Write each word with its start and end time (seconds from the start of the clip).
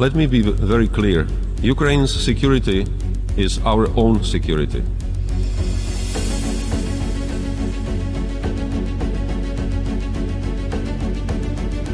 Let 0.00 0.14
me 0.14 0.26
be 0.26 0.40
very 0.40 0.88
clear. 0.88 1.26
Ukraine's 1.60 2.10
security 2.10 2.86
is 3.36 3.60
our 3.66 3.86
own 3.98 4.24
security. 4.24 4.80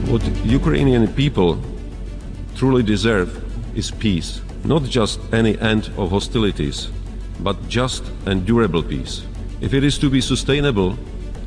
What 0.06 0.22
Ukrainian 0.46 1.08
people 1.14 1.58
truly 2.54 2.84
deserve 2.84 3.28
is 3.76 3.90
peace, 3.90 4.40
not 4.62 4.84
just 4.84 5.18
any 5.32 5.58
end 5.58 5.90
of 5.98 6.12
hostilities, 6.12 6.86
but 7.40 7.56
just 7.68 8.04
and 8.24 8.46
durable 8.46 8.84
peace. 8.84 9.24
If 9.60 9.74
it 9.74 9.82
is 9.82 9.98
to 9.98 10.08
be 10.08 10.20
sustainable, 10.20 10.96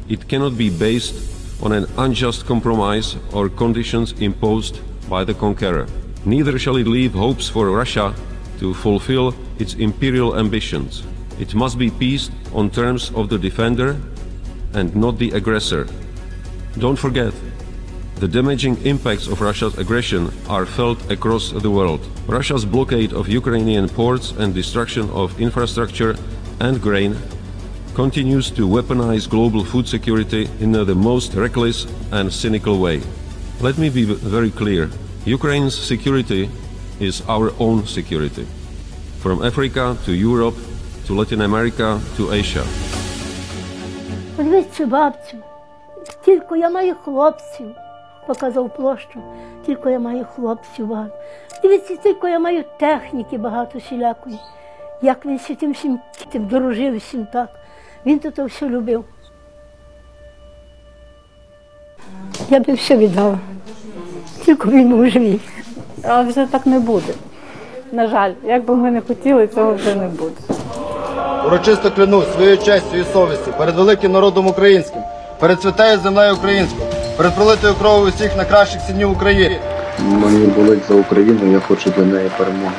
it 0.10 0.28
cannot 0.28 0.58
be 0.58 0.70
based 0.70 1.16
on 1.64 1.72
an 1.72 1.86
unjust 1.98 2.46
compromise 2.46 3.16
or 3.32 3.48
conditions 3.48 4.12
imposed 4.20 4.82
by 5.10 5.24
the 5.24 5.34
conqueror. 5.34 5.88
Neither 6.26 6.60
shall 6.60 6.76
it 6.76 6.88
leave 6.88 7.14
hopes 7.14 7.48
for 7.50 7.70
Russia 7.70 8.14
to 8.60 8.74
fulfill 8.74 9.34
its 9.58 9.76
imperial 9.76 10.38
ambitions. 10.38 11.04
It 11.40 11.56
must 11.56 11.78
be 11.78 11.90
peace 11.90 12.30
on 12.54 12.70
terms 12.70 13.12
of 13.16 13.30
the 13.30 13.38
defender 13.38 13.96
and 14.74 14.94
not 14.96 15.18
the 15.18 15.32
aggressor. 15.32 15.88
Don't 16.78 17.00
forget, 17.00 17.34
the 18.16 18.28
damaging 18.28 18.76
impacts 18.86 19.28
of 19.28 19.40
Russia's 19.40 19.78
aggression 19.78 20.30
are 20.50 20.66
felt 20.66 21.10
across 21.10 21.52
the 21.52 21.72
world. 21.72 22.06
Russia's 22.28 22.66
blockade 22.66 23.14
of 23.14 23.30
Ukrainian 23.30 23.88
ports 23.88 24.32
and 24.32 24.54
destruction 24.54 25.10
of 25.12 25.40
infrastructure 25.40 26.18
and 26.60 26.82
grain 26.82 27.16
continues 27.96 28.52
to 28.52 28.68
weaponize 28.68 29.30
global 29.30 29.64
food 29.64 29.88
security 29.88 30.50
in 30.60 30.74
the 30.74 30.96
most 30.96 31.34
reckless 31.34 31.88
and 32.12 32.32
cynical 32.32 32.80
way. 32.80 33.02
Let 33.62 33.78
me 33.78 33.90
be 33.90 34.04
very 34.04 34.52
clear 34.52 34.90
Ukraine's 35.30 35.76
security 35.76 36.50
is 37.00 37.22
our 37.28 37.54
own 37.60 37.86
security. 37.86 38.48
From 39.22 39.44
Africa 39.44 39.96
to 40.06 40.12
Europe 40.12 40.58
to 41.06 41.14
Latin 41.14 41.42
America 41.42 42.02
to 42.18 42.32
Asia. 42.32 42.64
Подивіться, 44.36 44.86
бабцю, 44.86 45.38
тільки 46.26 46.60
я 46.60 46.70
маю 46.70 46.96
хлопців, 46.96 47.68
показав 48.28 48.76
площу, 48.76 49.22
тільки 49.66 49.92
я 49.92 50.00
маю 50.00 50.26
хлопців 50.36 50.88
багато. 50.88 51.16
Дивіться, 51.64 51.96
тільки 51.96 52.30
я 52.30 52.40
маю 52.40 52.64
техніки 52.80 53.38
багато 53.38 53.80
всілякої. 53.80 54.40
Як 55.02 55.26
він 55.26 55.38
всі 55.38 55.56
тим 55.56 55.72
всім 55.72 56.00
тим 56.32 56.48
дорожив 56.48 56.98
всім 56.98 57.26
так. 57.26 57.50
Він 58.06 58.20
то 58.20 58.46
все 58.46 58.70
любив. 58.70 59.06
Я 62.50 62.60
би 62.60 62.74
все 62.74 62.98
віддала. 62.98 63.40
Тільки 64.50 64.70
він 64.70 64.90
був 64.90 65.10
живий. 65.10 65.40
Але 66.04 66.24
вже 66.24 66.46
так 66.46 66.66
не 66.66 66.80
буде. 66.80 67.14
На 67.92 68.08
жаль, 68.08 68.32
як 68.44 68.66
би 68.66 68.76
ми 68.76 68.92
не 68.92 69.02
хотіли, 69.02 69.48
цього 69.48 69.74
вже 69.74 69.96
не 69.96 70.08
буде. 70.08 70.42
Урочисто 71.46 71.92
клянусь 71.92 72.34
своєю 72.34 72.58
честю 72.58 72.98
і 72.98 73.04
совістю 73.14 73.54
перед 73.58 73.76
великим 73.76 74.12
народом 74.12 74.48
українським, 74.48 75.02
перед 75.40 75.62
святею 75.62 76.00
землею 76.00 76.34
українською, 76.36 76.88
перед 77.18 77.36
пролитою 77.36 77.74
кров'ю 77.74 78.08
усіх 78.08 78.38
найкращих 78.38 78.82
синів 78.82 79.12
України. 79.12 79.60
Мені 80.00 80.48
болить 80.48 80.84
за 80.88 80.94
Україну, 80.94 81.52
я 81.52 81.60
хочу 81.60 81.90
для 81.90 82.04
неї 82.04 82.32
перемоги. 82.38 82.74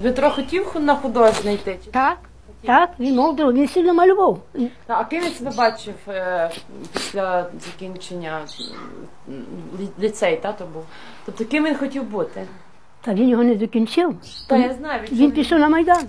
Дмитро 0.00 0.30
хотів 0.30 0.66
на 0.80 0.94
художній 0.94 1.54
йти? 1.54 1.76
Так, 1.90 2.16
так, 2.66 2.90
він 3.00 3.14
молодий, 3.16 3.46
він 3.62 3.68
сильно 3.68 3.94
малював. 3.94 4.38
Та, 4.86 4.94
А 4.94 5.04
ким 5.04 5.22
він 5.24 5.32
себе 5.32 5.50
бачив 5.56 5.94
е, 6.08 6.50
після 6.92 7.46
закінчення 7.66 8.40
лі- 9.80 9.88
ліцей, 10.02 10.36
та, 10.42 10.52
то 10.52 10.64
був? 10.74 10.82
Тобто 11.26 11.44
ким 11.44 11.64
він 11.64 11.74
хотів 11.76 12.02
бути? 12.02 12.46
Та 13.02 13.14
він 13.14 13.28
його 13.28 13.42
не 13.44 13.54
докінчив. 13.54 14.14
Та 14.46 14.56
я 14.56 14.74
знаю, 14.74 15.02
від 15.02 15.12
Він 15.18 15.30
пішов 15.32 15.58
на 15.58 15.68
Майдан. 15.68 16.04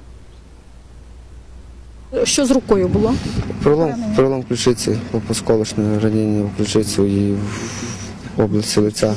Що 2.24 2.46
з 2.46 2.52
рукою 2.52 2.88
було? 2.88 3.14
Пролом, 3.64 3.94
пролом 4.16 4.44
ключиці, 4.44 4.98
осколочне 5.30 6.00
ранення 6.00 6.46
в 6.54 6.58
ключицю 6.58 7.06
і 7.06 7.32
в 7.34 8.42
області 8.42 8.80
лиця. 8.80 9.16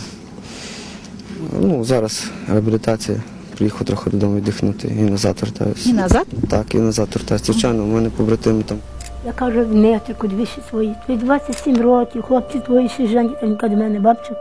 Ну, 1.61 1.85
зараз 1.85 2.31
реабілітація. 2.49 3.19
Приїхав 3.59 3.87
трохи 3.87 4.11
додому 4.11 4.37
віддихнути 4.37 4.89
і 4.89 5.03
назад 5.03 5.37
вертаюся. 5.41 5.91
І 5.91 5.93
назад? 5.93 6.27
Так, 6.51 6.75
і 6.75 6.79
назад 6.79 7.09
вертаюся. 7.15 7.45
Звичайно, 7.45 7.83
у 7.83 7.87
мене 7.87 8.11
побратими 8.11 8.63
там. 8.63 8.79
Я 9.27 9.33
кажу, 9.33 9.67
метрику 9.73 10.27
двічі 10.29 10.59
свої. 10.71 10.95
Тобі 11.07 11.25
27 11.25 11.77
років, 11.77 12.23
хлопці 12.23 12.59
твої 12.59 12.89
ще 12.89 13.07
женька 13.07 13.69
до 13.69 13.77
мене, 13.77 14.01
бабцю. 14.01 14.35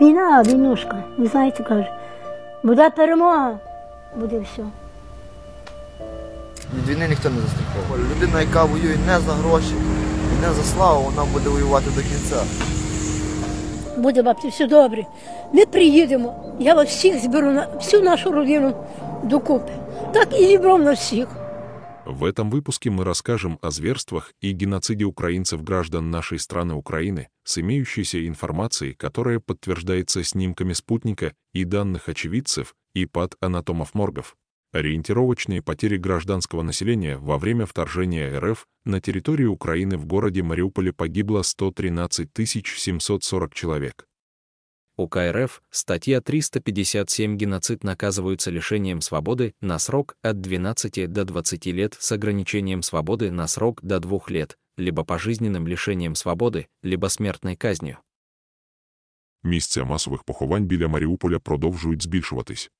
Війна, 0.00 0.42
війнушка, 0.42 1.04
ви 1.18 1.26
знаєте, 1.26 1.62
каже. 1.62 1.92
Буде 2.62 2.90
перемога, 2.90 3.58
буде 4.20 4.38
все. 4.38 4.62
Від 6.78 6.88
війни 6.88 7.08
ніхто 7.08 7.30
не 7.30 7.36
застраховує. 7.40 8.04
Людина, 8.16 8.40
яка 8.40 8.64
воює 8.64 8.96
не 9.06 9.20
за 9.20 9.32
гроші 9.32 9.74
і 10.38 10.46
не 10.46 10.52
за 10.52 10.62
славу, 10.62 11.02
вона 11.04 11.28
буде 11.32 11.48
воювати 11.48 11.86
до 11.96 12.00
кінця. 12.00 12.36
Буде, 13.97 14.21
бабці, 14.21 14.47
все 14.47 14.67
добре. 14.67 15.05
Ми 15.53 15.65
приїдемо. 15.65 16.55
Я 16.59 16.73
вас 16.75 16.89
всіх 16.89 17.19
зберу 17.19 17.51
на 17.51 17.67
всю 17.75 18.03
нашу 18.03 18.31
родину 18.31 18.73
докупи. 19.23 19.71
Так 20.13 20.39
і 20.39 20.45
зібрав 20.45 20.81
на 20.81 20.93
всіх. 20.93 21.27
В 22.05 22.23
этом 22.23 22.49
выпуске 22.49 22.89
мы 22.89 23.03
расскажем 23.03 23.59
о 23.61 23.69
зверствах 23.69 24.33
и 24.41 24.51
геноциде 24.51 25.05
украинцев-граждан 25.05 26.09
нашей 26.09 26.39
страны 26.39 26.73
Украины 26.73 27.27
с 27.43 27.59
имеющейся 27.59 28.25
информацией, 28.27 28.93
которая 28.93 29.39
подтверждается 29.39 30.23
снимками 30.23 30.73
спутника 30.73 31.33
и 31.53 31.65
данных 31.65 32.09
очевидцев 32.09 32.73
и 32.95 33.05
патанатомов 33.05 33.93
моргов. 33.93 34.35
Ориентировочные 34.73 35.63
потери 35.63 35.97
гражданского 35.97 36.61
населения 36.61 37.17
во 37.17 37.39
время 37.39 37.65
вторжения 37.65 38.39
РФ 38.39 38.67
на 38.85 39.01
территорию 39.01 39.51
Украины 39.51 39.97
в 39.97 40.05
городе 40.05 40.43
Мариуполе 40.43 40.93
погибло 40.93 41.41
113 41.41 42.29
740 42.47 43.53
человек. 43.55 44.05
УК 44.95 45.31
РФ, 45.31 45.61
статья 45.71 46.21
357 46.21 47.37
«Геноцид» 47.37 47.83
наказываются 47.83 48.51
лишением 48.51 49.01
свободы 49.01 49.53
на 49.61 49.79
срок 49.79 50.15
от 50.21 50.41
12 50.41 51.11
до 51.11 51.25
20 51.25 51.65
лет 51.67 51.97
с 51.99 52.11
ограничением 52.11 52.83
свободы 52.83 53.31
на 53.31 53.47
срок 53.47 53.79
до 53.81 53.99
2 53.99 54.19
лет, 54.27 54.57
либо 54.77 55.03
пожизненным 55.03 55.65
лишением 55.67 56.15
свободы, 56.15 56.67
либо 56.83 57.07
смертной 57.07 57.55
казнью. 57.55 57.97
Місця 59.43 59.83
масових 59.83 60.23
поховань 60.23 60.65
біля 60.65 60.87
Маріуполя 60.87 61.39
продовжують 61.39 62.03
збільшуватись. 62.03 62.71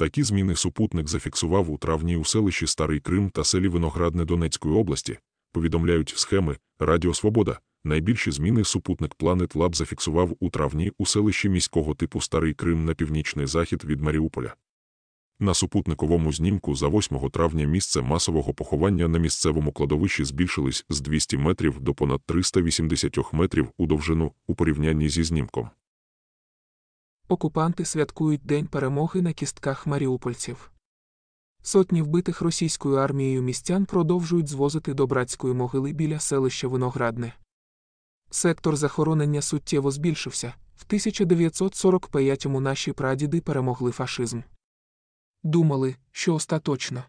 Такі 0.00 0.22
зміни 0.22 0.56
супутник 0.56 1.08
зафіксував 1.08 1.70
у 1.70 1.78
травні 1.78 2.16
у 2.16 2.24
селищі 2.24 2.66
Старий 2.66 3.00
Крим 3.00 3.30
та 3.30 3.44
селі 3.44 3.68
Виноградне 3.68 4.24
Донецької 4.24 4.74
області, 4.74 5.18
повідомляють 5.52 6.12
схеми 6.16 6.56
Радіо 6.78 7.14
Свобода. 7.14 7.58
Найбільші 7.84 8.30
зміни 8.30 8.64
супутник 8.64 9.16
Planet 9.16 9.52
Lab 9.56 9.74
зафіксував 9.74 10.36
у 10.40 10.50
травні 10.50 10.92
у 10.98 11.06
селищі 11.06 11.48
міського 11.48 11.94
типу 11.94 12.20
Старий 12.20 12.54
Крим 12.54 12.84
на 12.84 12.94
північний 12.94 13.46
захід 13.46 13.84
від 13.84 14.00
Маріуполя. 14.00 14.54
На 15.40 15.54
супутниковому 15.54 16.32
знімку 16.32 16.74
за 16.74 16.88
8 16.88 17.30
травня 17.30 17.64
місце 17.64 18.02
масового 18.02 18.54
поховання 18.54 19.08
на 19.08 19.18
місцевому 19.18 19.72
кладовищі 19.72 20.24
збільшились 20.24 20.84
з 20.88 21.00
200 21.00 21.38
метрів 21.38 21.80
до 21.80 21.94
понад 21.94 22.20
380 22.26 23.32
метрів 23.32 23.68
у 23.78 23.86
довжину 23.86 24.32
у 24.46 24.54
порівнянні 24.54 25.08
зі 25.08 25.22
знімком. 25.22 25.70
Окупанти 27.30 27.84
святкують 27.84 28.40
День 28.44 28.66
перемоги 28.66 29.22
на 29.22 29.32
кістках 29.32 29.86
маріупольців. 29.86 30.70
Сотні 31.62 32.02
вбитих 32.02 32.40
російською 32.40 32.96
армією 32.96 33.42
містян 33.42 33.84
продовжують 33.86 34.48
звозити 34.48 34.94
до 34.94 35.06
братської 35.06 35.54
могили 35.54 35.92
біля 35.92 36.20
селища 36.20 36.68
Виноградне. 36.68 37.32
Сектор 38.30 38.76
захоронення 38.76 39.42
суттєво 39.42 39.90
збільшився. 39.90 40.54
В 40.76 40.84
1945-му 40.92 42.60
наші 42.60 42.92
прадіди 42.92 43.40
перемогли 43.40 43.90
фашизм. 43.92 44.40
Думали, 45.42 45.96
що 46.12 46.34
остаточно. 46.34 47.04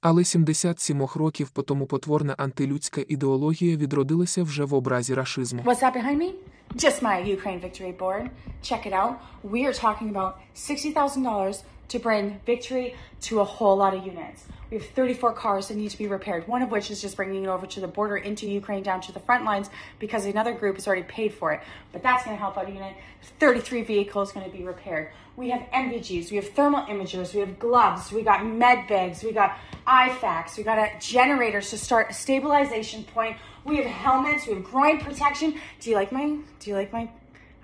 Але 0.00 0.24
77 0.24 1.08
років 1.14 1.50
по 1.50 1.62
тому 1.62 1.86
потворна 1.86 2.34
антилюдська 2.38 3.04
ідеологія 3.08 3.76
відродилася 3.76 4.42
вже 4.42 4.64
в 4.64 4.74
образі 4.74 5.14
рашизму. 5.14 5.62
What's 5.62 5.82
that 5.82 5.92
behind 5.92 6.16
me? 6.16 6.30
Just 6.74 7.02
my 7.02 7.36
Ukraine 7.36 7.60
victory 7.60 7.98
board. 7.98 8.28
Check 8.62 8.86
it 8.86 8.92
out. 8.92 9.14
We 9.44 9.66
are 9.66 9.84
talking 9.84 10.10
about 10.12 10.32
$60,000 10.56 11.60
to 11.88 11.98
bring 11.98 12.40
victory 12.46 12.94
to 13.22 13.40
a 13.40 13.44
whole 13.44 13.76
lot 13.76 13.94
of 13.94 14.06
units. 14.06 14.44
We 14.70 14.76
have 14.76 14.86
34 14.86 15.32
cars 15.32 15.68
that 15.68 15.76
need 15.78 15.90
to 15.90 15.98
be 15.98 16.06
repaired, 16.06 16.46
one 16.46 16.60
of 16.60 16.70
which 16.70 16.90
is 16.90 17.00
just 17.00 17.16
bringing 17.16 17.44
it 17.44 17.48
over 17.48 17.66
to 17.66 17.80
the 17.80 17.88
border 17.88 18.18
into 18.18 18.46
Ukraine 18.46 18.82
down 18.82 19.00
to 19.02 19.12
the 19.12 19.20
front 19.20 19.44
lines 19.44 19.70
because 19.98 20.26
another 20.26 20.52
group 20.52 20.76
has 20.76 20.86
already 20.86 21.04
paid 21.04 21.32
for 21.32 21.52
it. 21.52 21.60
But 21.90 22.02
that's 22.02 22.24
going 22.24 22.36
to 22.36 22.40
help 22.40 22.58
out 22.58 22.68
a 22.68 22.70
unit. 22.70 22.94
33 23.40 23.82
vehicles 23.82 24.32
going 24.32 24.48
to 24.48 24.54
be 24.54 24.64
repaired. 24.64 25.10
We 25.36 25.50
have 25.50 25.62
MVGs, 25.72 26.30
we 26.30 26.36
have 26.36 26.50
thermal 26.50 26.82
imagers, 26.86 27.32
we 27.32 27.40
have 27.40 27.58
gloves, 27.58 28.10
we 28.12 28.22
got 28.22 28.44
med 28.44 28.88
bags, 28.88 29.22
we 29.22 29.32
got 29.32 29.56
IFACs, 29.86 30.58
we 30.58 30.64
got 30.64 30.78
a 30.78 30.90
generators 31.00 31.70
to 31.70 31.78
start 31.78 32.10
a 32.10 32.12
stabilization 32.12 33.04
point. 33.04 33.36
We 33.64 33.76
have 33.76 33.86
helmets, 33.86 34.46
we 34.46 34.54
have 34.54 34.64
groin 34.64 34.98
protection. 34.98 35.54
Do 35.80 35.90
you 35.90 35.96
like 35.96 36.10
my, 36.10 36.38
do 36.58 36.70
you 36.70 36.74
like 36.74 36.92
my, 36.92 37.08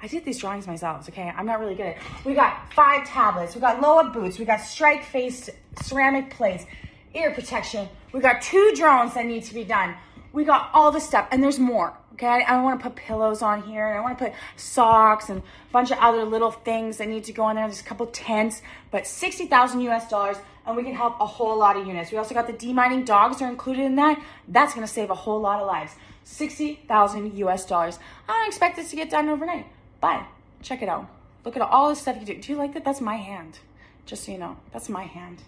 I 0.05 0.07
did 0.07 0.23
these 0.23 0.37
drawings 0.37 0.67
myself, 0.67 1.09
okay? 1.09 1.33
I'm 1.35 1.47
not 1.47 1.61
really 1.61 1.75
good 1.75 1.87
at 1.87 1.97
it. 1.97 2.03
We 2.27 2.35
got 2.35 2.71
five 2.75 3.07
tablets, 3.07 3.55
we 3.55 3.63
got 3.63 3.81
Loa 3.81 4.11
boots, 4.11 4.39
we 4.39 4.45
got 4.45 4.61
strike 4.61 5.03
faced 5.03 5.49
ceramic 5.81 6.29
plates, 6.29 6.67
ear 7.15 7.31
protection, 7.31 7.89
we 8.13 8.21
got 8.21 8.43
two 8.43 8.73
drones 8.77 9.15
that 9.15 9.25
need 9.25 9.45
to 9.45 9.55
be 9.55 9.65
done. 9.65 9.95
We 10.35 10.45
got 10.45 10.69
all 10.75 10.93
this 10.93 11.07
stuff, 11.07 11.27
and 11.31 11.43
there's 11.43 11.59
more. 11.59 11.97
Okay, 12.13 12.27
I, 12.27 12.41
I 12.41 12.63
want 12.63 12.79
to 12.79 12.83
put 12.85 12.97
pillows 12.97 13.41
on 13.41 13.63
here, 13.63 13.89
and 13.89 13.97
I 13.97 14.03
want 14.03 14.19
to 14.19 14.27
put 14.27 14.35
socks 14.57 15.31
and 15.31 15.41
a 15.41 15.73
bunch 15.73 15.91
of 15.91 15.97
other 15.97 16.25
little 16.25 16.51
things 16.51 16.99
that 16.99 17.09
need 17.09 17.25
to 17.25 17.33
go 17.33 17.49
in 17.49 17.57
there. 17.57 17.67
There's 17.67 17.81
a 17.81 17.85
couple 17.85 18.05
tents, 18.09 18.61
but 18.91 19.07
sixty 19.07 19.47
thousand 19.47 19.81
US 19.81 20.11
dollars, 20.11 20.37
and 20.67 20.77
we 20.77 20.83
can 20.83 20.95
help 20.95 21.19
a 21.19 21.27
whole 21.27 21.57
lot 21.57 21.79
of 21.79 21.87
units. 21.87 22.13
We 22.13 22.19
also 22.19 22.35
got 22.35 22.47
the 22.47 22.53
demining 22.53 23.07
dogs 23.07 23.41
are 23.41 23.49
included 23.49 23.87
in 23.87 23.97
that. 23.97 24.23
That's 24.49 24.75
going 24.75 24.87
to 24.87 24.93
save 24.93 25.09
a 25.09 25.15
whole 25.15 25.41
lot 25.41 25.61
of 25.61 25.67
lives. 25.67 25.95
Sixty 26.25 26.75
thousand 26.87 27.39
US 27.39 27.65
dollars. 27.65 27.99
I 28.29 28.33
don't 28.33 28.49
expect 28.49 28.77
this 28.77 28.91
to 28.91 28.97
get 28.97 29.09
done 29.09 29.29
overnight, 29.29 29.67
but 30.05 30.23
check 30.61 30.83
it 30.83 30.89
out. 30.91 31.09
Look 31.47 31.57
at 31.57 31.63
all 31.63 31.89
this 31.89 32.03
stuff 32.03 32.19
you 32.21 32.27
do. 32.27 32.37
Do 32.39 32.53
you 32.53 32.59
like 32.59 32.75
that? 32.75 32.85
That's 32.85 33.01
my 33.01 33.17
hand. 33.17 33.59
Just 34.05 34.25
so 34.25 34.33
you 34.33 34.39
know, 34.39 34.59
that's 34.71 34.91
my 34.91 35.05
hand. 35.05 35.39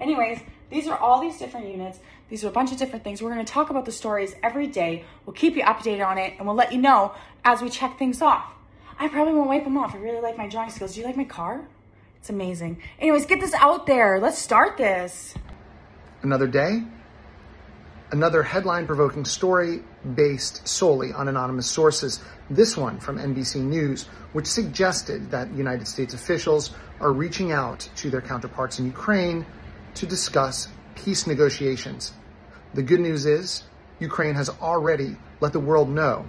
Anyways, 0.00 0.38
these 0.70 0.88
are 0.88 0.96
all 0.96 1.20
these 1.20 1.36
different 1.36 1.68
units. 1.68 1.98
These 2.30 2.42
are 2.42 2.48
a 2.48 2.50
bunch 2.50 2.72
of 2.72 2.78
different 2.78 3.04
things. 3.04 3.20
We're 3.20 3.34
going 3.34 3.44
to 3.44 3.52
talk 3.52 3.68
about 3.68 3.84
the 3.84 3.92
stories 3.92 4.34
every 4.42 4.68
day. 4.68 5.04
We'll 5.26 5.34
keep 5.34 5.54
you 5.54 5.62
updated 5.64 6.06
on 6.06 6.16
it 6.16 6.32
and 6.38 6.46
we'll 6.46 6.56
let 6.56 6.72
you 6.72 6.80
know 6.80 7.12
as 7.44 7.60
we 7.60 7.68
check 7.68 7.98
things 7.98 8.22
off. 8.22 8.50
I 8.98 9.08
probably 9.08 9.34
won't 9.34 9.48
wipe 9.48 9.64
them 9.64 9.76
off. 9.76 9.94
I 9.94 9.98
really 9.98 10.22
like 10.22 10.38
my 10.38 10.48
drawing 10.48 10.70
skills. 10.70 10.94
Do 10.94 11.00
you 11.02 11.06
like 11.06 11.18
my 11.18 11.24
car? 11.24 11.68
It's 12.16 12.30
amazing. 12.30 12.80
Anyways, 12.98 13.26
get 13.26 13.40
this 13.40 13.52
out 13.52 13.86
there. 13.86 14.18
Let's 14.18 14.38
start 14.38 14.78
this. 14.78 15.34
Another 16.22 16.46
day, 16.46 16.84
another 18.12 18.42
headline 18.42 18.86
provoking 18.86 19.24
story 19.24 19.82
based 20.14 20.66
solely 20.66 21.12
on 21.12 21.28
anonymous 21.28 21.66
sources. 21.66 22.20
This 22.50 22.76
one 22.76 23.00
from 23.00 23.18
NBC 23.18 23.60
News, 23.62 24.04
which 24.32 24.46
suggested 24.46 25.30
that 25.30 25.52
United 25.54 25.88
States 25.88 26.14
officials 26.14 26.74
are 27.00 27.12
reaching 27.12 27.52
out 27.52 27.88
to 27.96 28.10
their 28.10 28.20
counterparts 28.20 28.78
in 28.78 28.86
Ukraine 28.86 29.44
to 29.94 30.06
discuss 30.06 30.68
peace 30.94 31.26
negotiations. 31.26 32.12
The 32.74 32.82
good 32.82 33.00
news 33.00 33.26
is 33.26 33.64
Ukraine 33.98 34.34
has 34.34 34.50
already 34.60 35.16
let 35.40 35.52
the 35.52 35.60
world 35.60 35.88
know 35.88 36.26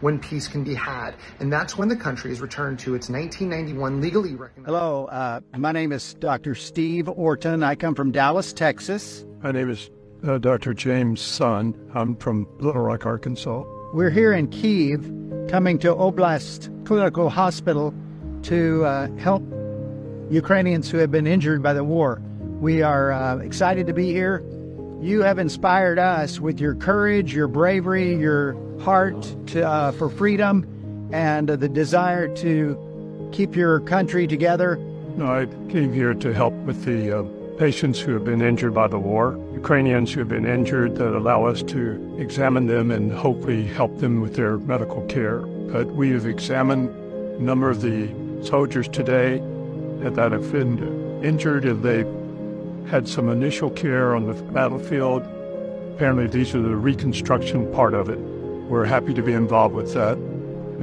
when 0.00 0.18
peace 0.18 0.46
can 0.46 0.62
be 0.62 0.74
had, 0.74 1.14
and 1.40 1.50
that's 1.50 1.78
when 1.78 1.88
the 1.88 1.96
country 1.96 2.30
is 2.30 2.40
returned 2.40 2.78
to 2.80 2.94
its 2.94 3.08
1991 3.08 4.00
legally 4.02 4.34
recognized. 4.34 4.66
Hello, 4.66 5.06
uh, 5.06 5.40
my 5.56 5.72
name 5.72 5.90
is 5.90 6.14
Dr. 6.14 6.54
Steve 6.54 7.08
Orton. 7.08 7.62
I 7.62 7.74
come 7.76 7.94
from 7.94 8.12
Dallas, 8.12 8.52
Texas. 8.52 9.24
My 9.42 9.52
name 9.52 9.70
is 9.70 9.90
uh, 10.24 10.38
Dr. 10.38 10.74
James 10.74 11.20
Sun. 11.20 11.74
I'm 11.94 12.16
from 12.16 12.46
Little 12.58 12.82
Rock, 12.82 13.06
Arkansas. 13.06 13.64
We're 13.92 14.10
here 14.10 14.32
in 14.32 14.48
Kiev, 14.48 15.02
coming 15.48 15.78
to 15.80 15.94
Oblast 15.94 16.86
Clinical 16.86 17.30
Hospital 17.30 17.94
to 18.42 18.84
uh, 18.84 19.08
help 19.16 19.42
Ukrainians 20.30 20.90
who 20.90 20.98
have 20.98 21.10
been 21.10 21.26
injured 21.26 21.62
by 21.62 21.72
the 21.72 21.84
war. 21.84 22.20
We 22.60 22.82
are 22.82 23.12
uh, 23.12 23.38
excited 23.38 23.86
to 23.86 23.92
be 23.92 24.12
here. 24.12 24.44
You 25.00 25.22
have 25.22 25.38
inspired 25.38 25.98
us 25.98 26.40
with 26.40 26.58
your 26.58 26.74
courage, 26.74 27.34
your 27.34 27.48
bravery, 27.48 28.14
your 28.16 28.56
heart 28.80 29.34
to, 29.48 29.66
uh, 29.66 29.92
for 29.92 30.08
freedom, 30.08 30.66
and 31.12 31.50
uh, 31.50 31.56
the 31.56 31.68
desire 31.68 32.34
to 32.36 33.30
keep 33.32 33.54
your 33.54 33.80
country 33.80 34.26
together. 34.26 34.76
No, 35.16 35.26
I 35.26 35.46
came 35.70 35.92
here 35.92 36.14
to 36.14 36.32
help 36.32 36.54
with 36.64 36.84
the 36.84 37.20
uh, 37.20 37.22
patients 37.58 38.00
who 38.00 38.12
have 38.12 38.24
been 38.24 38.42
injured 38.42 38.74
by 38.74 38.88
the 38.88 38.98
war, 38.98 39.32
Ukrainians 39.56 40.12
who 40.12 40.20
have 40.20 40.28
been 40.28 40.46
injured 40.46 40.96
that 40.96 41.16
allow 41.16 41.46
us 41.46 41.62
to 41.62 42.16
examine 42.18 42.66
them 42.66 42.90
and 42.90 43.10
hopefully 43.10 43.64
help 43.64 43.98
them 43.98 44.20
with 44.20 44.36
their 44.36 44.58
medical 44.58 45.00
care. 45.06 45.38
But 45.38 45.86
we 45.86 46.10
have 46.10 46.26
examined 46.26 46.90
a 46.90 47.42
number 47.42 47.70
of 47.70 47.80
the 47.80 48.08
soldiers 48.44 48.86
today 48.86 49.38
that 50.00 50.32
have 50.32 50.52
been 50.52 51.24
injured 51.24 51.64
and 51.64 51.82
they 51.82 52.04
had 52.90 53.08
some 53.08 53.30
initial 53.30 53.70
care 53.70 54.14
on 54.14 54.26
the 54.26 54.34
battlefield. 54.52 55.22
Apparently, 55.94 56.26
these 56.26 56.54
are 56.54 56.60
the 56.60 56.76
reconstruction 56.76 57.72
part 57.72 57.94
of 57.94 58.10
it. 58.10 58.18
We're 58.18 58.84
happy 58.84 59.14
to 59.14 59.22
be 59.22 59.32
involved 59.32 59.74
with 59.74 59.94
that. 59.94 60.18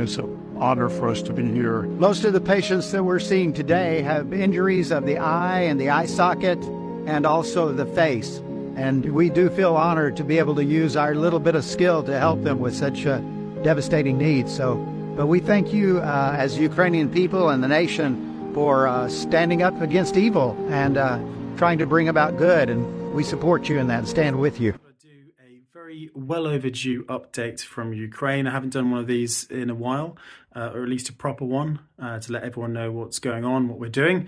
It's 0.01 0.17
an 0.17 0.57
honor 0.57 0.89
for 0.89 1.09
us 1.09 1.21
to 1.21 1.31
be 1.31 1.45
here. 1.45 1.83
Most 1.83 2.25
of 2.25 2.33
the 2.33 2.41
patients 2.41 2.91
that 2.91 3.03
we're 3.03 3.19
seeing 3.19 3.53
today 3.53 4.01
have 4.01 4.33
injuries 4.33 4.89
of 4.91 5.05
the 5.05 5.19
eye 5.19 5.61
and 5.61 5.79
the 5.79 5.91
eye 5.91 6.07
socket 6.07 6.57
and 7.05 7.27
also 7.27 7.71
the 7.71 7.85
face. 7.85 8.41
And 8.75 9.05
we 9.13 9.29
do 9.29 9.49
feel 9.49 9.75
honored 9.75 10.17
to 10.17 10.23
be 10.23 10.39
able 10.39 10.55
to 10.55 10.63
use 10.63 10.95
our 10.95 11.13
little 11.13 11.39
bit 11.39 11.55
of 11.55 11.63
skill 11.63 12.03
to 12.03 12.19
help 12.19 12.41
them 12.43 12.59
with 12.59 12.75
such 12.75 13.05
a 13.05 13.19
devastating 13.63 14.17
needs. 14.17 14.53
So, 14.53 14.75
but 15.15 15.27
we 15.27 15.39
thank 15.39 15.71
you 15.71 15.99
uh, 15.99 16.35
as 16.37 16.57
Ukrainian 16.57 17.09
people 17.11 17.49
and 17.49 17.63
the 17.63 17.67
nation 17.67 18.51
for 18.53 18.87
uh, 18.87 19.07
standing 19.09 19.61
up 19.61 19.79
against 19.81 20.17
evil 20.17 20.57
and 20.69 20.97
uh, 20.97 21.19
trying 21.57 21.77
to 21.77 21.85
bring 21.85 22.07
about 22.07 22.37
good. 22.37 22.69
And 22.69 23.13
we 23.13 23.23
support 23.23 23.69
you 23.69 23.77
in 23.77 23.87
that 23.87 23.99
and 23.99 24.07
stand 24.07 24.39
with 24.39 24.59
you. 24.59 24.71
To 24.71 24.77
do 25.01 25.09
a 25.39 25.61
very 25.71 26.09
well 26.15 26.47
overdue 26.47 27.03
update 27.03 27.61
from 27.61 27.93
Ukraine. 27.93 28.47
I 28.47 28.51
haven't 28.51 28.73
done 28.73 28.89
one 28.89 28.99
of 28.99 29.07
these 29.07 29.43
in 29.45 29.69
a 29.69 29.75
while, 29.75 30.17
uh, 30.55 30.71
or 30.73 30.81
at 30.81 30.89
least 30.89 31.09
a 31.09 31.13
proper 31.13 31.45
one, 31.45 31.79
uh, 32.01 32.19
to 32.19 32.31
let 32.31 32.43
everyone 32.43 32.73
know 32.73 32.91
what's 32.91 33.19
going 33.19 33.45
on, 33.45 33.67
what 33.67 33.79
we're 33.79 33.89
doing. 33.89 34.27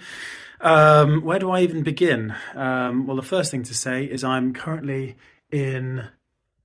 Um, 0.61 1.23
where 1.23 1.39
do 1.39 1.51
I 1.51 1.61
even 1.61 1.83
begin? 1.83 2.35
Um, 2.53 3.07
well, 3.07 3.15
the 3.15 3.21
first 3.21 3.51
thing 3.51 3.63
to 3.63 3.73
say 3.73 4.05
is 4.05 4.23
I'm 4.23 4.53
currently 4.53 5.17
in 5.51 6.07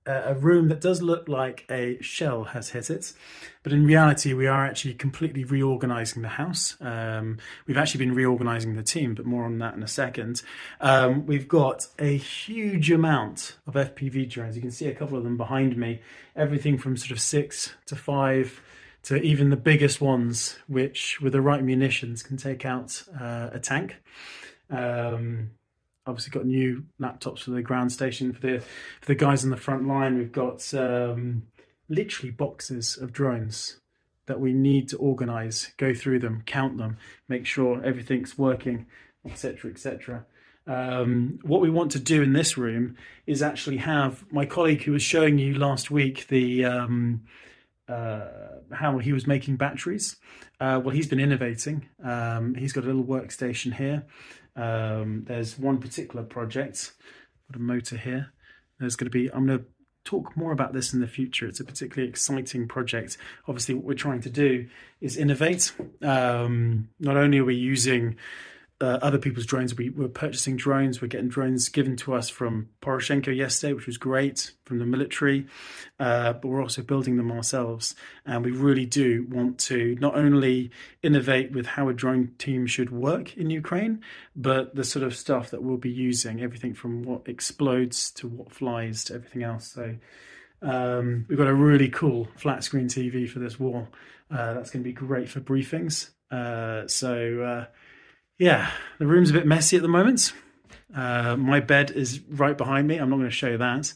a 0.06 0.34
room 0.34 0.68
that 0.68 0.80
does 0.80 1.02
look 1.02 1.28
like 1.28 1.64
a 1.70 2.00
shell 2.00 2.44
has 2.44 2.70
hit 2.70 2.90
it, 2.90 3.12
but 3.62 3.72
in 3.72 3.84
reality, 3.84 4.32
we 4.32 4.46
are 4.46 4.66
actually 4.66 4.94
completely 4.94 5.44
reorganizing 5.44 6.22
the 6.22 6.28
house. 6.28 6.76
Um, 6.80 7.38
we've 7.66 7.76
actually 7.76 8.04
been 8.04 8.14
reorganizing 8.14 8.76
the 8.76 8.82
team, 8.82 9.14
but 9.14 9.26
more 9.26 9.44
on 9.44 9.58
that 9.58 9.74
in 9.74 9.82
a 9.82 9.88
second. 9.88 10.42
Um, 10.80 11.26
we've 11.26 11.48
got 11.48 11.86
a 11.98 12.16
huge 12.16 12.90
amount 12.90 13.56
of 13.66 13.74
FPV 13.74 14.28
drones. 14.30 14.56
You 14.56 14.62
can 14.62 14.70
see 14.70 14.88
a 14.88 14.94
couple 14.94 15.18
of 15.18 15.24
them 15.24 15.36
behind 15.36 15.76
me. 15.76 16.00
Everything 16.34 16.78
from 16.78 16.96
sort 16.96 17.10
of 17.10 17.20
six 17.20 17.74
to 17.86 17.96
five 17.96 18.60
to 19.04 19.16
even 19.16 19.50
the 19.50 19.56
biggest 19.56 20.00
ones, 20.00 20.58
which 20.66 21.20
with 21.20 21.32
the 21.32 21.40
right 21.40 21.62
munitions 21.62 22.22
can 22.22 22.36
take 22.36 22.64
out 22.64 23.02
uh, 23.18 23.50
a 23.52 23.58
tank. 23.58 23.96
Um, 24.68 25.50
obviously 26.06 26.30
got 26.30 26.46
new 26.46 26.84
laptops 27.00 27.40
for 27.40 27.50
the 27.50 27.62
ground 27.62 27.92
station 27.92 28.32
for 28.32 28.40
the 28.40 28.60
for 29.00 29.06
the 29.06 29.14
guys 29.14 29.44
on 29.44 29.50
the 29.50 29.56
front 29.56 29.86
line. 29.86 30.18
We've 30.18 30.32
got 30.32 30.72
um, 30.74 31.44
literally 31.88 32.30
boxes 32.30 32.96
of 32.96 33.12
drones 33.12 33.78
that 34.26 34.40
we 34.40 34.52
need 34.52 34.88
to 34.88 34.96
organize, 34.98 35.72
go 35.76 35.92
through 35.92 36.20
them, 36.20 36.42
count 36.46 36.78
them, 36.78 36.96
make 37.28 37.46
sure 37.46 37.82
everything's 37.82 38.38
working, 38.38 38.86
etc., 39.24 39.70
etc. 39.70 40.24
Um, 40.66 41.40
what 41.42 41.60
we 41.60 41.70
want 41.70 41.90
to 41.92 41.98
do 41.98 42.22
in 42.22 42.32
this 42.32 42.56
room 42.56 42.96
is 43.26 43.42
actually 43.42 43.78
have 43.78 44.24
my 44.30 44.46
colleague 44.46 44.82
who 44.82 44.92
was 44.92 45.02
showing 45.02 45.38
you 45.38 45.54
last 45.54 45.90
week 45.90 46.28
the 46.28 46.64
um, 46.64 47.22
uh, 47.90 48.74
how 48.74 48.98
he 48.98 49.12
was 49.12 49.26
making 49.26 49.56
batteries. 49.56 50.16
Uh, 50.60 50.80
well, 50.82 50.94
he's 50.94 51.08
been 51.08 51.20
innovating. 51.20 51.88
Um, 52.02 52.54
he's 52.54 52.72
got 52.72 52.84
a 52.84 52.86
little 52.86 53.04
workstation 53.04 53.74
here. 53.74 54.04
Um, 54.56 55.24
there's 55.26 55.58
one 55.58 55.78
particular 55.78 56.24
project, 56.24 56.92
got 57.50 57.58
a 57.58 57.62
motor 57.62 57.96
here. 57.96 58.32
There's 58.78 58.96
going 58.96 59.10
to 59.10 59.10
be, 59.10 59.32
I'm 59.32 59.46
going 59.46 59.58
to 59.60 59.64
talk 60.04 60.36
more 60.36 60.52
about 60.52 60.72
this 60.72 60.92
in 60.92 61.00
the 61.00 61.06
future. 61.06 61.46
It's 61.46 61.60
a 61.60 61.64
particularly 61.64 62.08
exciting 62.08 62.68
project. 62.68 63.16
Obviously, 63.46 63.74
what 63.74 63.84
we're 63.84 63.94
trying 63.94 64.22
to 64.22 64.30
do 64.30 64.68
is 65.00 65.16
innovate. 65.16 65.72
Um, 66.02 66.88
not 66.98 67.16
only 67.16 67.38
are 67.38 67.44
we 67.44 67.56
using 67.56 68.16
uh, 68.80 68.98
other 69.02 69.18
people's 69.18 69.44
drones. 69.44 69.76
We 69.76 69.90
were 69.90 70.08
purchasing 70.08 70.56
drones. 70.56 71.02
We're 71.02 71.08
getting 71.08 71.28
drones 71.28 71.68
given 71.68 71.96
to 71.96 72.14
us 72.14 72.30
from 72.30 72.70
Poroshenko 72.80 73.34
yesterday, 73.34 73.74
which 73.74 73.86
was 73.86 73.98
great 73.98 74.52
from 74.64 74.78
the 74.78 74.86
military. 74.86 75.46
Uh, 75.98 76.32
but 76.32 76.48
we're 76.48 76.62
also 76.62 76.82
building 76.82 77.16
them 77.16 77.30
ourselves, 77.30 77.94
and 78.24 78.44
we 78.44 78.52
really 78.52 78.86
do 78.86 79.26
want 79.28 79.58
to 79.58 79.96
not 80.00 80.14
only 80.16 80.70
innovate 81.02 81.52
with 81.52 81.66
how 81.66 81.88
a 81.88 81.94
drone 81.94 82.32
team 82.38 82.66
should 82.66 82.90
work 82.90 83.36
in 83.36 83.50
Ukraine, 83.50 84.00
but 84.34 84.74
the 84.74 84.84
sort 84.84 85.02
of 85.04 85.14
stuff 85.14 85.50
that 85.50 85.62
we'll 85.62 85.76
be 85.76 85.90
using, 85.90 86.40
everything 86.40 86.72
from 86.72 87.02
what 87.02 87.28
explodes 87.28 88.10
to 88.12 88.28
what 88.28 88.52
flies 88.52 89.04
to 89.04 89.14
everything 89.14 89.42
else. 89.42 89.68
So. 89.68 89.96
Um, 90.62 91.24
we've 91.26 91.38
got 91.38 91.46
a 91.46 91.54
really 91.54 91.88
cool 91.88 92.28
flat 92.36 92.62
screen 92.62 92.86
TV 92.86 93.26
for 93.26 93.38
this 93.38 93.58
war. 93.58 93.88
Uh, 94.30 94.52
that's 94.52 94.68
going 94.68 94.82
to 94.82 94.88
be 94.88 94.92
great 94.92 95.26
for 95.26 95.40
briefings. 95.40 96.10
Uh, 96.30 96.86
so 96.86 97.40
uh, 97.40 97.64
yeah, 98.40 98.70
the 98.98 99.06
room's 99.06 99.28
a 99.28 99.34
bit 99.34 99.46
messy 99.46 99.76
at 99.76 99.82
the 99.82 99.88
moment. 99.88 100.32
Uh, 100.96 101.36
my 101.36 101.60
bed 101.60 101.90
is 101.90 102.20
right 102.20 102.56
behind 102.56 102.88
me. 102.88 102.96
I'm 102.96 103.10
not 103.10 103.16
going 103.16 103.28
to 103.28 103.34
show 103.34 103.50
you 103.50 103.58
that, 103.58 103.92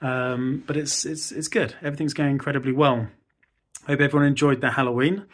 um, 0.00 0.62
but 0.66 0.76
it's 0.76 1.04
it's 1.04 1.32
it's 1.32 1.48
good. 1.48 1.74
Everything's 1.82 2.14
going 2.14 2.30
incredibly 2.30 2.72
well. 2.72 3.08
Hope 3.88 4.00
everyone 4.00 4.28
enjoyed 4.28 4.60
their 4.60 4.70
Halloween. 4.70 5.26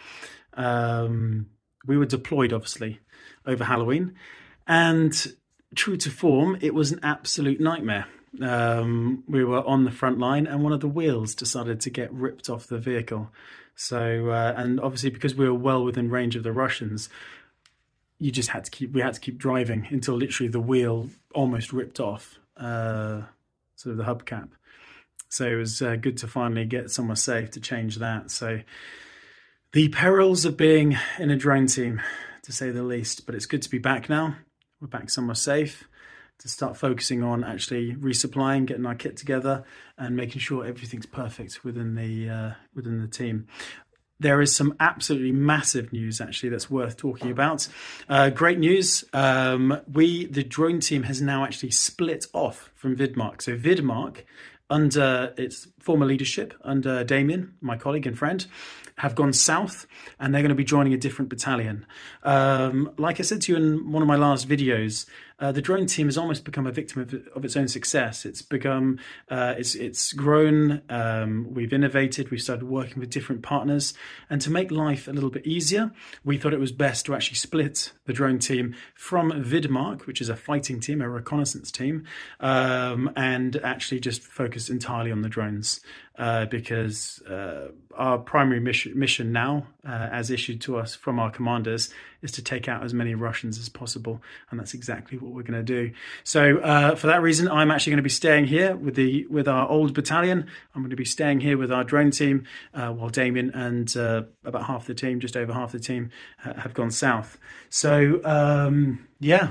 Um, 0.54 1.50
we 1.86 1.98
were 1.98 2.06
deployed, 2.06 2.54
obviously, 2.54 3.00
over 3.46 3.64
Halloween, 3.64 4.14
and 4.66 5.34
true 5.74 5.98
to 5.98 6.10
form, 6.10 6.56
it 6.62 6.72
was 6.72 6.90
an 6.90 7.00
absolute 7.02 7.60
nightmare. 7.60 8.06
Um, 8.40 9.24
we 9.28 9.44
were 9.44 9.62
on 9.66 9.84
the 9.84 9.90
front 9.90 10.18
line, 10.18 10.46
and 10.46 10.64
one 10.64 10.72
of 10.72 10.80
the 10.80 10.88
wheels 10.88 11.34
decided 11.34 11.80
to 11.82 11.90
get 11.90 12.12
ripped 12.12 12.48
off 12.48 12.66
the 12.66 12.78
vehicle. 12.78 13.30
So, 13.76 14.30
uh, 14.30 14.54
and 14.56 14.80
obviously 14.80 15.10
because 15.10 15.34
we 15.34 15.48
were 15.48 15.54
well 15.54 15.84
within 15.84 16.10
range 16.10 16.36
of 16.36 16.44
the 16.44 16.52
Russians, 16.52 17.08
you 18.24 18.30
just 18.30 18.48
had 18.48 18.64
to 18.64 18.70
keep. 18.70 18.90
We 18.92 19.02
had 19.02 19.12
to 19.12 19.20
keep 19.20 19.36
driving 19.36 19.86
until 19.90 20.14
literally 20.14 20.48
the 20.48 20.58
wheel 20.58 21.10
almost 21.34 21.74
ripped 21.74 22.00
off, 22.00 22.38
uh, 22.56 23.20
sort 23.76 23.92
of 23.92 23.96
the 23.98 24.04
hubcap. 24.04 24.48
So 25.28 25.44
it 25.44 25.56
was 25.56 25.82
uh, 25.82 25.96
good 25.96 26.16
to 26.18 26.26
finally 26.26 26.64
get 26.64 26.90
somewhere 26.90 27.16
safe 27.16 27.50
to 27.50 27.60
change 27.60 27.96
that. 27.96 28.30
So 28.30 28.60
the 29.72 29.88
perils 29.90 30.46
of 30.46 30.56
being 30.56 30.96
in 31.18 31.28
a 31.28 31.36
drone 31.36 31.66
team, 31.66 32.00
to 32.44 32.52
say 32.52 32.70
the 32.70 32.82
least. 32.82 33.26
But 33.26 33.34
it's 33.34 33.44
good 33.44 33.60
to 33.60 33.68
be 33.68 33.76
back 33.76 34.08
now. 34.08 34.36
We're 34.80 34.88
back 34.88 35.10
somewhere 35.10 35.34
safe 35.34 35.84
to 36.38 36.48
start 36.48 36.78
focusing 36.78 37.22
on 37.22 37.44
actually 37.44 37.94
resupplying, 37.94 38.64
getting 38.64 38.86
our 38.86 38.94
kit 38.94 39.18
together, 39.18 39.64
and 39.98 40.16
making 40.16 40.40
sure 40.40 40.64
everything's 40.64 41.06
perfect 41.06 41.62
within 41.62 41.94
the 41.94 42.30
uh, 42.30 42.50
within 42.74 43.02
the 43.02 43.08
team. 43.08 43.48
There 44.20 44.40
is 44.40 44.54
some 44.54 44.74
absolutely 44.78 45.32
massive 45.32 45.92
news 45.92 46.20
actually 46.20 46.50
that's 46.50 46.70
worth 46.70 46.96
talking 46.96 47.30
about. 47.30 47.68
Uh, 48.08 48.30
great 48.30 48.58
news! 48.58 49.04
Um, 49.12 49.80
we 49.92 50.26
the 50.26 50.44
drone 50.44 50.80
team 50.80 51.02
has 51.04 51.20
now 51.20 51.44
actually 51.44 51.72
split 51.72 52.26
off 52.32 52.70
from 52.74 52.96
Vidmark. 52.96 53.42
So 53.42 53.56
Vidmark, 53.56 54.24
under 54.70 55.34
its 55.36 55.68
former 55.80 56.06
leadership, 56.06 56.54
under 56.62 57.04
Damien, 57.04 57.54
my 57.60 57.76
colleague 57.76 58.06
and 58.06 58.16
friend, 58.16 58.46
have 58.96 59.14
gone 59.14 59.32
south 59.32 59.86
and 60.20 60.32
they're 60.32 60.42
going 60.42 60.50
to 60.50 60.54
be 60.54 60.64
joining 60.64 60.94
a 60.94 60.96
different 60.96 61.28
battalion. 61.28 61.84
Um, 62.22 62.92
like 62.96 63.18
I 63.18 63.22
said 63.24 63.42
to 63.42 63.52
you 63.52 63.58
in 63.58 63.90
one 63.90 64.02
of 64.02 64.08
my 64.08 64.16
last 64.16 64.48
videos, 64.48 65.06
uh, 65.44 65.52
the 65.52 65.60
drone 65.60 65.84
team 65.84 66.06
has 66.06 66.16
almost 66.16 66.42
become 66.42 66.66
a 66.66 66.72
victim 66.72 67.02
of, 67.02 67.12
of 67.36 67.44
its 67.44 67.54
own 67.54 67.68
success. 67.68 68.24
It's 68.24 68.40
become, 68.40 68.98
uh, 69.30 69.54
it's 69.58 69.74
it's 69.74 70.14
grown. 70.14 70.80
Um, 70.88 71.48
we've 71.52 71.74
innovated. 71.74 72.30
We've 72.30 72.40
started 72.40 72.64
working 72.64 72.98
with 72.98 73.10
different 73.10 73.42
partners, 73.42 73.92
and 74.30 74.40
to 74.40 74.50
make 74.50 74.70
life 74.70 75.06
a 75.06 75.10
little 75.10 75.28
bit 75.28 75.46
easier, 75.46 75.92
we 76.24 76.38
thought 76.38 76.54
it 76.54 76.60
was 76.60 76.72
best 76.72 77.04
to 77.06 77.14
actually 77.14 77.36
split 77.36 77.92
the 78.06 78.14
drone 78.14 78.38
team 78.38 78.74
from 78.94 79.32
Vidmark, 79.32 80.06
which 80.06 80.22
is 80.22 80.30
a 80.30 80.36
fighting 80.36 80.80
team, 80.80 81.02
a 81.02 81.10
reconnaissance 81.10 81.70
team, 81.70 82.04
um, 82.40 83.10
and 83.14 83.56
actually 83.56 84.00
just 84.00 84.22
focus 84.22 84.70
entirely 84.70 85.12
on 85.12 85.20
the 85.20 85.28
drones 85.28 85.80
uh, 86.16 86.46
because 86.46 87.20
uh, 87.22 87.68
our 87.96 88.18
primary 88.18 88.60
mission, 88.60 88.96
mission 88.96 89.32
now, 89.32 89.66
uh, 89.84 90.08
as 90.12 90.30
issued 90.30 90.60
to 90.60 90.76
us 90.76 90.94
from 90.94 91.18
our 91.18 91.30
commanders, 91.30 91.90
is 92.22 92.30
to 92.30 92.42
take 92.42 92.68
out 92.68 92.84
as 92.84 92.94
many 92.94 93.16
Russians 93.16 93.58
as 93.58 93.68
possible, 93.68 94.22
and 94.50 94.60
that's 94.60 94.74
exactly 94.74 95.18
what 95.18 95.32
we're 95.32 95.42
going 95.42 95.58
to 95.58 95.62
do. 95.62 95.92
So, 96.22 96.58
uh, 96.58 96.94
for 96.94 97.08
that 97.08 97.20
reason, 97.20 97.48
I'm 97.48 97.70
actually 97.72 97.90
going 97.90 97.98
to 97.98 98.04
be 98.04 98.10
staying 98.10 98.46
here 98.46 98.76
with 98.76 98.94
the 98.94 99.26
with 99.26 99.48
our 99.48 99.68
old 99.68 99.92
battalion. 99.92 100.46
I'm 100.74 100.82
going 100.82 100.90
to 100.90 100.96
be 100.96 101.04
staying 101.04 101.40
here 101.40 101.58
with 101.58 101.72
our 101.72 101.82
drone 101.82 102.12
team, 102.12 102.44
uh, 102.72 102.90
while 102.90 103.08
Damien 103.08 103.50
and 103.50 103.94
uh, 103.96 104.22
about 104.44 104.66
half 104.66 104.86
the 104.86 104.94
team, 104.94 105.18
just 105.18 105.36
over 105.36 105.52
half 105.52 105.72
the 105.72 105.80
team, 105.80 106.10
have 106.38 106.74
gone 106.74 106.92
south. 106.92 107.38
So, 107.70 108.20
um, 108.24 109.08
yeah, 109.18 109.50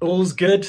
all's 0.00 0.32
good 0.32 0.66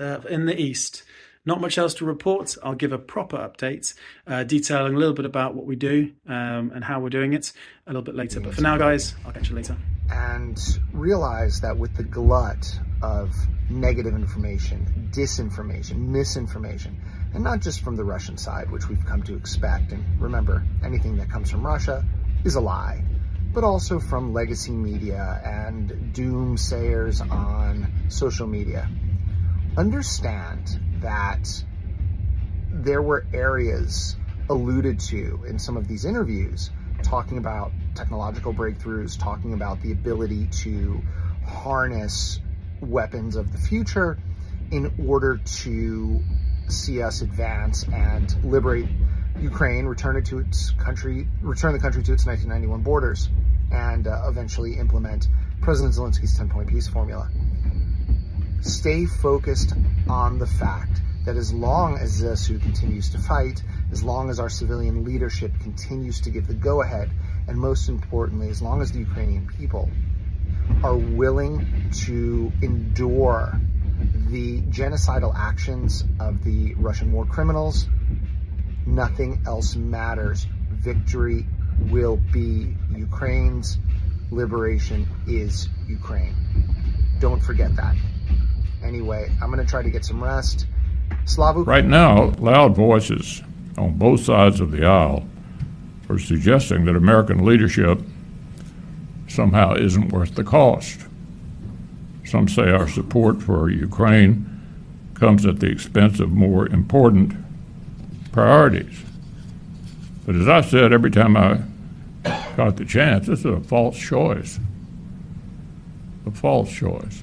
in 0.00 0.46
the 0.46 0.60
east. 0.60 1.04
Not 1.50 1.60
much 1.60 1.78
else 1.78 1.94
to 1.94 2.04
report. 2.04 2.56
I'll 2.62 2.76
give 2.76 2.92
a 2.92 2.98
proper 2.98 3.36
update, 3.36 3.94
uh, 4.24 4.44
detailing 4.44 4.94
a 4.94 4.98
little 5.00 5.14
bit 5.14 5.24
about 5.24 5.56
what 5.56 5.66
we 5.66 5.74
do 5.74 6.12
um, 6.28 6.70
and 6.72 6.84
how 6.84 7.00
we're 7.00 7.08
doing 7.08 7.32
it 7.32 7.52
a 7.88 7.90
little 7.90 8.02
bit 8.02 8.14
later. 8.14 8.38
But 8.38 8.54
for 8.54 8.60
now, 8.60 8.76
guys, 8.76 9.16
I'll 9.26 9.32
catch 9.32 9.50
you 9.50 9.56
later. 9.56 9.76
And 10.12 10.56
realize 10.92 11.60
that 11.62 11.76
with 11.76 11.96
the 11.96 12.04
glut 12.04 12.78
of 13.02 13.34
negative 13.68 14.14
information, 14.14 15.10
disinformation, 15.12 15.96
misinformation, 15.96 16.96
and 17.34 17.42
not 17.42 17.62
just 17.62 17.80
from 17.80 17.96
the 17.96 18.04
Russian 18.04 18.38
side, 18.38 18.70
which 18.70 18.88
we've 18.88 19.04
come 19.04 19.24
to 19.24 19.34
expect. 19.34 19.90
And 19.90 20.04
remember, 20.20 20.64
anything 20.84 21.16
that 21.16 21.30
comes 21.30 21.50
from 21.50 21.66
Russia 21.66 22.04
is 22.44 22.54
a 22.54 22.60
lie, 22.60 23.02
but 23.52 23.64
also 23.64 23.98
from 23.98 24.32
legacy 24.32 24.70
media 24.70 25.42
and 25.44 26.14
doomsayers 26.14 27.28
on 27.28 27.92
social 28.08 28.46
media. 28.46 28.88
Understand 29.76 30.80
that 31.00 31.64
there 32.70 33.02
were 33.02 33.26
areas 33.32 34.16
alluded 34.48 34.98
to 34.98 35.44
in 35.48 35.58
some 35.58 35.76
of 35.76 35.86
these 35.86 36.04
interviews 36.04 36.70
talking 37.02 37.38
about 37.38 37.72
technological 37.94 38.52
breakthroughs, 38.52 39.18
talking 39.18 39.52
about 39.52 39.80
the 39.80 39.92
ability 39.92 40.46
to 40.46 41.00
harness 41.46 42.40
weapons 42.80 43.36
of 43.36 43.52
the 43.52 43.58
future 43.58 44.18
in 44.70 44.92
order 45.06 45.38
to 45.38 46.20
see 46.68 47.02
us 47.02 47.22
advance 47.22 47.84
and 47.92 48.44
liberate 48.44 48.88
Ukraine, 49.40 49.86
return 49.86 50.16
it 50.16 50.26
to 50.26 50.38
its 50.38 50.70
country, 50.72 51.26
return 51.40 51.72
the 51.72 51.78
country 51.78 52.02
to 52.02 52.12
its 52.12 52.26
1991 52.26 52.82
borders, 52.82 53.30
and 53.72 54.06
uh, 54.06 54.24
eventually 54.28 54.74
implement 54.74 55.28
President 55.60 55.94
Zelensky's 55.94 56.36
10 56.36 56.48
point 56.48 56.68
peace 56.68 56.88
formula. 56.88 57.30
Stay 58.60 59.06
focused 59.06 59.72
on 60.08 60.38
the 60.38 60.46
fact 60.46 61.00
that 61.24 61.36
as 61.36 61.52
long 61.52 61.96
as 61.96 62.20
ZSU 62.20 62.60
continues 62.60 63.10
to 63.10 63.18
fight, 63.18 63.62
as 63.90 64.02
long 64.02 64.30
as 64.30 64.38
our 64.38 64.48
civilian 64.48 65.04
leadership 65.04 65.52
continues 65.60 66.20
to 66.22 66.30
give 66.30 66.46
the 66.46 66.54
go 66.54 66.82
ahead, 66.82 67.10
and 67.48 67.58
most 67.58 67.88
importantly, 67.88 68.48
as 68.48 68.60
long 68.60 68.82
as 68.82 68.92
the 68.92 68.98
Ukrainian 68.98 69.46
people 69.46 69.88
are 70.82 70.96
willing 70.96 71.90
to 72.04 72.52
endure 72.62 73.58
the 74.28 74.60
genocidal 74.62 75.34
actions 75.34 76.04
of 76.18 76.44
the 76.44 76.74
Russian 76.74 77.12
war 77.12 77.26
criminals, 77.26 77.88
nothing 78.86 79.42
else 79.46 79.74
matters. 79.74 80.46
Victory 80.70 81.46
will 81.90 82.16
be 82.16 82.76
Ukraine's. 82.94 83.78
Liberation 84.30 85.08
is 85.26 85.68
Ukraine. 85.88 86.34
Don't 87.18 87.42
forget 87.42 87.74
that. 87.76 87.96
Anyway, 88.82 89.30
I'm 89.42 89.50
going 89.50 89.64
to 89.64 89.70
try 89.70 89.82
to 89.82 89.90
get 89.90 90.04
some 90.04 90.22
rest. 90.22 90.66
Slavu. 91.24 91.66
Right 91.66 91.84
now, 91.84 92.30
loud 92.38 92.74
voices 92.74 93.42
on 93.76 93.96
both 93.96 94.20
sides 94.20 94.60
of 94.60 94.70
the 94.70 94.84
aisle 94.84 95.26
are 96.08 96.18
suggesting 96.18 96.84
that 96.86 96.96
American 96.96 97.44
leadership 97.44 98.00
somehow 99.28 99.74
isn't 99.74 100.12
worth 100.12 100.34
the 100.34 100.44
cost. 100.44 101.00
Some 102.24 102.48
say 102.48 102.70
our 102.70 102.88
support 102.88 103.42
for 103.42 103.70
Ukraine 103.70 104.46
comes 105.14 105.46
at 105.46 105.60
the 105.60 105.66
expense 105.66 106.20
of 106.20 106.32
more 106.32 106.66
important 106.68 107.34
priorities. 108.32 109.04
But 110.26 110.36
as 110.36 110.48
I 110.48 110.60
said 110.60 110.92
every 110.92 111.10
time 111.10 111.36
I 111.36 111.60
got 112.56 112.76
the 112.76 112.84
chance, 112.84 113.26
this 113.26 113.40
is 113.40 113.44
a 113.46 113.60
false 113.60 113.98
choice. 113.98 114.58
A 116.26 116.30
false 116.30 116.72
choice. 116.72 117.22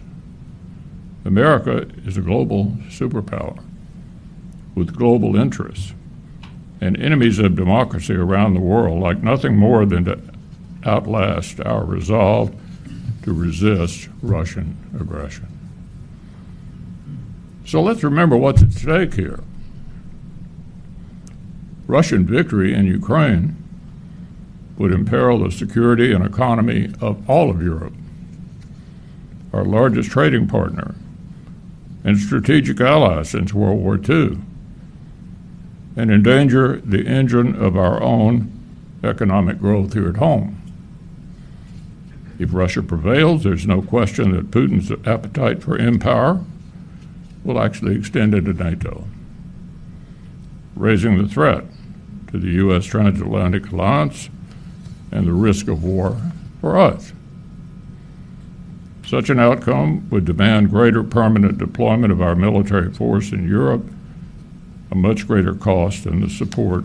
America 1.28 1.86
is 2.06 2.16
a 2.16 2.22
global 2.22 2.68
superpower 2.88 3.62
with 4.76 4.96
global 4.96 5.36
interests. 5.36 5.94
And 6.80 6.96
enemies 7.02 7.38
of 7.38 7.56
democracy 7.56 8.14
around 8.14 8.54
the 8.54 8.62
world 8.62 9.02
like 9.02 9.22
nothing 9.22 9.58
more 9.58 9.86
than 9.86 10.06
to 10.06 10.20
outlast 10.86 11.60
our 11.60 11.84
resolve 11.84 12.56
to 13.24 13.34
resist 13.34 14.08
Russian 14.22 14.78
aggression. 14.98 15.48
So 17.66 17.82
let's 17.82 18.04
remember 18.04 18.38
what's 18.38 18.62
at 18.62 18.72
stake 18.72 19.16
here. 19.16 19.42
Russian 21.88 22.26
victory 22.26 22.74
in 22.74 22.86
Ukraine 22.86 23.62
would 24.78 24.94
imperil 24.94 25.40
the 25.40 25.52
security 25.52 26.14
and 26.14 26.26
economy 26.26 26.94
of 27.02 27.30
all 27.30 27.50
of 27.50 27.62
Europe, 27.62 27.94
our 29.52 29.66
largest 29.66 30.12
trading 30.12 30.48
partner 30.48 30.96
and 32.08 32.18
strategic 32.18 32.80
ally 32.80 33.22
since 33.22 33.54
World 33.54 33.82
War 33.82 33.98
II, 33.98 34.40
and 35.98 36.10
endanger 36.10 36.78
the 36.78 37.06
engine 37.06 37.54
of 37.54 37.76
our 37.76 38.02
own 38.02 38.50
economic 39.04 39.60
growth 39.60 39.92
here 39.92 40.08
at 40.08 40.16
home. 40.16 40.62
If 42.40 42.54
Russia 42.54 42.82
prevails, 42.82 43.44
there's 43.44 43.68
no 43.68 43.82
question 43.82 44.32
that 44.32 44.52
Putin's 44.52 44.90
appetite 45.06 45.62
for 45.62 45.78
empire 45.78 46.40
will 47.44 47.60
actually 47.60 47.98
extend 47.98 48.34
into 48.34 48.54
NATO, 48.54 49.04
raising 50.78 51.18
the 51.18 51.28
threat 51.28 51.66
to 52.32 52.38
the 52.40 52.52
U.S. 52.52 52.86
transatlantic 52.86 53.70
alliance 53.70 54.30
and 55.12 55.28
the 55.28 55.34
risk 55.34 55.68
of 55.68 55.84
war 55.84 56.16
for 56.62 56.80
us. 56.80 57.12
Such 59.08 59.30
an 59.30 59.40
outcome 59.40 60.10
would 60.10 60.26
demand 60.26 60.70
greater 60.70 61.02
permanent 61.02 61.58
deployment 61.58 62.12
of 62.12 62.22
our 62.22 62.36
military 62.36 62.92
force 62.92 63.32
in 63.32 63.48
Europe, 63.48 63.90
a 64.92 64.96
much 64.96 65.26
greater 65.26 65.54
cost 65.54 66.04
than 66.04 66.20
the 66.20 66.30
support 66.30 66.84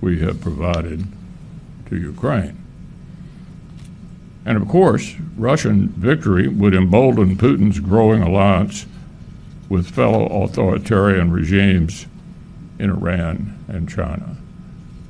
we 0.00 0.20
have 0.20 0.40
provided 0.40 1.06
to 1.90 1.96
Ukraine. 1.98 2.56
And 4.46 4.56
of 4.56 4.66
course, 4.66 5.14
Russian 5.36 5.88
victory 5.88 6.48
would 6.48 6.74
embolden 6.74 7.36
Putin's 7.36 7.80
growing 7.80 8.22
alliance 8.22 8.86
with 9.68 9.90
fellow 9.90 10.24
authoritarian 10.44 11.30
regimes 11.30 12.06
in 12.78 12.88
Iran 12.88 13.62
and 13.68 13.90
China. 13.90 14.38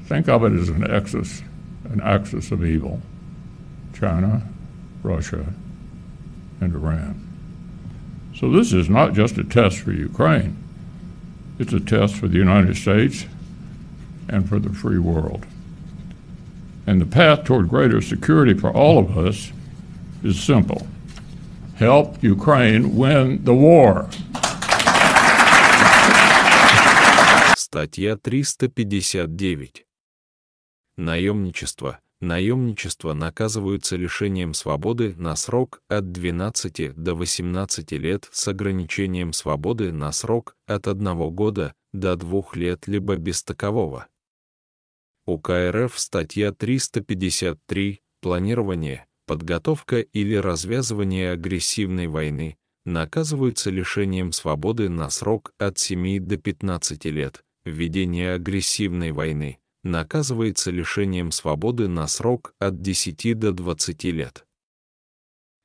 Think 0.07 0.29
of 0.29 0.43
it 0.43 0.53
as 0.55 0.69
an 0.69 0.91
axis, 0.91 1.41
an 1.85 2.01
axis 2.01 2.51
of 2.51 2.65
evil. 2.65 3.01
China, 3.95 4.43
Russia, 5.05 5.47
and 6.62 6.74
Iran. 6.74 7.24
So 8.36 8.52
this 8.52 8.74
is 8.74 8.90
not 8.90 9.14
just 9.14 9.38
a 9.38 9.44
test 9.44 9.80
for 9.80 9.92
Ukraine. 9.92 10.56
It's 11.60 11.74
a 11.74 11.80
test 11.80 12.16
for 12.16 12.28
the 12.28 12.38
United 12.38 12.78
States 12.78 13.26
and 14.30 14.48
for 14.48 14.60
the 14.60 14.72
free 14.72 15.00
world. 15.00 15.46
And 16.86 17.02
the 17.02 17.06
path 17.06 17.44
toward 17.44 17.68
greater 17.70 18.02
security 18.02 18.54
for 18.54 18.72
all 18.72 19.00
of 19.00 19.18
us 19.18 19.52
is 20.24 20.40
simple. 20.40 20.88
Help 21.76 22.24
Ukraine 22.24 22.96
win 22.96 23.44
the 23.44 23.54
war. 23.54 24.08
Статья 27.56 28.18
359. 28.18 29.84
Наемничество. 30.98 32.00
Наемничество 32.23 33.15
наказываются 33.15 33.97
лишением 33.97 34.55
свободы 34.55 35.17
на 35.17 35.35
срок 35.35 35.83
от 35.89 36.13
12 36.13 36.95
до 36.95 37.17
18 37.17 37.91
лет 37.93 38.29
с 38.31 38.47
ограничением 38.47 39.33
свободы 39.33 39.91
на 39.91 40.13
срок 40.13 40.55
от 40.67 40.87
1 40.87 41.31
года 41.31 41.75
до 41.93 42.15
2 42.15 42.43
лет 42.55 42.87
либо 42.87 43.17
без 43.17 43.43
такового. 43.43 44.07
УК 45.27 45.51
РФ 45.73 45.99
статья 45.99 46.53
353 46.53 48.01
«Планирование, 48.21 49.07
подготовка 49.27 49.99
или 49.99 50.37
развязывание 50.37 51.33
агрессивной 51.33 52.07
войны» 52.07 52.57
наказываются 52.85 53.71
лишением 53.71 54.31
свободы 54.31 54.89
на 54.89 55.11
срок 55.11 55.55
от 55.59 55.81
7 55.81 56.21
до 56.21 56.37
15 56.37 57.05
лет, 57.07 57.45
введение 57.65 58.35
агрессивной 58.35 59.11
войны, 59.11 59.59
наказывается 59.83 60.71
лишением 60.71 61.31
свободы 61.31 61.89
на 61.89 62.07
срок 62.07 62.55
от 62.59 62.81
10 62.81 63.39
до 63.39 63.53
20 63.53 64.05
лет. 64.05 64.47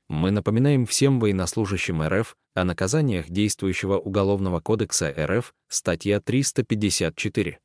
Мы 0.08 0.30
напоминаем 0.30 0.86
всем 0.86 1.20
военнослужащим 1.20 2.02
РФ 2.02 2.34
о 2.54 2.64
наказаниях 2.64 3.28
действующего 3.28 3.98
Уголовного 3.98 4.60
кодекса 4.60 5.12
РФ, 5.16 5.54
статья 5.68 6.20
354. 6.20 7.58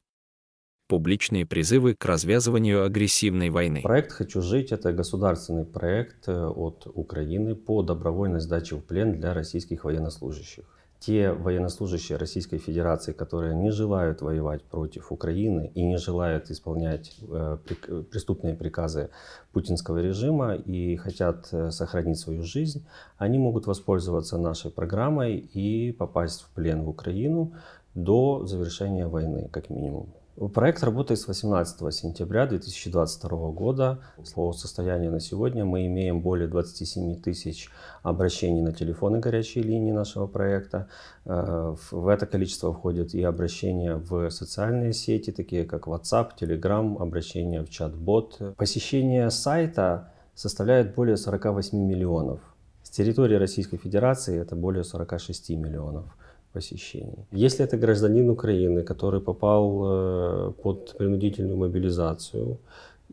Публичные 0.90 1.46
призывы 1.46 1.96
к 1.96 2.04
развязыванию 2.06 2.84
агрессивной 2.84 3.50
войны. 3.50 3.82
Проект 3.82 4.12
«Хочу 4.12 4.42
жить»— 4.42 4.72
это 4.74 4.92
государственный 4.92 5.66
проект 5.66 6.28
э, 6.28 6.46
от 6.46 6.86
Украины 6.94 7.56
по 7.56 7.82
добровольной 7.82 8.42
сдаче 8.42 8.76
в 8.76 8.82
плен 8.82 9.14
для 9.14 9.34
российских 9.34 9.86
военнослужащих 9.86 10.66
те 11.06 11.34
военнослужащие 11.34 12.18
Российской 12.18 12.60
Федерации, 12.60 13.12
которые 13.12 13.56
не 13.56 13.72
желают 13.72 14.22
воевать 14.22 14.64
против 14.64 15.12
Украины 15.12 15.70
и 15.76 15.84
не 15.84 15.98
желают 15.98 16.50
исполнять 16.50 17.18
э, 17.30 17.58
преступные 18.10 18.56
приказы 18.56 19.10
путинского 19.52 19.98
режима 19.98 20.56
и 20.56 20.96
хотят 20.96 21.50
э, 21.52 21.72
сохранить 21.72 22.20
свою 22.20 22.44
жизнь, 22.44 22.86
они 23.18 23.38
могут 23.38 23.68
воспользоваться 23.68 24.38
нашей 24.38 24.72
программой 24.72 25.38
и 25.38 25.92
попасть 25.92 26.44
в 26.44 26.50
плен 26.52 26.84
в 26.84 26.90
Украину 26.90 27.54
до 27.96 28.46
завершения 28.46 29.08
войны, 29.08 29.50
как 29.52 29.70
минимум. 29.70 30.14
Проект 30.36 30.82
работает 30.84 31.20
с 31.20 31.28
18 31.28 31.94
сентября 31.94 32.48
2022 32.48 33.52
года. 33.52 34.00
По 34.34 34.52
состоянию 34.52 35.12
на 35.12 35.20
сегодня 35.20 35.63
мы 35.63 35.86
имеем 35.86 36.22
более 36.22 36.48
27 36.48 37.22
тысяч 37.22 37.70
обращений 38.02 38.63
на 38.63 38.74
телефоны 38.74 39.20
горячей 39.20 39.62
линии 39.62 39.92
нашего 39.92 40.25
проекта. 40.25 40.88
Э, 41.25 41.75
в 41.92 42.08
это 42.08 42.25
количество 42.25 42.74
входят 42.74 43.13
и 43.13 43.22
обращения 43.22 43.96
в 43.96 44.32
социальные 44.32 44.94
сети, 44.94 45.32
такие 45.32 45.66
как 45.66 45.86
WhatsApp, 45.86 46.32
Telegram, 46.40 47.00
обращения 47.00 47.62
в 47.62 47.70
чат-бот. 47.70 48.56
Посещение 48.58 49.30
сайта 49.30 50.13
составляет 50.34 50.96
более 50.96 51.18
48 51.18 51.78
миллионов. 51.78 52.40
С 52.82 52.90
территории 52.90 53.36
Российской 53.36 53.78
Федерации 53.78 54.40
это 54.42 54.56
более 54.56 54.84
46 54.84 55.52
миллионов 55.52 56.06
посещений. 56.54 57.26
Если 57.32 57.66
это 57.66 57.78
гражданин 57.78 58.30
Украины, 58.30 58.84
который 58.84 59.20
попал 59.20 59.82
э, 59.84 60.52
под 60.63 60.98
принудительную 60.98 61.58
мобилизацию 61.58 62.58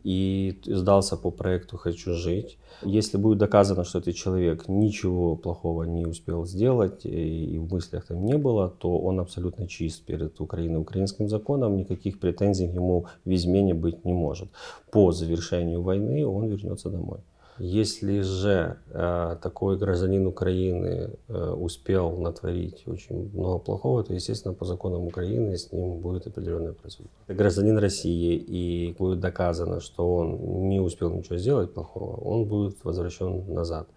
и 0.03 0.59
сдался 0.65 1.17
по 1.17 1.31
проекту 1.31 1.77
«Хочу 1.77 2.13
жить», 2.13 2.57
если 2.85 3.17
будет 3.17 3.37
доказано, 3.37 3.83
что 3.83 3.99
этот 3.99 4.15
человек 4.15 4.67
ничего 4.67 5.35
плохого 5.35 5.83
не 5.83 6.05
успел 6.05 6.45
сделать 6.45 7.05
и 7.05 7.59
в 7.59 7.73
мыслях 7.73 8.05
там 8.07 8.25
не 8.25 8.37
было, 8.37 8.69
то 8.69 8.97
он 8.97 9.19
абсолютно 9.19 9.67
чист 9.67 10.05
перед 10.05 10.41
Украиной, 10.41 10.79
украинским 10.81 11.29
законом, 11.29 11.77
никаких 11.77 12.19
претензий 12.19 12.67
ему 12.67 13.05
в 13.25 13.29
измене 13.29 13.73
быть 13.73 14.05
не 14.05 14.13
может. 14.13 14.49
По 14.91 15.11
завершению 15.11 15.81
войны 15.81 16.25
он 16.25 16.47
вернется 16.47 16.89
домой. 16.89 17.19
Если 17.63 18.21
же 18.21 18.77
э, 18.89 19.37
такой 19.39 19.77
гражданин 19.77 20.25
Украины 20.25 21.11
э, 21.27 21.49
успел 21.51 22.17
натворить 22.17 22.87
очень 22.87 23.29
много 23.33 23.59
плохого, 23.59 24.03
то, 24.03 24.15
естественно, 24.15 24.55
по 24.55 24.65
законам 24.65 25.05
Украины 25.05 25.55
с 25.55 25.71
ним 25.71 25.99
будет 25.99 26.25
определенная 26.25 26.73
процедура. 26.73 27.11
Гражданин 27.27 27.77
России 27.77 28.35
и 28.35 28.95
будет 28.97 29.19
доказано, 29.19 29.79
что 29.79 30.11
он 30.11 30.69
не 30.69 30.79
успел 30.79 31.11
ничего 31.11 31.37
сделать 31.37 31.71
плохого, 31.71 32.15
он 32.15 32.45
будет 32.45 32.83
возвращен 32.83 33.53
назад. 33.53 33.87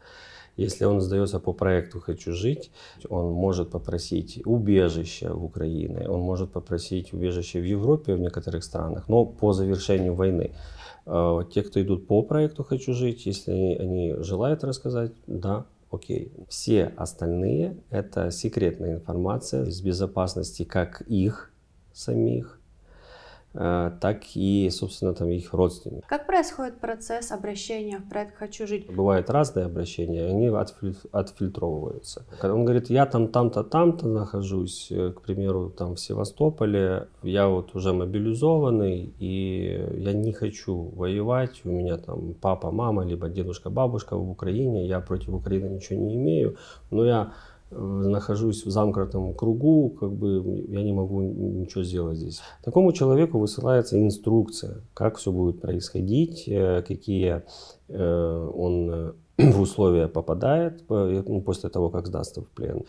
Если 0.58 0.84
он 0.84 1.00
сдается 1.00 1.40
по 1.40 1.54
проекту 1.54 2.00
«Хочу 2.00 2.32
жить», 2.32 2.70
он 3.08 3.32
может 3.32 3.70
попросить 3.70 4.42
убежище 4.44 5.30
в 5.30 5.42
Украине, 5.42 6.06
он 6.06 6.20
может 6.20 6.52
попросить 6.52 7.14
убежище 7.14 7.60
в 7.60 7.64
Европе, 7.64 8.14
в 8.14 8.20
некоторых 8.20 8.62
странах, 8.62 9.08
но 9.08 9.24
по 9.24 9.54
завершению 9.54 10.14
войны. 10.14 10.50
А, 11.06 11.44
те, 11.44 11.62
кто 11.62 11.80
идут 11.82 12.06
по 12.06 12.22
проекту 12.22 12.64
«Хочу 12.64 12.94
жить», 12.94 13.26
если 13.26 13.52
они 13.52 14.14
желают 14.18 14.64
рассказать, 14.64 15.12
да, 15.26 15.66
окей. 15.90 16.32
Все 16.48 16.92
остальные– 16.96 17.76
это 17.90 18.30
секретная 18.30 18.94
информация 18.94 19.64
из 19.64 19.80
безопасности 19.80 20.64
как 20.64 21.02
их 21.02 21.52
самих, 21.92 22.60
так 23.54 24.22
и, 24.34 24.68
собственно, 24.70 25.14
там 25.14 25.28
их 25.30 25.52
родственников. 25.52 26.08
Как 26.08 26.26
происходит 26.26 26.80
процесс 26.80 27.30
обращения 27.30 27.98
в 27.98 28.08
проект 28.08 28.36
«Хочу 28.36 28.66
жить»? 28.66 28.92
Бывают 28.92 29.30
разные 29.30 29.66
обращения, 29.66 30.26
они 30.26 30.50
отфильтровываются. 31.12 32.24
Он 32.42 32.64
говорит, 32.64 32.90
я 32.90 33.06
там, 33.06 33.28
там-то, 33.28 33.62
там-то 33.62 34.08
нахожусь, 34.08 34.88
э, 34.90 35.12
к 35.12 35.22
примеру, 35.22 35.70
там 35.70 35.94
в 35.94 36.00
Севастополе, 36.00 37.08
я 37.22 37.48
вот 37.48 37.74
уже 37.74 37.92
мобилизованный, 37.92 39.14
и 39.18 39.86
я 39.98 40.12
не 40.12 40.32
хочу 40.32 40.90
воевать, 40.96 41.60
у 41.64 41.68
меня 41.68 41.96
там 41.96 42.34
папа, 42.34 42.70
мама, 42.70 43.04
либо 43.04 43.28
дедушка, 43.28 43.70
бабушка 43.70 44.16
в 44.16 44.30
Украине, 44.30 44.86
я 44.86 45.00
против 45.00 45.34
Украины 45.34 45.68
ничего 45.68 46.00
не 46.00 46.16
имею, 46.16 46.56
но 46.90 47.04
я 47.04 47.32
Э, 47.53 47.53
нахожусь 47.76 48.64
в 48.64 48.70
замкнутом 48.70 49.34
кругу, 49.34 49.90
как 49.90 50.12
бы 50.12 50.64
я 50.68 50.82
не 50.82 50.92
могу 50.92 51.22
ничего 51.22 51.84
сделать 51.84 52.18
здесь. 52.18 52.40
Такому 52.62 52.92
человеку 52.92 53.38
высылается 53.38 54.00
инструкция, 54.00 54.82
как 54.94 55.16
все 55.16 55.32
будет 55.32 55.60
происходить, 55.60 56.44
э, 56.46 56.82
какие 56.86 57.42
э, 57.88 58.50
он 58.54 59.14
в 59.38 59.60
условия 59.60 60.06
попадает 60.06 60.84
ну, 60.88 61.42
после 61.42 61.68
того, 61.68 61.90
как 61.90 62.06
сдастся 62.06 62.42
в 62.42 62.48
плен, 62.48 62.84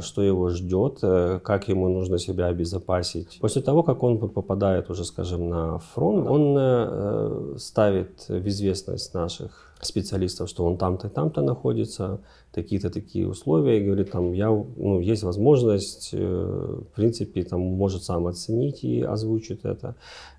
что 0.00 0.22
его 0.22 0.48
ждет, 0.48 1.00
как 1.00 1.68
ему 1.68 1.88
нужно 1.88 2.18
себя 2.18 2.46
обезопасить. 2.46 3.38
После 3.38 3.60
того, 3.60 3.82
как 3.82 4.02
он 4.02 4.18
попадает 4.18 4.88
уже, 4.88 5.04
скажем, 5.04 5.50
на 5.50 5.78
фронт, 5.78 6.26
он 6.26 7.58
ставит 7.58 8.26
в 8.28 8.48
известность 8.48 9.12
наших 9.12 9.74
специалистов, 9.84 10.48
что 10.48 10.64
он 10.64 10.76
там-то 10.78 11.08
и 11.08 11.10
там-то 11.10 11.42
находится, 11.42 12.20
такие-то 12.54 12.90
такие 12.90 13.28
условия, 13.28 13.78
и 13.78 13.84
говорит, 13.84 14.10
там, 14.10 14.32
я, 14.32 14.48
ну, 14.48 15.00
есть 15.00 15.24
возможность, 15.24 16.10
э, 16.12 16.18
в 16.18 16.94
принципе, 16.94 17.42
там, 17.42 17.60
может 17.60 18.04
сам 18.04 18.26
оценить 18.26 18.84
и 18.84 19.02
озвучить 19.02 19.64
это. 19.64 19.96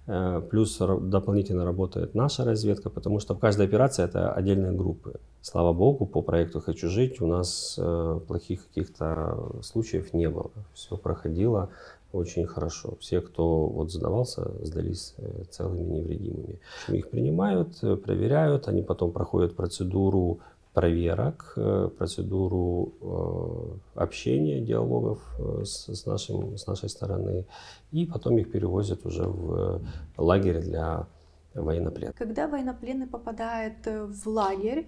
Э, 0.08 0.42
плюс 0.50 0.78
дополнительно 0.78 1.66
работает 1.66 2.16
наша 2.16 2.46
разведка, 2.46 2.90
потому 2.90 3.20
что 3.20 3.36
в 3.36 3.40
каждой 3.40 3.66
операции 3.66 4.06
это 4.06 4.32
отдельные 4.32 4.72
группы. 4.72 5.20
Слава 5.42 5.74
богу, 5.74 6.06
по 6.06 6.22
проекту 6.22 6.62
«Хочу 6.62 6.90
жить» 6.90 7.22
у 7.22 7.28
нас 7.28 7.76
э, 7.78 8.20
плохих 8.28 8.68
каких-то 8.68 9.62
случаев 9.62 10.14
не 10.14 10.30
было. 10.30 10.52
Все 10.74 10.98
проходило 10.98 11.70
очень 12.14 12.46
хорошо. 12.46 12.94
Все, 13.00 13.20
кто 13.20 13.68
вот 13.68 13.92
сдавался, 13.92 14.50
сдались 14.64 15.16
целыми 15.50 15.84
невредимыми. 15.84 16.60
Их 16.88 17.10
принимают, 17.10 17.80
проверяют, 18.04 18.70
они 18.70 18.82
потом 18.84 19.12
проходят 19.12 19.56
процедуру 19.56 20.40
проверок, 20.76 21.54
э, 21.56 21.90
процедуру 21.98 22.92
э, 23.02 24.00
общения, 24.00 24.60
диалогов 24.60 25.20
э, 25.40 25.64
с, 25.64 25.88
с, 25.88 26.06
нашим, 26.06 26.58
с 26.58 26.68
нашей 26.68 26.90
стороны, 26.90 27.46
и 27.94 28.06
потом 28.06 28.38
их 28.38 28.52
перевозят 28.52 29.06
уже 29.06 29.24
в 29.24 29.82
лагерь 30.18 30.60
для 30.60 31.08
военнопленных. 31.54 32.16
Когда 32.16 32.48
военнопленный 32.48 33.08
попадает 33.08 33.88
в 33.88 34.28
лагерь, 34.28 34.88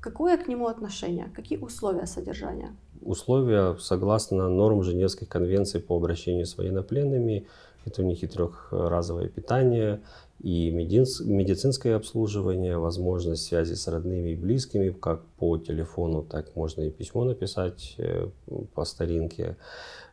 какое 0.00 0.36
к 0.36 0.48
нему 0.48 0.66
отношение, 0.66 1.30
какие 1.34 1.58
условия 1.58 2.06
содержания? 2.06 2.74
условия 3.04 3.76
согласно 3.78 4.48
норм 4.48 4.82
Женевской 4.82 5.28
конвенции 5.28 5.78
по 5.78 5.96
обращению 5.96 6.46
с 6.46 6.56
военнопленными. 6.56 7.46
Это 7.84 8.02
у 8.02 8.04
них 8.04 8.22
и 8.22 8.26
трехразовое 8.26 9.28
питание, 9.28 10.00
и 10.44 10.70
медицинское 10.70 11.94
обслуживание, 11.94 12.76
возможность 12.76 13.44
связи 13.44 13.74
с 13.74 13.88
родными 13.88 14.30
и 14.30 14.36
близкими, 14.36 14.90
как 14.90 15.24
по 15.38 15.56
телефону, 15.58 16.22
так 16.22 16.54
можно 16.54 16.82
и 16.82 16.90
письмо 16.90 17.24
написать 17.24 17.94
э, 17.98 18.28
по 18.74 18.84
старинке, 18.84 19.56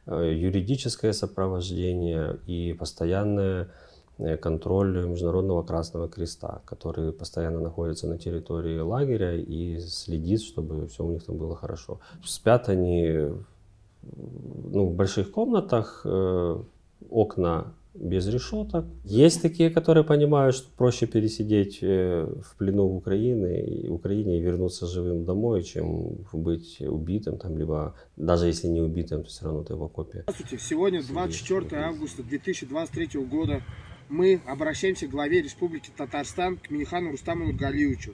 э, 0.05 0.33
юридическое 0.33 1.13
сопровождение 1.13 2.39
и 2.47 2.73
постоянное 2.73 3.69
Э, 4.21 4.37
контроль 4.37 5.07
Международного 5.07 5.63
Красного 5.63 6.07
Креста, 6.07 6.61
который 6.65 7.11
постоянно 7.11 7.59
находится 7.59 8.07
на 8.07 8.19
территории 8.19 8.79
лагеря 8.79 9.35
и 9.35 9.79
следит, 9.79 10.41
чтобы 10.41 10.87
все 10.87 11.03
у 11.03 11.11
них 11.11 11.23
там 11.23 11.37
было 11.37 11.55
хорошо. 11.55 11.99
Спят 12.23 12.69
они 12.69 13.29
ну, 14.03 14.85
в 14.85 14.93
больших 14.93 15.31
комнатах, 15.31 16.05
окна 17.09 17.73
без 17.93 18.27
решеток. 18.27 18.85
Есть 19.03 19.41
такие, 19.41 19.69
которые 19.69 20.03
понимают, 20.03 20.55
что 20.55 20.69
проще 20.75 21.07
пересидеть 21.07 21.79
э, 21.81 22.25
в 22.43 22.55
плену 22.57 22.87
в 22.87 22.95
Украине, 22.95 23.65
и 23.65 23.89
Украине 23.89 24.39
и 24.39 24.41
вернуться 24.41 24.87
живым 24.87 25.25
домой, 25.25 25.63
чем 25.63 26.25
быть 26.31 26.81
убитым, 26.81 27.37
там, 27.37 27.57
либо 27.57 27.95
даже 28.15 28.47
если 28.47 28.67
не 28.67 28.81
убитым, 28.81 29.23
то 29.23 29.29
все 29.29 29.45
равно 29.45 29.63
ты 29.63 29.75
в 29.75 29.83
окопе. 29.83 30.23
Здравствуйте, 30.27 30.63
сегодня 30.63 31.03
24 31.03 31.81
августа 31.81 32.23
2023 32.23 33.19
года 33.25 33.61
мы 34.11 34.41
обращаемся 34.45 35.07
к 35.07 35.09
главе 35.09 35.41
Республики 35.41 35.89
Татарстан, 35.95 36.57
к 36.57 36.69
Минихану 36.69 37.11
Рустаму 37.11 37.45
Нургалиевичу. 37.45 38.13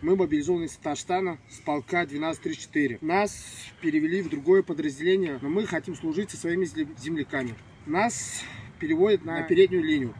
Мы 0.00 0.16
мобилизованы 0.16 0.64
из 0.64 0.76
Татарстана 0.76 1.38
с 1.48 1.60
полка 1.60 2.02
1234. 2.02 2.98
Нас 3.00 3.44
перевели 3.80 4.22
в 4.22 4.30
другое 4.30 4.62
подразделение, 4.62 5.38
но 5.42 5.48
мы 5.48 5.66
хотим 5.66 5.94
служить 5.94 6.30
со 6.30 6.36
своими 6.36 6.64
земляками. 6.64 7.54
Нас 7.86 8.42
переводят 8.78 9.24
на 9.24 9.42
переднюю 9.42 9.84
линию 9.84 10.14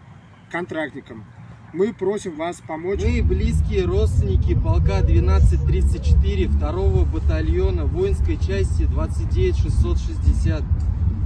контрактникам. 0.50 1.24
Мы 1.72 1.92
просим 1.92 2.36
вас 2.36 2.62
помочь. 2.66 3.02
Мы 3.02 3.22
близкие 3.22 3.84
родственники 3.84 4.54
полка 4.54 4.98
1234 4.98 6.48
2 6.48 7.04
батальона 7.04 7.84
воинской 7.84 8.38
части 8.38 8.84
29660 8.84 10.62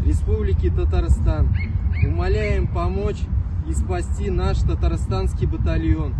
Республики 0.04 0.68
Татарстан. 0.68 1.54
Умоляем 2.04 2.66
помочь 2.66 3.20
и 3.68 3.72
спасти 3.72 4.30
наш 4.30 4.58
татарстанский 4.58 5.46
батальон. 5.46 6.14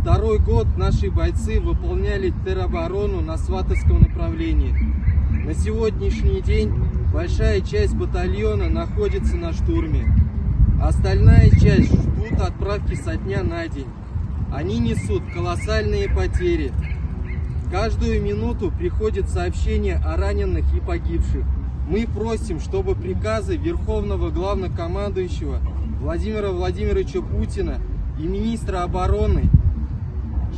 Второй 0.00 0.38
год 0.38 0.66
наши 0.76 1.10
бойцы 1.10 1.58
выполняли 1.58 2.34
тероборону 2.44 3.22
на 3.22 3.38
Сватовском 3.38 4.02
направлении. 4.02 4.74
На 5.46 5.54
сегодняшний 5.54 6.42
день 6.42 6.70
большая 7.14 7.62
часть 7.62 7.94
батальона 7.94 8.68
находится 8.68 9.36
на 9.36 9.54
штурме. 9.54 10.23
Остальная 10.84 11.48
часть 11.48 11.94
ждут 11.94 12.38
отправки 12.38 12.94
со 12.94 13.16
дня 13.16 13.42
на 13.42 13.66
день. 13.68 13.86
Они 14.52 14.78
несут 14.78 15.22
колоссальные 15.32 16.10
потери. 16.10 16.72
Каждую 17.70 18.22
минуту 18.22 18.70
приходит 18.70 19.30
сообщение 19.30 19.96
о 19.96 20.18
раненых 20.18 20.66
и 20.76 20.80
погибших. 20.80 21.42
Мы 21.88 22.06
просим, 22.06 22.60
чтобы 22.60 22.94
приказы 22.94 23.56
Верховного 23.56 24.28
Главнокомандующего 24.28 25.60
Владимира 26.02 26.50
Владимировича 26.50 27.22
Путина 27.22 27.78
и 28.20 28.24
министра 28.24 28.82
обороны 28.82 29.44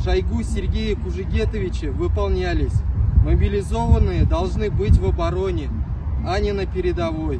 Шойгу 0.03 0.43
Сергея 0.43 0.97
Кужегетовича 0.97 1.91
выполнялись. 1.91 2.75
Мобилизованные 3.23 4.25
должны 4.25 4.69
быть 4.71 4.97
в 4.97 5.05
обороне, 5.05 5.69
а 6.27 6.37
не 6.41 6.51
на 6.51 6.65
передовой. 6.65 7.39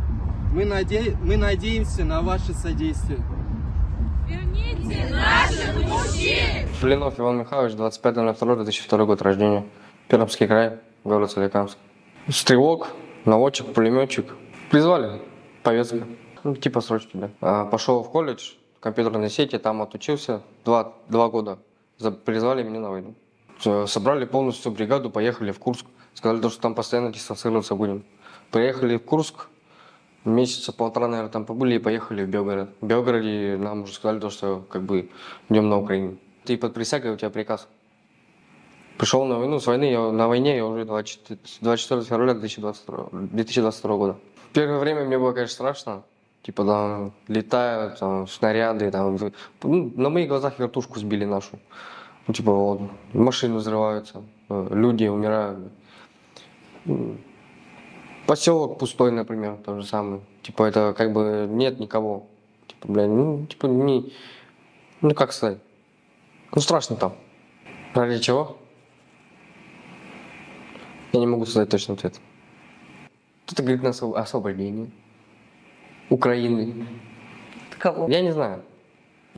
Мы, 0.54 0.66
наде... 0.66 1.18
Мы 1.22 1.38
надеемся 1.38 2.04
на 2.04 2.22
ваше 2.22 2.54
содействие. 2.54 3.20
Верните 4.28 5.08
наших 5.12 5.76
мужчин! 5.88 6.68
Блинов 6.82 7.20
Иван 7.20 7.40
Михайлович, 7.40 7.74
25.02.2002 7.74 9.06
год 9.06 9.22
рождения. 9.22 9.66
Пермский 10.08 10.48
край, 10.48 10.80
город 11.04 11.32
Соликамск. 11.32 11.78
Стрелок, 12.30 12.90
наводчик, 13.26 13.74
пулеметчик. 13.74 14.34
Призвали, 14.72 15.22
повестка. 15.64 16.08
Ну, 16.44 16.56
типа 16.56 16.82
срочки, 16.82 17.12
да. 17.14 17.30
А, 17.42 17.66
пошел 17.66 18.04
в 18.04 18.10
колледж, 18.10 18.54
компьютерной 18.80 19.30
сети, 19.30 19.58
там 19.58 19.82
отучился 19.82 20.42
два, 20.64 20.94
два 21.10 21.30
года. 21.30 21.60
За, 21.98 22.12
призвали 22.12 22.64
меня 22.64 22.80
на 22.80 22.90
войну. 22.90 23.16
Собрали 23.88 24.26
полностью 24.26 24.72
бригаду, 24.72 25.10
поехали 25.10 25.52
в 25.52 25.60
Курск. 25.60 25.86
Сказали, 26.14 26.48
что 26.50 26.62
там 26.62 26.76
постоянно 26.76 27.12
дистанцироваться 27.12 27.76
будем. 27.76 28.06
Приехали 28.52 28.98
в 28.98 29.04
Курск, 29.04 29.48
месяца 30.30 30.72
полтора, 30.72 31.08
наверное, 31.08 31.32
там 31.32 31.46
побыли 31.46 31.76
и 31.76 31.80
поехали 31.80 32.24
в 32.24 32.30
Белгород. 32.30 32.70
В 32.82 32.86
Белгороде 32.86 33.58
нам 33.58 33.84
уже 33.84 33.94
сказали, 33.94 34.20
то, 34.20 34.30
что 34.30 34.66
как 34.70 34.84
бы 34.84 35.10
идем 35.50 35.70
на 35.70 35.80
Украину. 35.80 36.18
Ты 36.46 36.58
под 36.58 36.74
присягой, 36.74 37.12
у 37.12 37.18
тебя 37.18 37.30
приказ. 37.30 37.68
Пришел 38.98 39.26
на 39.26 39.38
войну, 39.38 39.60
с 39.60 39.68
войны, 39.68 39.92
я, 39.92 40.12
на 40.12 40.28
войне 40.28 40.58
я 40.58 40.66
уже 40.66 40.86
24, 40.86 41.40
24 41.62 42.02
февраля 42.02 42.34
2022, 42.34 43.10
2022 43.12 43.98
года. 43.98 44.18
В 44.50 44.54
первое 44.54 44.80
время 44.80 45.06
мне 45.06 45.20
было, 45.20 45.34
конечно, 45.34 45.54
страшно, 45.54 46.04
Типа 46.48 46.64
там 46.64 47.12
летают 47.28 48.00
там, 48.00 48.26
снаряды, 48.26 48.90
там, 48.90 49.18
ну, 49.64 49.92
на 49.98 50.10
моих 50.10 50.30
глазах 50.30 50.60
вертушку 50.60 50.98
сбили 50.98 51.26
нашу. 51.26 51.60
Ну, 52.26 52.34
типа 52.34 52.54
вот, 52.54 52.82
машины 53.12 53.56
взрываются, 53.56 54.24
э, 54.48 54.68
люди 54.72 55.08
умирают. 55.08 55.60
Поселок 58.28 58.78
пустой, 58.78 59.12
например, 59.12 59.56
то 59.66 59.80
же 59.80 59.88
самое. 59.88 60.22
Типа 60.42 60.64
это 60.64 60.94
как 60.98 61.14
бы 61.14 61.48
нет 61.50 61.80
никого. 61.80 62.28
Типа, 62.68 62.92
блин, 62.92 63.16
ну, 63.16 63.46
типа 63.48 63.68
не... 63.68 64.14
Ну, 65.00 65.14
как 65.14 65.32
сказать? 65.32 65.60
Ну, 66.54 66.60
страшно 66.60 66.98
там. 66.98 67.16
Ради 67.94 68.20
чего? 68.20 68.58
Я 71.14 71.22
не 71.22 71.26
могу 71.28 71.46
сказать 71.46 71.70
точный 71.70 71.96
ответ. 71.96 72.20
Кто-то 73.46 73.64
говорит 73.64 73.82
на 73.82 73.92
освобождение. 74.20 74.92
Украины. 76.10 76.86
Кого? 77.80 78.10
Я 78.10 78.20
не 78.20 78.34
знаю. 78.34 78.62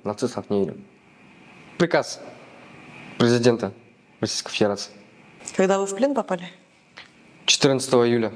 Нацистов 0.04 0.49
не 0.49 0.65
верю. 0.65 0.82
Приказ 1.78 2.19
президента 3.19 3.71
Российской 4.19 4.52
Федерации. 4.52 4.91
Когда 5.56 5.78
вы 5.78 5.86
в 5.86 5.95
плен 5.95 6.15
попали? 6.15 6.47
14 7.45 7.93
июля 7.93 8.34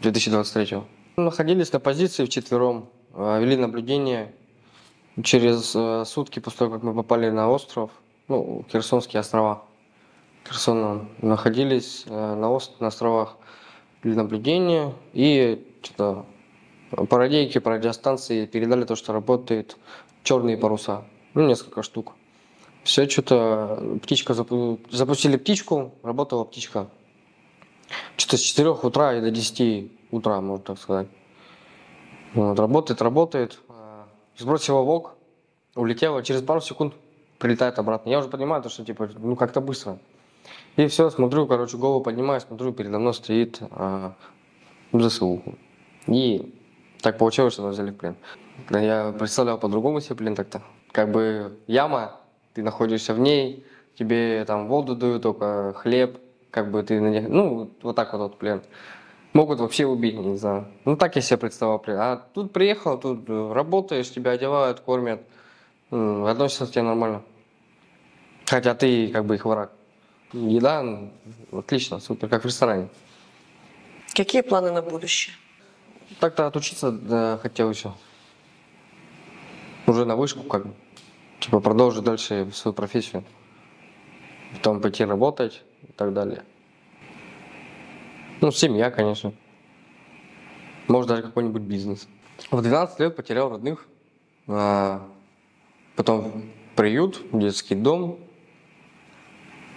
2023. 0.00 0.82
Находились 1.16 1.72
на 1.72 1.80
позиции 1.80 2.24
вчетвером, 2.24 2.88
э, 3.14 3.40
вели 3.40 3.56
наблюдение. 3.56 4.34
Через 5.22 5.74
э, 5.74 6.04
сутки 6.04 6.40
после 6.40 6.58
того, 6.58 6.72
как 6.72 6.82
мы 6.82 6.94
попали 6.94 7.30
на 7.30 7.50
остров, 7.50 7.90
ну, 8.28 8.64
Херсонские 8.70 9.20
острова, 9.20 9.64
Херсона, 10.46 11.08
находились 11.22 12.04
э, 12.06 12.34
на, 12.34 12.50
ост- 12.50 12.80
на 12.80 12.88
островах, 12.88 13.36
вели 14.02 14.14
наблюдение 14.14 14.92
и 15.14 15.66
что-то 15.82 16.26
по 16.90 17.18
радейке, 17.18 17.60
по 17.60 17.70
радиостанции 17.70 18.46
передали 18.46 18.84
то, 18.84 18.94
что 18.94 19.12
работает 19.12 19.76
черные 20.22 20.56
паруса. 20.58 21.04
Ну, 21.34 21.46
несколько 21.46 21.82
штук. 21.82 22.12
Все 22.84 23.08
что-то, 23.08 23.98
птичка, 24.02 24.34
запу... 24.34 24.78
запустили 24.90 25.36
птичку, 25.36 25.92
работала 26.02 26.44
птичка. 26.44 26.88
Что-то 28.16 28.36
с 28.36 28.40
4 28.40 28.70
утра 28.70 29.14
и 29.14 29.20
до 29.20 29.30
10 29.30 29.92
утра, 30.10 30.40
можно 30.40 30.64
так 30.64 30.78
сказать. 30.78 31.08
Вот, 32.34 32.58
работает, 32.58 33.02
работает. 33.02 33.58
Сбросила 34.36 34.82
вок, 34.82 35.14
улетела, 35.74 36.22
через 36.22 36.42
пару 36.42 36.60
секунд 36.60 36.94
прилетает 37.38 37.78
обратно. 37.78 38.10
Я 38.10 38.18
уже 38.18 38.28
понимаю, 38.28 38.62
то, 38.62 38.68
что 38.68 38.84
типа, 38.84 39.08
ну 39.16 39.36
как-то 39.36 39.60
быстро. 39.60 39.98
И 40.76 40.86
все, 40.88 41.10
смотрю, 41.10 41.46
короче, 41.46 41.76
голову 41.76 42.02
поднимаю, 42.02 42.40
смотрю, 42.40 42.72
передо 42.72 42.98
мной 42.98 43.14
стоит 43.14 43.60
а. 43.70 44.14
И 46.06 46.54
так 47.00 47.18
получилось, 47.18 47.54
что 47.54 47.62
нас 47.62 47.74
взяли 47.74 47.90
в 47.90 47.96
плен. 47.96 48.16
Я 48.70 49.14
представлял 49.18 49.58
по-другому 49.58 50.00
себе 50.00 50.16
плен 50.16 50.34
так-то. 50.34 50.62
Как 50.92 51.10
бы 51.10 51.58
яма, 51.66 52.20
ты 52.54 52.62
находишься 52.62 53.14
в 53.14 53.18
ней, 53.18 53.64
тебе 53.98 54.44
там 54.44 54.68
воду 54.68 54.94
дают, 54.94 55.22
только 55.22 55.72
хлеб, 55.74 56.18
как 56.56 56.70
бы 56.70 56.82
ты 56.82 56.98
на 57.02 57.08
них, 57.08 57.28
ну, 57.28 57.70
вот 57.82 57.96
так 57.96 58.14
вот, 58.14 58.18
вот 58.18 58.38
плен. 58.38 58.62
Могут 59.34 59.60
вообще 59.60 59.84
убить, 59.84 60.16
не 60.16 60.38
знаю. 60.38 60.66
Ну, 60.86 60.96
так 60.96 61.14
я 61.14 61.20
себе 61.20 61.36
представлял 61.36 61.78
плен. 61.78 61.98
А 61.98 62.16
тут 62.32 62.50
приехал, 62.50 62.98
тут 62.98 63.28
работаешь, 63.28 64.10
тебя 64.10 64.30
одевают, 64.30 64.80
кормят. 64.80 65.20
Относятся 65.90 66.66
к 66.66 66.70
тебе 66.70 66.84
нормально. 66.84 67.22
Хотя 68.46 68.74
ты 68.74 69.08
как 69.08 69.26
бы 69.26 69.34
их 69.34 69.44
враг. 69.44 69.70
Еда, 70.32 70.82
отлично, 71.52 72.00
супер, 72.00 72.28
как 72.28 72.42
в 72.42 72.46
ресторане. 72.46 72.88
Какие 74.14 74.40
планы 74.40 74.72
на 74.72 74.80
будущее? 74.80 75.34
Так-то 76.20 76.46
отучиться 76.46 76.90
да, 76.90 77.38
хотел 77.42 77.68
еще. 77.68 77.92
Уже 79.86 80.06
на 80.06 80.16
вышку 80.16 80.42
как 80.44 80.68
бы. 80.68 80.74
Типа 81.38 81.60
продолжить 81.60 82.02
дальше 82.02 82.48
свою 82.54 82.74
профессию. 82.74 83.24
Потом 84.54 84.80
пойти 84.80 85.04
работать 85.04 85.62
так 85.96 86.12
далее. 86.12 86.44
Ну, 88.40 88.50
семья, 88.50 88.90
конечно. 88.90 89.32
может 90.88 91.08
даже 91.08 91.22
какой-нибудь 91.22 91.62
бизнес. 91.62 92.08
В 92.50 92.62
12 92.62 93.00
лет 93.00 93.16
потерял 93.16 93.50
родных, 93.50 93.86
а 94.46 95.02
потом 95.96 96.50
приют, 96.76 97.22
детский 97.32 97.74
дом, 97.74 98.18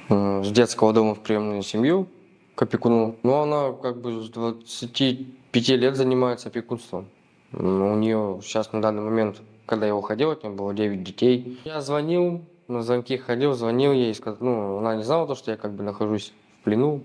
с 0.10 0.52
детского 0.52 0.94
дома 0.94 1.16
в 1.16 1.22
приемную 1.22 1.62
семью 1.62 2.08
к 2.56 2.64
опекуну. 2.64 3.16
Ну, 3.24 3.36
она 3.36 3.72
как 3.72 4.02
бы 4.02 4.24
с 4.24 4.30
25 4.30 5.70
лет 5.70 5.96
занимается 5.96 6.50
опекунством. 6.50 7.08
У 7.54 7.96
нее 7.96 8.40
сейчас 8.44 8.74
на 8.74 8.82
данный 8.82 9.02
момент, 9.02 9.42
когда 9.66 9.88
я 9.88 9.96
уходил, 9.96 10.32
от 10.32 10.44
нее 10.44 10.54
было 10.54 10.74
9 10.74 11.04
детей. 11.04 11.60
Я 11.64 11.82
звонил, 11.82 12.44
на 12.70 12.84
звонки 12.84 13.18
ходил, 13.18 13.54
звонил 13.54 13.92
ей, 13.92 14.14
сказал, 14.14 14.38
ну, 14.42 14.78
она 14.78 14.96
не 14.96 15.04
знала 15.04 15.28
то, 15.28 15.36
что 15.36 15.52
я 15.52 15.58
как 15.58 15.74
бы 15.74 15.84
нахожусь 15.84 16.34
в 16.62 16.64
плену. 16.64 17.04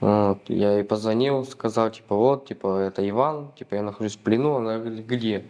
Вот. 0.00 0.38
Я 0.48 0.76
ей 0.76 0.84
позвонил, 0.84 1.44
сказал, 1.44 1.90
типа, 1.90 2.16
вот, 2.16 2.46
типа, 2.46 2.78
это 2.78 3.06
Иван, 3.08 3.52
типа, 3.52 3.74
я 3.74 3.82
нахожусь 3.82 4.16
в 4.16 4.20
плену. 4.20 4.56
Она 4.56 4.78
говорит, 4.78 5.06
где? 5.06 5.44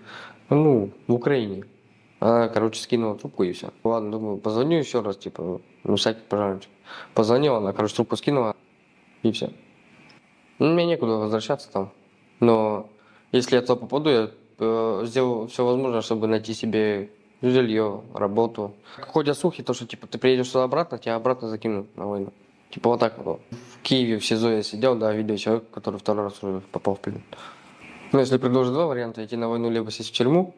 Ну, 0.49 0.91
в 1.07 1.15
Украине. 1.15 1.65
Она, 2.19 2.49
короче, 2.49 2.83
скинула 2.83 3.17
трубку 3.17 3.45
и 3.45 3.53
все. 3.53 3.71
Ладно, 3.85 4.11
думаю, 4.11 4.39
позвоню 4.39 4.79
еще 4.79 5.01
раз, 5.01 5.17
типа, 5.17 5.61
ну, 5.85 5.97
всякий 5.97 6.23
пожарничек. 6.29 6.71
Позвонила, 7.15 7.59
она, 7.59 7.73
короче, 7.73 7.95
трубку 7.95 8.17
скинула, 8.17 8.57
и 9.23 9.31
все. 9.31 9.53
Ну, 10.59 10.75
мне 10.75 10.85
некуда 10.87 11.13
возвращаться 11.13 11.71
там. 11.71 11.93
Но 12.41 12.91
если 13.33 13.55
я 13.55 13.63
туда 13.63 13.77
попаду, 13.77 14.11
я 14.11 14.31
э, 14.59 15.03
сделаю 15.05 15.47
все 15.47 15.65
возможное, 15.65 16.03
чтобы 16.03 16.27
найти 16.27 16.53
себе 16.53 17.11
жилье, 17.43 18.03
работу. 18.15 18.75
Ходят 19.01 19.39
слухи, 19.39 19.63
то, 19.63 19.75
что 19.75 19.87
типа 19.87 20.07
ты 20.07 20.19
приедешь 20.19 20.49
сюда 20.49 20.65
обратно, 20.65 20.99
тебя 20.99 21.15
обратно 21.15 21.49
закинут 21.49 21.97
на 21.97 22.07
войну. 22.07 22.33
Типа 22.71 22.91
вот 22.91 23.01
так 23.01 23.19
вот. 23.19 23.41
В 23.51 23.83
Киеве 23.83 24.19
в 24.19 24.25
СИЗО 24.25 24.51
я 24.51 24.63
сидел, 24.63 24.95
да, 24.95 25.13
видел 25.13 25.37
человека, 25.37 25.67
который 25.73 25.99
второй 25.99 26.25
раз 26.25 26.43
уже 26.43 26.61
попал 26.73 26.95
в 26.95 27.01
плен. 27.01 27.23
Ну, 28.13 28.19
если 28.19 28.39
предложат 28.39 28.75
два 28.75 28.87
варианта, 28.87 29.25
идти 29.25 29.37
на 29.37 29.49
войну, 29.49 29.71
либо 29.71 29.91
сесть 29.91 30.11
в 30.11 30.13
тюрьму, 30.13 30.55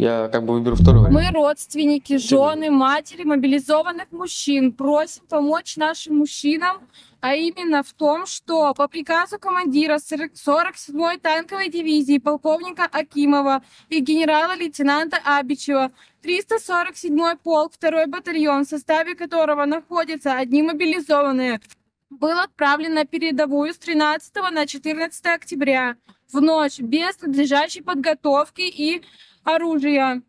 я 0.00 0.28
как 0.28 0.44
бы 0.44 0.54
выберу 0.54 0.76
второй 0.76 1.02
вариант. 1.02 1.14
Мы 1.14 1.30
родственники, 1.32 2.16
жены, 2.16 2.70
матери 2.70 3.24
мобилизованных 3.24 4.10
мужчин. 4.10 4.72
Просим 4.72 5.22
помочь 5.28 5.76
нашим 5.76 6.18
мужчинам, 6.18 6.78
а 7.20 7.34
именно 7.34 7.82
в 7.82 7.92
том, 7.92 8.26
что 8.26 8.72
по 8.72 8.88
приказу 8.88 9.38
командира 9.38 9.96
47-й 9.96 11.18
танковой 11.18 11.68
дивизии 11.68 12.18
полковника 12.18 12.84
Акимова 12.90 13.62
и 13.90 14.00
генерала-лейтенанта 14.00 15.18
Абичева 15.22 15.92
347-й 16.22 17.36
полк, 17.36 17.72
2 17.78 18.06
батальон, 18.06 18.64
в 18.64 18.68
составе 18.68 19.14
которого 19.14 19.66
находятся 19.66 20.32
одни 20.32 20.62
мобилизованные, 20.62 21.60
был 22.08 22.38
отправлен 22.38 22.94
на 22.94 23.04
передовую 23.04 23.74
с 23.74 23.78
13 23.78 24.34
на 24.50 24.66
14 24.66 25.26
октября 25.26 25.96
в 26.32 26.40
ночь 26.40 26.78
без 26.78 27.20
надлежащей 27.20 27.82
подготовки 27.82 28.62
и 28.62 29.02
оружия. 29.44 30.22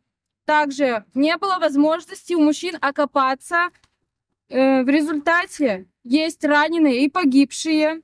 Также 0.45 1.06
не 1.13 1.38
было 1.38 1.60
возможности 1.60 2.34
у 2.34 2.41
мужчин 2.41 2.78
окопаться. 2.82 3.69
Э, 4.50 4.84
в 4.84 4.89
результате 4.89 5.88
есть 6.04 6.43
раненые 6.43 7.06
и 7.06 7.10
погибшие, 7.10 8.02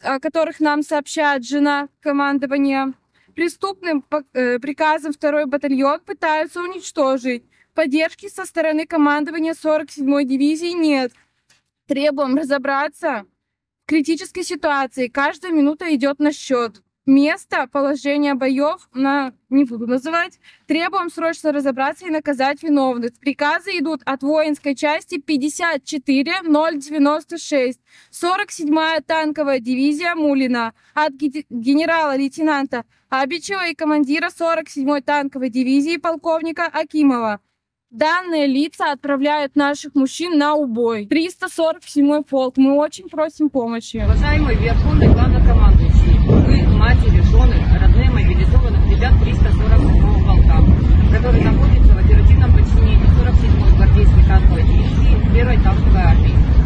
о 0.00 0.20
которых 0.20 0.60
нам 0.60 0.82
сообщает 0.82 1.44
жена 1.44 1.88
командования. 2.00 2.94
Преступным 3.34 4.04
э, 4.32 4.58
приказом 4.58 5.12
второй 5.12 5.46
батальон 5.46 6.00
пытаются 6.00 6.60
уничтожить. 6.60 7.44
Поддержки 7.74 8.28
со 8.28 8.44
стороны 8.44 8.86
командования 8.86 9.54
47-й 9.54 10.24
дивизии 10.24 10.72
нет. 10.72 11.12
Требуем 11.86 12.36
разобраться 12.36 13.24
в 13.84 13.86
критической 13.86 14.44
ситуации. 14.44 15.08
Каждая 15.08 15.52
минута 15.52 15.94
идет 15.94 16.18
на 16.18 16.32
счет 16.32 16.82
место, 17.06 17.68
положение 17.70 18.34
боев, 18.34 18.88
на, 18.92 19.32
не 19.50 19.64
буду 19.64 19.86
называть, 19.86 20.40
требуем 20.66 21.10
срочно 21.10 21.52
разобраться 21.52 22.06
и 22.06 22.10
наказать 22.10 22.62
виновных. 22.62 23.18
Приказы 23.18 23.78
идут 23.78 24.00
от 24.04 24.22
воинской 24.22 24.74
части 24.74 25.20
54096, 25.20 27.80
47-я 28.12 29.00
танковая 29.00 29.60
дивизия 29.60 30.14
Мулина, 30.14 30.74
от 30.94 31.12
генерала-лейтенанта 31.14 32.84
Абичева 33.08 33.68
и 33.68 33.74
командира 33.74 34.28
47-й 34.28 35.02
танковой 35.02 35.50
дивизии 35.50 35.98
полковника 35.98 36.66
Акимова. 36.66 37.40
Данные 37.92 38.46
лица 38.46 38.90
отправляют 38.90 39.54
наших 39.54 39.94
мужчин 39.94 40.38
на 40.38 40.54
убой. 40.54 41.04
347-й 41.04 42.24
полк. 42.24 42.56
Мы 42.56 42.74
очень 42.74 43.10
просим 43.10 43.50
помощи. 43.50 43.98
Уважаемый 43.98 44.56
Верховный 44.56 45.12
Главнокомандующий, 45.12 46.18
вы, 46.26 46.78
матери, 46.78 47.20
жены, 47.20 47.56
родные 47.78 48.10
ребят 49.02 49.14
347-го 49.14 50.24
полка, 50.24 50.62
который 51.10 51.40
находится 51.40 51.92
в 51.92 51.98
оперативном 51.98 52.52
подчинении 52.52 53.04
47-й 53.04 53.76
гвардейской 53.76 54.22
танковой 54.22 54.62
дивизии 54.62 55.18
1-й 55.34 55.62
танковой 55.64 56.02
армии. 56.02 56.61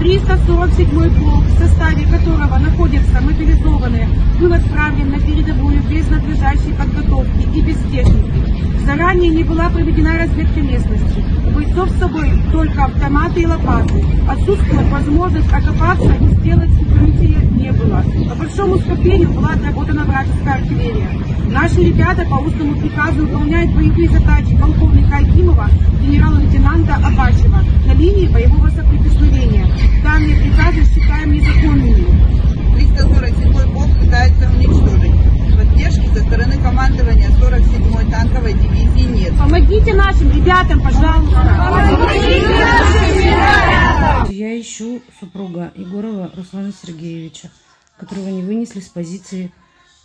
347-й 0.00 1.10
полк, 1.20 1.44
в 1.44 1.58
составе 1.58 2.04
которого 2.06 2.58
находятся 2.58 3.20
мобилизованные, 3.20 4.08
был 4.40 4.52
отправлен 4.52 5.10
на 5.10 5.20
передовую 5.20 5.82
без 5.84 6.08
надлежащей 6.08 6.74
подготовки 6.74 7.48
и 7.54 7.60
без 7.60 7.78
техники. 7.90 8.64
Заранее 8.84 9.30
не 9.30 9.44
была 9.44 9.70
проведена 9.70 10.18
разведка 10.18 10.60
местности. 10.60 11.24
У 11.46 11.50
бойцов 11.54 11.88
с 11.90 11.98
собой 11.98 12.30
только 12.52 12.84
автоматы 12.84 13.40
и 13.40 13.46
лопаты. 13.46 14.04
Отсутствует 14.28 14.90
возможность 14.90 15.52
окопаться 15.52 16.12
и 16.20 16.26
сделать 16.34 16.70
укрытие 16.70 17.38
не 17.52 17.72
было. 17.72 18.04
По 18.28 18.34
большому 18.34 18.78
скоплению 18.78 19.30
была 19.30 19.52
отработана 19.52 20.04
вражеская 20.04 20.56
артиллерия. 20.56 21.08
Наши 21.50 21.80
ребята 21.82 22.26
по 22.28 22.34
устному 22.34 22.74
приказу 22.76 23.22
выполняют 23.22 23.74
боевые 23.74 24.08
задачи 24.10 24.56
полковника 24.56 25.16
Акимова, 25.16 25.68
генерала-лейтенанта 26.02 26.96
Абачева 26.96 27.60
на 27.86 27.94
линии 27.94 28.28
боевого 28.28 28.68
соприкосновения. 28.68 29.66
Данные 30.02 30.36
приказы 30.36 30.84
считаем 30.84 31.32
незаконными. 31.32 32.34
347 32.74 33.72
полк 33.72 33.90
пытается 34.00 34.50
уничтожить. 34.50 35.14
Поддержки 35.56 36.06
со 36.14 36.24
стороны 36.24 36.56
командования 36.62 37.28
47-й 37.30 38.10
танковой 38.10 38.52
дивизии 38.54 39.08
нет. 39.08 39.38
Помогите 39.38 39.94
нашим 39.94 40.30
ребятам, 40.30 40.82
пожалуйста. 40.82 41.36
Помогите 41.58 42.48
нашим 42.48 43.18
ребятам! 43.18 44.30
Я 44.30 44.60
ищу 44.60 45.00
супруга 45.20 45.72
Егорова 45.76 46.30
Руслана 46.36 46.72
Сергеевича, 46.72 47.50
которого 47.98 48.28
не 48.28 48.42
вынесли 48.42 48.80
с 48.80 48.88
позиции, 48.88 49.52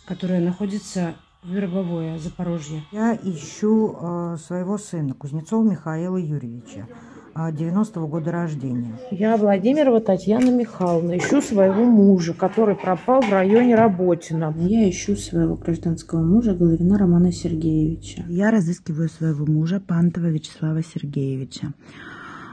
которая 0.06 0.40
находится 0.40 1.14
в 1.42 1.50
Вербовое, 1.52 2.18
Запорожье. 2.18 2.84
Я 2.92 3.16
ищу 3.16 3.96
э, 4.00 4.36
своего 4.46 4.78
сына, 4.78 5.14
Кузнецова 5.14 5.64
Михаила 5.68 6.16
Юрьевича. 6.16 6.86
90-го 7.34 8.06
года 8.06 8.32
рождения. 8.32 8.98
Я 9.10 9.36
Владимирова 9.36 10.00
Татьяна 10.00 10.50
Михайловна. 10.50 11.18
Ищу 11.18 11.40
своего 11.40 11.84
мужа, 11.84 12.34
который 12.34 12.76
пропал 12.76 13.22
в 13.22 13.30
районе 13.30 13.74
Работина. 13.74 14.54
Я 14.58 14.88
ищу 14.88 15.16
своего 15.16 15.56
гражданского 15.56 16.22
мужа 16.22 16.54
Головина 16.54 16.98
Романа 16.98 17.32
Сергеевича. 17.32 18.24
Я 18.28 18.50
разыскиваю 18.50 19.08
своего 19.08 19.46
мужа 19.46 19.80
Пантова 19.80 20.26
Вячеслава 20.26 20.82
Сергеевича. 20.82 21.72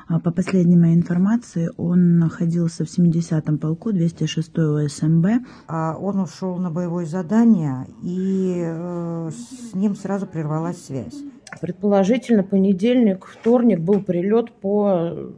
А 0.09 0.21
по 0.21 0.31
последней 0.31 0.77
моей 0.77 0.95
информации, 0.95 1.69
он 1.75 2.17
находился 2.17 2.85
в 2.85 2.87
70-м 2.87 3.57
полку 3.57 3.91
206 3.91 4.57
ОСМБ. 4.57 5.25
А 5.67 5.97
он 5.97 6.19
ушел 6.19 6.57
на 6.57 6.71
боевое 6.71 7.05
задание, 7.05 7.87
и 8.01 8.63
э, 8.65 9.29
с 9.31 9.75
ним 9.75 9.95
сразу 9.95 10.25
прервалась 10.25 10.85
связь. 10.85 11.15
Предположительно, 11.61 12.43
понедельник, 12.43 13.25
вторник 13.25 13.79
был 13.79 14.01
прилет 14.01 14.51
по 14.51 15.33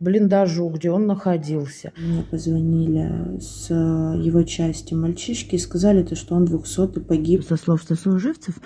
блиндажу, 0.00 0.68
где 0.70 0.90
он 0.90 1.06
находился. 1.06 1.92
Мне 1.96 2.22
позвонили 2.22 3.38
с 3.40 3.70
его 3.70 4.42
части 4.42 4.94
мальчишки 4.94 5.56
и 5.56 5.58
сказали, 5.58 6.02
то, 6.02 6.14
что 6.16 6.34
он 6.34 6.44
200 6.44 7.00
погиб. 7.00 7.44
Со 7.44 7.56
слов 7.56 7.82
сослуживцев, 7.82 8.56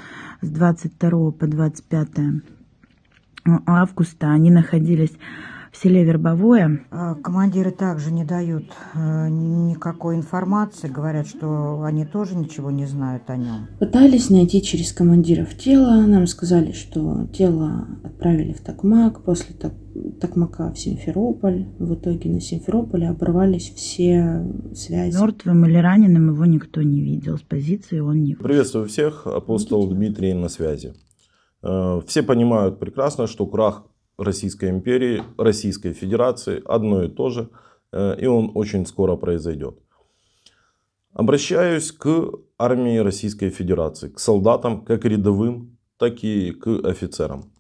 с 0.40 0.48
22 0.48 1.32
по 1.32 1.46
25 1.46 2.08
августа 3.66 4.30
они 4.30 4.50
находились 4.50 5.12
в 5.72 5.76
селе 5.78 6.04
Вербовое. 6.04 6.85
А 6.90 7.14
командиры 7.14 7.70
также 7.70 8.12
не 8.12 8.24
дают 8.24 8.64
э, 8.94 9.28
никакой 9.28 10.16
информации, 10.16 10.88
говорят, 10.88 11.26
что 11.26 11.82
они 11.82 12.04
тоже 12.04 12.37
ничего 12.37 12.70
не 12.70 12.85
знают 12.85 13.24
о 13.28 13.37
нем. 13.37 13.68
Пытались 13.80 14.28
найти 14.28 14.62
через 14.62 14.92
командиров 14.92 15.56
тело, 15.56 16.02
нам 16.06 16.26
сказали, 16.26 16.72
что 16.72 17.26
тело 17.32 17.88
отправили 18.04 18.52
в 18.52 18.61
Токмак, 18.61 19.24
после 19.24 19.56
Токмака 20.20 20.72
в 20.72 20.78
Симферополь. 20.78 21.66
В 21.78 21.94
итоге 21.94 22.30
на 22.30 22.40
Симферополе 22.40 23.08
оборвались 23.08 23.72
все 23.74 24.46
связи. 24.74 25.18
Мертвым 25.18 25.64
или 25.64 25.76
раненым 25.78 26.35
его 26.35 26.44
никто 26.44 26.82
не 26.82 27.00
видел, 27.00 27.38
с 27.38 27.42
позиции 27.42 27.98
он 27.98 28.22
не 28.22 28.35
Приветствую 28.35 28.88
всех, 28.88 29.26
апостол 29.26 29.88
Дмитрий 29.88 30.35
на 30.35 30.50
связи. 30.50 30.92
Э, 31.62 32.02
все 32.06 32.22
понимают 32.22 32.78
прекрасно, 32.78 33.26
что 33.26 33.46
крах 33.46 33.87
Российской 34.22 34.70
империи, 34.70 35.22
Российской 35.38 35.92
Федерации 35.92 36.62
одно 36.64 37.04
и 37.04 37.08
то 37.08 37.30
же, 37.30 37.48
э, 37.92 38.16
и 38.20 38.26
он 38.26 38.50
очень 38.54 38.87
скоро 38.87 39.16
произойдет. 39.16 39.78
Обращаюсь 41.14 41.92
к 41.92 42.32
армии 42.58 42.98
Российской 42.98 43.50
Федерации, 43.50 44.08
к 44.08 44.18
солдатам, 44.18 44.80
как 44.85 45.04
рядовым, 45.04 45.76
так 45.98 46.24
и 46.24 46.52
к 46.52 46.66
офицерам. 46.85 47.52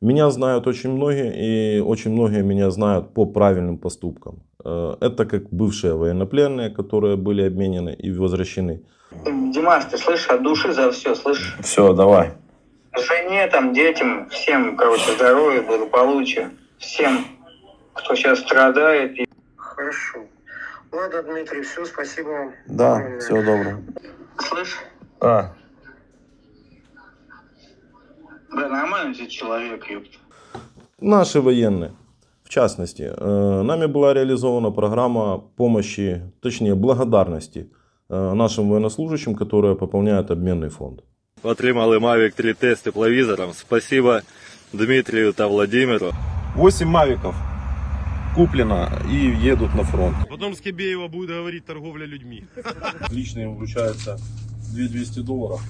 Меня 0.00 0.30
знают 0.30 0.66
очень 0.66 0.90
многие, 0.90 1.78
и 1.78 1.80
очень 1.80 2.12
многие 2.12 2.42
меня 2.42 2.70
знают 2.70 3.14
по 3.14 3.24
правильным 3.24 3.78
поступкам. 3.78 4.42
Э, 4.64 4.96
Это 5.00 5.24
как 5.24 5.50
бывшие 5.50 5.94
военнопленные, 5.94 6.70
которые 6.70 7.16
были 7.16 7.42
обменены 7.42 7.94
и 7.94 8.10
возвращены. 8.12 8.82
Димас, 9.24 9.86
ты 9.86 9.96
слышишь, 9.96 10.28
от 10.28 10.42
души 10.42 10.72
за 10.72 10.90
все, 10.90 11.14
слышишь? 11.14 11.56
Все, 11.62 11.94
давай. 11.94 12.32
Жене, 12.96 13.46
там, 13.48 13.72
детям, 13.74 14.28
всем, 14.30 14.76
короче, 14.76 15.12
здоровья, 15.16 15.62
благополучия. 15.62 16.50
Всем, 16.78 17.24
кто 17.92 18.14
сейчас 18.14 18.40
страдает. 18.40 19.18
И... 19.18 19.26
Хорошо. 19.56 20.20
Ладно, 20.92 21.22
Дмитрий, 21.22 21.62
все, 21.62 21.84
спасибо 21.84 22.28
вам. 22.28 22.52
Да, 22.68 23.18
всего 23.18 23.38
доброго. 23.42 23.82
Слышь, 24.38 24.76
А, 25.20 25.52
да, 28.52 28.68
нормальный 28.68 29.14
ты 29.14 29.26
человек, 29.26 29.84
ёпта. 29.90 30.18
наши 31.00 31.40
военные. 31.40 31.92
В 32.44 32.48
частности, 32.48 33.02
э, 33.16 33.62
нами 33.62 33.86
была 33.86 34.14
реализована 34.14 34.70
программа 34.70 35.38
помощи, 35.56 36.22
точнее 36.40 36.74
благодарности 36.74 37.70
э, 38.08 38.32
нашим 38.34 38.68
военнослужащим, 38.68 39.34
которые 39.34 39.74
пополняют 39.76 40.30
обменный 40.30 40.68
фонд. 40.68 41.00
Отримали 41.44 41.98
Mavic 41.98 42.40
3T 42.40 42.74
з 42.74 42.80
тепловізором. 42.80 43.52
Спасибо 43.52 44.20
Дмитрию 44.72 45.32
та 45.32 45.46
Владимиру. 45.46 46.12
8 46.56 46.88
мавиков 46.88 47.34
куплено 48.34 48.88
и 49.12 49.50
едут 49.52 49.74
на 49.74 49.84
фронт. 49.84 50.16
Потом 50.30 50.54
с 50.54 50.60
Кибеева 50.60 51.08
будет 51.08 51.30
говорить 51.30 51.64
торговля 51.64 52.06
людьми. 52.06 52.44
Лично 53.12 53.40
им 53.40 53.56
вручается 53.56 54.18
2200 54.72 55.20
долларов. 55.20 55.60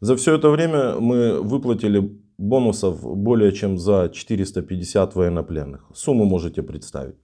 За 0.00 0.14
все 0.16 0.34
это 0.34 0.50
время 0.50 1.00
мы 1.00 1.40
выплатили 1.40 2.10
бонусов 2.38 3.00
более 3.02 3.52
чем 3.52 3.78
за 3.78 4.08
450 4.08 5.14
военнопленных. 5.14 5.80
Сумму 5.94 6.24
можете 6.24 6.62
представить. 6.62 7.16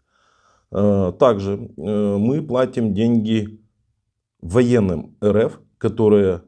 Также 1.18 1.58
мы 1.76 2.42
платим 2.42 2.94
деньги 2.94 3.58
военным 4.40 5.16
РФ, 5.24 5.58
которые 5.78 6.40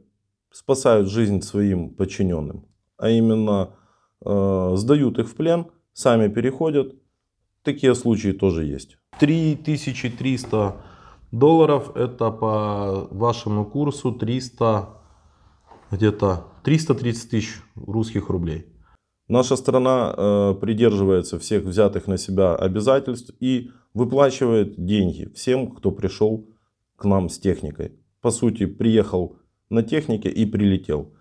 спасают 0.54 1.08
жизнь 1.08 1.42
своим 1.42 1.90
подчиненным. 1.90 2.64
А 2.96 3.10
именно 3.10 3.70
э, 4.24 4.72
сдают 4.76 5.18
их 5.18 5.28
в 5.28 5.34
плен, 5.34 5.66
сами 5.92 6.28
переходят. 6.28 6.94
Такие 7.64 7.94
случаи 7.96 8.30
тоже 8.30 8.64
есть. 8.64 8.96
3300 9.18 10.76
долларов 11.32 11.96
это 11.96 12.30
по 12.30 13.08
вашему 13.10 13.64
курсу 13.64 14.12
300 14.12 14.88
где-то 15.90 16.44
330 16.62 17.30
тысяч 17.30 17.60
русских 17.74 18.28
рублей. 18.28 18.66
Наша 19.26 19.56
страна 19.56 20.14
э, 20.16 20.54
придерживается 20.60 21.40
всех 21.40 21.64
взятых 21.64 22.06
на 22.06 22.16
себя 22.16 22.54
обязательств 22.54 23.34
и 23.40 23.70
выплачивает 23.92 24.74
деньги 24.76 25.32
всем, 25.34 25.72
кто 25.72 25.90
пришел 25.90 26.46
к 26.96 27.04
нам 27.06 27.28
с 27.28 27.40
техникой. 27.40 27.98
По 28.20 28.30
сути, 28.30 28.66
приехал 28.66 29.38
на 29.70 29.82
технике 29.82 30.28
и 30.28 30.46
прилетел. 30.46 31.12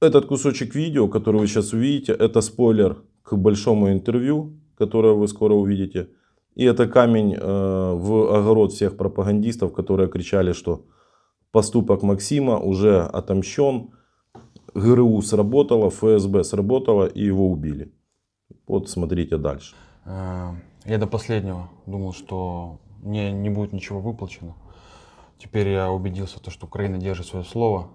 Этот 0.00 0.26
кусочек 0.26 0.74
видео, 0.74 1.08
который 1.08 1.40
вы 1.40 1.46
сейчас 1.46 1.72
увидите, 1.72 2.12
это 2.12 2.40
спойлер 2.40 3.02
к 3.22 3.36
большому 3.36 3.90
интервью, 3.90 4.52
которое 4.76 5.14
вы 5.14 5.26
скоро 5.28 5.54
увидите. 5.54 6.08
И 6.54 6.64
это 6.64 6.86
камень 6.86 7.34
э, 7.34 7.38
в 7.40 8.34
огород 8.34 8.72
всех 8.72 8.96
пропагандистов, 8.96 9.72
которые 9.72 10.08
кричали, 10.08 10.52
что 10.52 10.84
поступок 11.50 12.02
Максима 12.02 12.58
уже 12.58 13.02
отомщен, 13.02 13.90
ГРУ 14.74 15.22
сработало, 15.22 15.90
ФСБ 15.90 16.44
сработало 16.44 17.06
и 17.06 17.24
его 17.24 17.50
убили. 17.50 17.92
Вот 18.66 18.88
смотрите 18.88 19.36
дальше. 19.36 19.74
Э, 20.04 20.50
Я 20.84 20.98
до 20.98 21.06
последнего 21.06 21.70
думал, 21.86 22.12
что 22.12 22.78
мне 23.02 23.32
не 23.32 23.50
будет 23.50 23.72
ничего 23.72 24.00
выплачено. 24.00 24.54
Теперь 25.38 25.68
я 25.68 25.90
убедился, 25.90 26.40
то, 26.40 26.50
что 26.50 26.66
Украина 26.66 26.98
держит 26.98 27.26
свое 27.26 27.44
слово. 27.44 27.90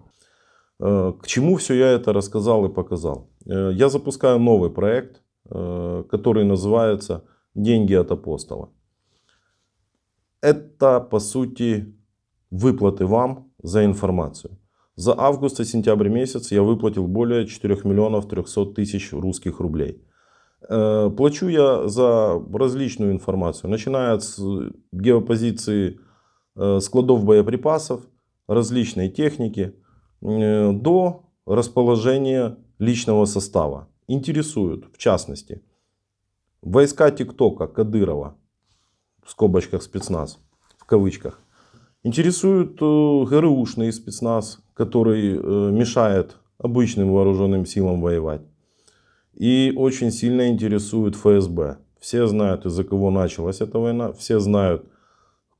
Э, 0.79 1.13
К 1.21 1.27
чему 1.27 1.57
все 1.57 1.73
я 1.73 1.87
это 1.87 2.13
рассказал 2.13 2.65
и 2.65 2.73
показал? 2.73 3.29
Э, 3.45 3.71
Я 3.73 3.89
запускаю 3.89 4.39
новый 4.39 4.69
проект, 4.69 5.21
э, 5.49 6.03
который 6.09 6.45
называется 6.45 7.25
«Деньги 7.55 7.93
от 7.93 8.11
апостола». 8.11 8.69
Это, 10.41 10.99
по 10.99 11.19
сути, 11.19 11.95
выплаты 12.49 13.05
вам 13.05 13.51
за 13.61 13.85
информацию. 13.85 14.57
За 14.95 15.13
август 15.17 15.59
и 15.59 15.65
сентябрь 15.65 16.09
месяц 16.09 16.51
я 16.51 16.61
выплатил 16.61 17.07
более 17.07 17.47
4 17.47 17.75
миллионов 17.83 18.27
300 18.27 18.73
тысяч 18.73 19.13
русских 19.13 19.59
рублей. 19.59 20.03
Плачу 20.69 21.47
я 21.47 21.87
за 21.87 22.41
различную 22.53 23.11
информацию, 23.11 23.69
начиная 23.71 24.19
с 24.19 24.39
геопозиции 24.91 25.99
складов 26.55 27.23
боеприпасов, 27.23 28.01
различной 28.47 29.09
техники, 29.09 29.75
э, 30.21 30.71
до 30.71 31.23
расположения 31.45 32.57
личного 32.79 33.25
состава. 33.25 33.87
Интересуют, 34.07 34.85
в 34.93 34.97
частности, 34.97 35.61
войска 36.61 37.11
ТикТока 37.11 37.67
Кадырова, 37.67 38.35
в 39.23 39.31
скобочках 39.31 39.81
спецназ, 39.81 40.39
в 40.77 40.85
кавычках, 40.85 41.39
Интересует 42.05 42.81
э, 42.81 43.25
ГРУшный 43.29 43.93
спецназ, 43.93 44.59
который 44.73 45.37
э, 45.37 45.71
мешает 45.71 46.35
обычным 46.57 47.13
вооруженным 47.13 47.65
силам 47.65 48.01
воевать. 48.01 48.41
И 49.33 49.71
очень 49.73 50.11
сильно 50.11 50.49
интересует 50.49 51.15
ФСБ. 51.15 51.77
Все 52.01 52.27
знают, 52.27 52.65
из-за 52.65 52.83
кого 52.83 53.09
началась 53.09 53.61
эта 53.61 53.79
война. 53.79 54.11
Все 54.11 54.39
знают, 54.41 54.85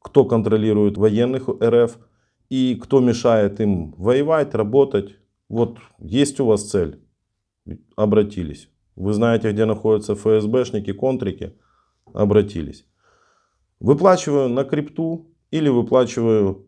кто 0.04 0.26
контролирует 0.26 0.98
военных 0.98 1.50
РФ 1.50 1.98
и 2.50 2.76
кто 2.76 3.00
мешает 3.00 3.60
им 3.62 3.94
воевать, 3.98 4.54
работать. 4.54 5.18
Вот 5.50 5.80
есть 5.98 6.40
у 6.40 6.46
вас 6.46 6.70
цель, 6.70 7.02
обратились. 7.96 8.70
Вы 8.96 9.14
знаете, 9.14 9.52
где 9.52 9.66
находятся 9.66 10.14
ФСБшники, 10.14 10.94
контрики, 10.94 11.56
обратились. 12.14 12.86
Выплачиваю 13.80 14.50
на 14.50 14.66
крипту 14.66 15.34
или 15.52 15.70
выплачиваю 15.70 16.68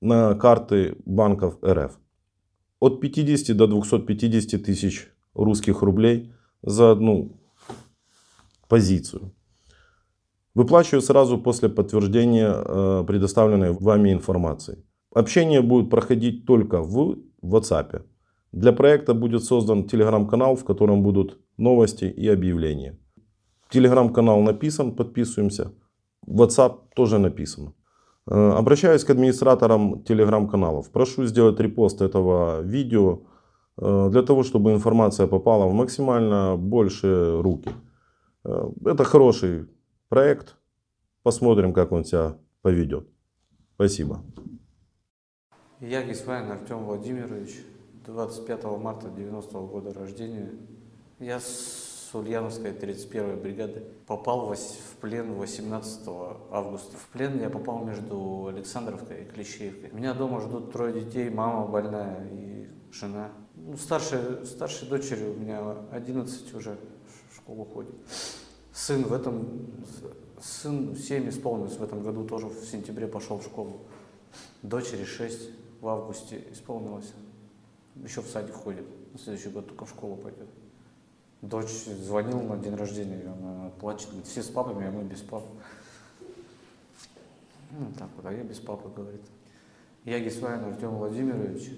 на 0.00 0.34
карты 0.34 0.96
банков 1.06 1.58
РФ. 1.64 1.98
От 2.80 3.00
50 3.00 3.56
до 3.56 3.66
250 3.66 4.62
тысяч 4.62 5.08
русских 5.34 5.82
рублей 5.82 6.32
за 6.62 6.92
одну 6.92 7.40
позицию. 8.68 9.32
Выплачиваю 10.54 11.00
сразу 11.00 11.38
после 11.38 11.68
подтверждения 11.68 12.52
э, 12.54 13.04
предоставленной 13.06 13.72
вами 13.72 14.12
информации. 14.12 14.84
Общение 15.14 15.62
будет 15.62 15.88
проходить 15.90 16.46
только 16.46 16.82
в 16.82 17.18
WhatsApp. 17.42 18.02
Для 18.52 18.72
проекта 18.72 19.14
будет 19.14 19.44
создан 19.44 19.84
телеграм-канал, 19.84 20.56
в 20.56 20.64
котором 20.64 21.02
будут 21.02 21.38
новости 21.56 22.04
и 22.04 22.28
объявления. 22.28 22.98
Телеграм-канал 23.70 24.42
написан, 24.42 24.92
подписываемся. 24.92 25.72
WhatsApp 26.26 26.80
тоже 26.94 27.18
написано. 27.18 27.72
Э, 28.30 28.50
Обращаюсь 28.58 29.04
к 29.04 29.10
администраторам 29.10 30.02
телеграм-каналов. 30.04 30.90
Прошу 30.90 31.24
сделать 31.24 31.60
репост 31.60 32.02
этого 32.02 32.60
видео 32.60 33.20
э, 33.78 34.08
для 34.10 34.22
того, 34.22 34.42
чтобы 34.42 34.72
информация 34.72 35.26
попала 35.26 35.66
в 35.66 35.72
максимально 35.72 36.56
большие 36.58 37.40
руки. 37.40 37.70
Это 38.84 39.04
хороший 39.04 39.68
проект. 40.12 40.56
Посмотрим, 41.22 41.72
как 41.72 41.90
он 41.90 42.04
себя 42.04 42.36
поведет. 42.60 43.08
Спасибо. 43.76 44.20
Я 45.80 46.02
Гисвайн 46.02 46.50
Артем 46.50 46.84
Владимирович, 46.84 47.64
25 48.04 48.64
марта 48.78 49.08
90 49.08 49.58
года 49.60 49.94
рождения. 49.94 50.50
Я 51.18 51.40
с 51.40 52.10
Ульяновской 52.12 52.72
31 52.72 53.40
бригады. 53.40 53.84
Попал 54.06 54.54
в 54.54 54.96
плен 55.00 55.32
18 55.32 56.06
августа. 56.50 56.98
В 56.98 57.06
плен 57.06 57.40
я 57.40 57.48
попал 57.48 57.82
между 57.82 58.48
Александровкой 58.48 59.22
и 59.22 59.24
Клещеевкой. 59.24 59.92
Меня 59.92 60.12
дома 60.12 60.42
ждут 60.42 60.72
трое 60.72 60.92
детей, 60.92 61.30
мама 61.30 61.66
больная 61.66 62.28
и 62.30 62.68
жена. 62.92 63.30
Ну, 63.54 63.78
старшей, 63.78 64.44
старшей 64.44 64.90
дочери 64.90 65.24
у 65.24 65.40
меня 65.40 65.74
11 65.90 66.54
уже 66.54 66.76
в 67.30 67.36
школу 67.36 67.64
ходит. 67.64 67.94
Сын 68.72 69.02
в 69.02 69.12
этом, 69.12 69.66
сын 70.40 70.96
7 70.96 71.28
исполнилось 71.28 71.76
в 71.76 71.82
этом 71.82 72.02
году, 72.02 72.26
тоже 72.26 72.46
в 72.46 72.64
сентябре 72.64 73.06
пошел 73.06 73.38
в 73.38 73.44
школу. 73.44 73.80
Дочери 74.62 75.04
6 75.04 75.50
в 75.80 75.88
августе 75.88 76.42
исполнилось. 76.52 77.12
Еще 77.96 78.22
в 78.22 78.26
садик 78.26 78.54
ходит. 78.54 78.86
На 79.12 79.18
следующий 79.18 79.50
год 79.50 79.68
только 79.68 79.84
в 79.84 79.90
школу 79.90 80.16
пойдет. 80.16 80.48
Дочь 81.42 81.84
звонила 81.84 82.40
на 82.40 82.56
день 82.56 82.74
рождения, 82.74 83.20
она 83.26 83.70
плачет, 83.80 84.08
говорит, 84.08 84.26
все 84.26 84.42
с 84.42 84.48
папами, 84.48 84.86
а 84.86 84.90
мы 84.90 85.02
без 85.02 85.20
пап. 85.20 85.44
Ну, 87.72 87.92
так 87.98 88.08
вот, 88.16 88.24
а 88.24 88.32
я 88.32 88.42
без 88.42 88.58
папы, 88.58 88.88
говорит. 88.94 89.22
Я 90.04 90.20
Гисвайн 90.20 90.64
Артем 90.64 90.96
Владимирович. 90.96 91.70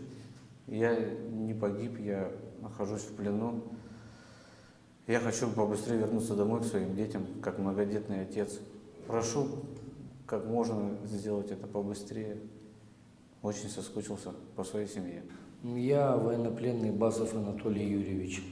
Я 0.66 0.97
не 0.97 1.55
погиб, 1.55 1.99
я 1.99 2.30
нахожусь 2.61 3.03
в 3.03 3.14
плену. 3.16 3.62
Я 5.07 5.20
хочу 5.20 5.50
побыстрее 5.50 5.98
вернуться 5.98 6.34
домой 6.34 6.62
к 6.62 6.64
своим 6.64 6.96
детям, 6.96 7.26
как 7.42 7.59
многодетный 7.59 8.22
отец. 8.22 8.59
Прошу, 9.07 9.48
как 10.26 10.46
можно 10.46 10.96
сделать 11.05 11.50
это 11.50 11.66
побыстрее. 11.66 12.38
Очень 13.42 13.68
соскучился 13.68 14.32
по 14.57 14.64
своей 14.64 14.88
семье. 14.88 15.22
Я 15.62 16.16
военнопленный 16.16 16.90
Басов 16.90 17.34
Анатолий 17.34 17.86
Юрьевич, 17.86 18.42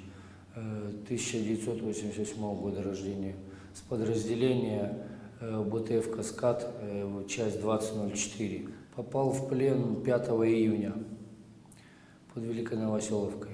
э, 0.55 0.92
1988 1.05 2.55
года 2.57 2.82
рождения, 2.82 3.34
с 3.72 3.80
подразделения 3.80 5.07
э, 5.40 5.62
БТФ 5.62 6.14
«Каскад», 6.14 6.70
э, 6.80 7.24
часть 7.28 7.62
2004. 7.62 8.68
Попал 8.94 9.30
в 9.30 9.48
плен 9.48 10.03
5 10.03 10.28
июня 10.28 10.92
под 12.34 12.44
Великой 12.44 12.76
Новоселовкой. 12.76 13.51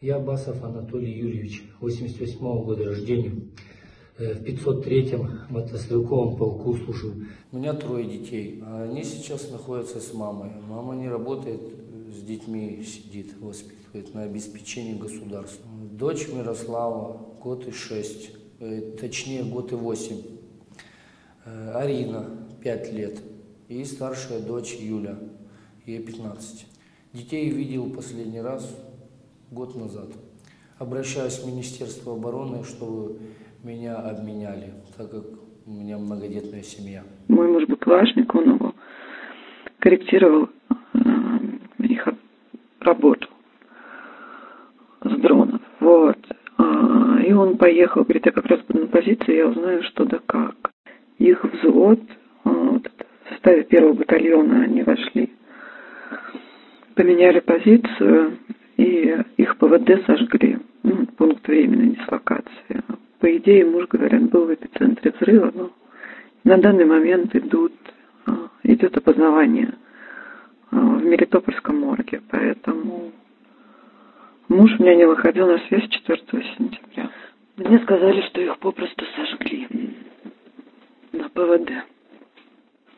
Я 0.00 0.18
Басов 0.18 0.64
Анатолий 0.64 1.12
Юрьевич, 1.12 1.62
88 1.80 2.38
года 2.64 2.84
рождения, 2.86 3.34
э, 4.16 4.32
в 4.32 4.42
503-м 4.44 5.40
мотострелковом 5.50 6.38
полку 6.38 6.74
служил. 6.74 7.12
У 7.52 7.58
меня 7.58 7.74
трое 7.74 8.06
детей, 8.06 8.62
они 8.66 9.04
сейчас 9.04 9.50
находятся 9.50 10.00
с 10.00 10.14
мамой. 10.14 10.52
Мама 10.66 10.94
не 10.94 11.06
работает, 11.06 11.60
с 12.08 12.22
детьми 12.22 12.82
сидит, 12.82 13.38
воспитывает 13.40 14.14
на 14.14 14.22
обеспечении 14.22 14.94
государства. 14.94 15.68
Дочь 15.92 16.28
Мирослава, 16.28 17.20
год 17.42 17.68
и 17.68 17.70
шесть, 17.70 18.30
э, 18.58 18.96
точнее 18.98 19.44
год 19.44 19.70
и 19.72 19.74
восемь. 19.74 20.22
Э, 21.44 21.72
Арина, 21.74 22.48
пять 22.64 22.90
лет. 22.90 23.20
И 23.68 23.84
старшая 23.84 24.40
дочь 24.40 24.76
Юля, 24.80 25.18
ей 25.84 25.98
15. 25.98 26.64
Детей 27.12 27.50
видел 27.50 27.90
последний 27.90 28.40
раз 28.40 28.66
год 29.50 29.74
назад. 29.74 30.08
Обращаюсь 30.78 31.40
в 31.40 31.46
Министерство 31.46 32.14
обороны, 32.14 32.64
чтобы 32.64 33.18
меня 33.64 33.96
обменяли, 33.96 34.72
так 34.96 35.10
как 35.10 35.24
у 35.66 35.70
меня 35.70 35.98
многодетная 35.98 36.62
семья. 36.62 37.02
Мой 37.28 37.48
муж 37.48 37.64
БПЛАшник, 37.66 38.34
он 38.34 38.54
его 38.54 38.74
корректировал 39.78 40.48
э, 40.94 40.98
их 41.78 42.08
работу 42.80 43.28
с 45.04 45.20
дронов. 45.20 45.60
Вот. 45.80 46.18
А, 46.56 47.20
И 47.20 47.32
он 47.32 47.58
поехал, 47.58 48.04
говорит, 48.04 48.26
я 48.26 48.32
как 48.32 48.46
раз 48.46 48.60
буду 48.68 48.80
на 48.80 48.86
позиции, 48.86 49.36
я 49.36 49.48
узнаю, 49.48 49.82
что 49.82 50.04
да 50.04 50.20
как. 50.24 50.72
Их 51.18 51.44
взвод, 51.44 52.00
а, 52.44 52.50
вот, 52.50 52.90
в 53.24 53.28
составе 53.30 53.64
первого 53.64 53.94
батальона 53.94 54.62
они 54.62 54.82
вошли, 54.82 55.30
поменяли 56.94 57.40
позицию, 57.40 58.38
и 58.80 59.14
их 59.50 59.56
ПВД 59.58 60.04
сожгли, 60.06 60.58
ну, 60.82 61.06
пункт 61.16 61.46
временной 61.46 61.96
дислокации. 61.96 62.82
По 63.18 63.36
идее, 63.36 63.66
муж, 63.66 63.86
говорят, 63.88 64.30
был 64.30 64.46
в 64.46 64.54
эпицентре 64.54 65.12
взрыва, 65.12 65.50
но 65.54 65.70
на 66.44 66.58
данный 66.58 66.86
момент 66.86 67.34
идут, 67.34 67.72
а, 68.26 68.48
идет 68.62 68.96
опознавание 68.96 69.74
а, 70.70 70.76
в 70.76 71.04
Мелитопольском 71.04 71.80
морге, 71.80 72.22
поэтому 72.30 73.12
муж 74.48 74.70
у 74.78 74.82
меня 74.82 74.94
не 74.94 75.06
выходил 75.06 75.46
на 75.46 75.58
связь 75.68 75.88
4 75.88 76.18
сентября. 76.56 77.10
Мне 77.56 77.78
сказали, 77.80 78.22
что 78.22 78.40
их 78.40 78.58
попросту 78.58 79.04
сожгли 79.16 79.68
на 81.12 81.28
ПВД. 81.28 81.72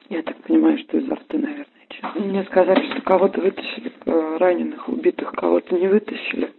Я 0.09 0.23
так 0.23 0.37
понимаю, 0.43 0.79
что 0.79 0.99
из 0.99 1.11
арты, 1.11 1.39
наверное. 1.39 1.67
честно. 1.92 2.22
Мне 2.22 2.44
сказали, 2.44 2.92
что 2.92 3.02
кого-то 3.02 3.42
вытащили, 3.42 3.92
э, 4.06 4.38
раненых, 4.40 4.88
убитых, 4.88 5.32
кого-то 5.34 5.76
не 5.76 5.88
вытащили. 5.88 6.52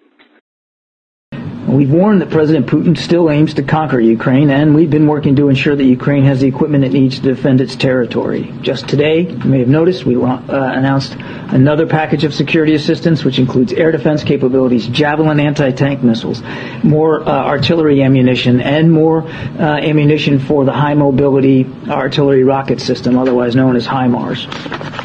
We've 1.69 1.91
warned 1.91 2.23
that 2.23 2.31
President 2.31 2.67
Putin 2.67 2.97
still 2.97 3.29
aims 3.29 3.53
to 3.55 3.63
conquer 3.63 4.01
Ukraine, 4.01 4.49
and 4.49 4.75
we've 4.75 4.91
been 4.91 5.07
working 5.07 5.37
to 5.37 5.51
ensure 5.51 5.77
that 5.77 5.85
Ukraine 5.85 6.25
has 6.25 6.41
the 6.41 6.49
equipment 6.49 6.83
it 6.83 6.95
needs 6.95 7.17
to 7.17 7.23
defend 7.23 7.61
its 7.61 7.77
territory. 7.77 8.51
Just 8.63 8.89
today, 8.89 9.29
you 9.29 9.45
may 9.45 9.59
have 9.59 9.69
noticed, 9.69 10.07
we 10.07 10.17
uh, 10.17 10.41
announced 10.49 11.15
another 11.15 11.87
package 11.87 12.25
of 12.25 12.33
security 12.33 12.75
assistance, 12.75 13.23
which 13.23 13.39
includes 13.39 13.75
air 13.75 13.93
defense 13.93 14.25
capabilities, 14.25 14.87
Javelin 14.87 15.41
anti-tank 15.41 16.03
missiles, 16.03 16.43
more 16.83 17.21
uh, 17.21 17.27
artillery 17.27 18.03
ammunition, 18.03 18.63
and 18.63 18.91
more 18.91 19.25
uh, 19.25 19.79
ammunition 19.79 20.39
for 20.39 20.65
the 20.65 20.73
high 20.73 20.95
mobility 20.95 21.67
artillery 21.87 22.45
rocket 22.45 22.81
system, 22.81 23.19
otherwise 23.19 23.55
known 23.55 23.77
as 23.77 23.87
HIMARS. 23.87 25.02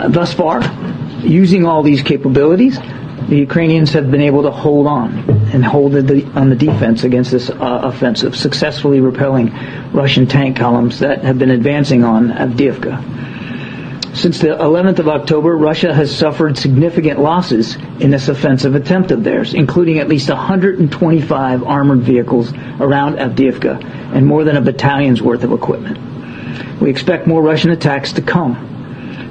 Uh, 0.00 0.08
thus 0.08 0.32
far, 0.32 0.62
using 1.20 1.66
all 1.66 1.82
these 1.82 2.00
capabilities, 2.00 2.78
the 3.28 3.36
Ukrainians 3.36 3.92
have 3.92 4.10
been 4.10 4.22
able 4.22 4.44
to 4.44 4.50
hold 4.50 4.86
on 4.86 5.12
and 5.52 5.62
hold 5.62 5.92
the, 5.92 6.24
on 6.34 6.48
the 6.48 6.56
defense 6.56 7.04
against 7.04 7.30
this 7.30 7.50
uh, 7.50 7.80
offensive, 7.84 8.34
successfully 8.34 9.00
repelling 9.00 9.52
Russian 9.92 10.26
tank 10.26 10.56
columns 10.56 11.00
that 11.00 11.22
have 11.22 11.38
been 11.38 11.50
advancing 11.50 12.02
on 12.02 12.30
Avdiivka. 12.30 14.16
Since 14.16 14.38
the 14.38 14.48
11th 14.48 15.00
of 15.00 15.08
October, 15.08 15.54
Russia 15.54 15.92
has 15.92 16.16
suffered 16.16 16.56
significant 16.56 17.20
losses 17.20 17.76
in 18.00 18.10
this 18.10 18.28
offensive 18.28 18.74
attempt 18.74 19.10
of 19.10 19.22
theirs, 19.22 19.52
including 19.52 19.98
at 19.98 20.08
least 20.08 20.30
125 20.30 21.62
armored 21.62 22.00
vehicles 22.00 22.54
around 22.80 23.16
Avdiivka 23.16 24.14
and 24.14 24.26
more 24.26 24.44
than 24.44 24.56
a 24.56 24.62
battalion's 24.62 25.20
worth 25.20 25.44
of 25.44 25.52
equipment. 25.52 25.98
We 26.80 26.88
expect 26.88 27.26
more 27.26 27.42
Russian 27.42 27.70
attacks 27.70 28.12
to 28.14 28.22
come. 28.22 28.69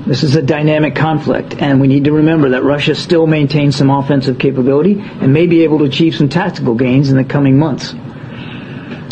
This 0.05 0.23
is 0.23 0.35
a 0.35 0.41
dynamic 0.41 0.95
conflict, 0.95 1.55
and 1.61 1.81
we 1.81 1.87
need 1.87 2.05
to 2.05 2.13
remember 2.13 2.49
that 2.49 2.63
Russia 2.63 2.95
still 2.95 3.27
maintains 3.27 3.75
some 3.75 3.89
offensive 3.89 4.39
capability 4.39 4.99
and 4.99 5.33
may 5.33 5.45
be 5.45 5.63
able 5.63 5.79
to 5.79 5.83
achieve 5.83 6.15
some 6.15 6.29
tactical 6.29 6.73
gains 6.73 7.11
in 7.11 7.17
the 7.17 7.25
coming 7.25 7.59
months. 7.59 7.93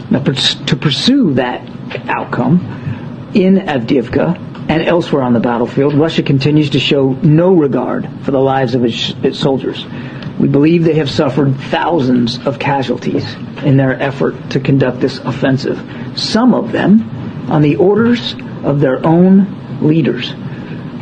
Now, 0.10 0.24
to 0.24 0.76
pursue 0.76 1.34
that 1.34 1.70
outcome 2.08 3.32
in 3.34 3.58
Avdiivka 3.58 4.70
and 4.70 4.82
elsewhere 4.84 5.24
on 5.24 5.34
the 5.34 5.40
battlefield, 5.42 5.94
Russia 5.94 6.24
continues 6.24 6.70
to 6.72 6.80
show 6.80 7.12
no 7.22 7.54
regard 7.54 8.10
for 8.24 8.32
the 8.32 8.40
lives 8.40 8.74
of 8.74 8.86
its, 8.86 9.14
its 9.24 9.40
soldiers. 9.40 9.86
We 10.40 10.48
believe 10.48 10.84
they 10.84 10.96
have 10.96 11.10
suffered 11.10 11.56
thousands 11.58 12.40
of 12.46 12.60
casualties 12.60 13.26
in 13.64 13.76
their 13.76 14.02
effort 14.02 14.52
to 14.52 14.60
conduct 14.62 15.02
this 15.02 15.20
offensive, 15.20 15.80
some 16.16 16.54
of 16.54 16.72
them 16.72 17.50
on 17.52 17.62
the 17.62 17.76
orders 17.76 18.36
of 18.64 18.80
their 18.80 19.06
own 19.06 19.80
leaders. 19.82 20.34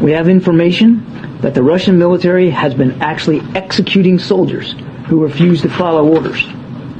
We 0.02 0.12
have 0.12 0.28
information 0.28 1.40
that 1.42 1.54
the 1.54 1.64
Russian 1.64 1.98
military 1.98 2.50
has 2.50 2.74
been 2.74 3.02
actually 3.02 3.42
executing 3.56 4.20
soldiers 4.20 4.76
who 5.08 5.24
refuse 5.24 5.62
to 5.62 5.70
follow 5.70 6.08
orders. 6.08 6.46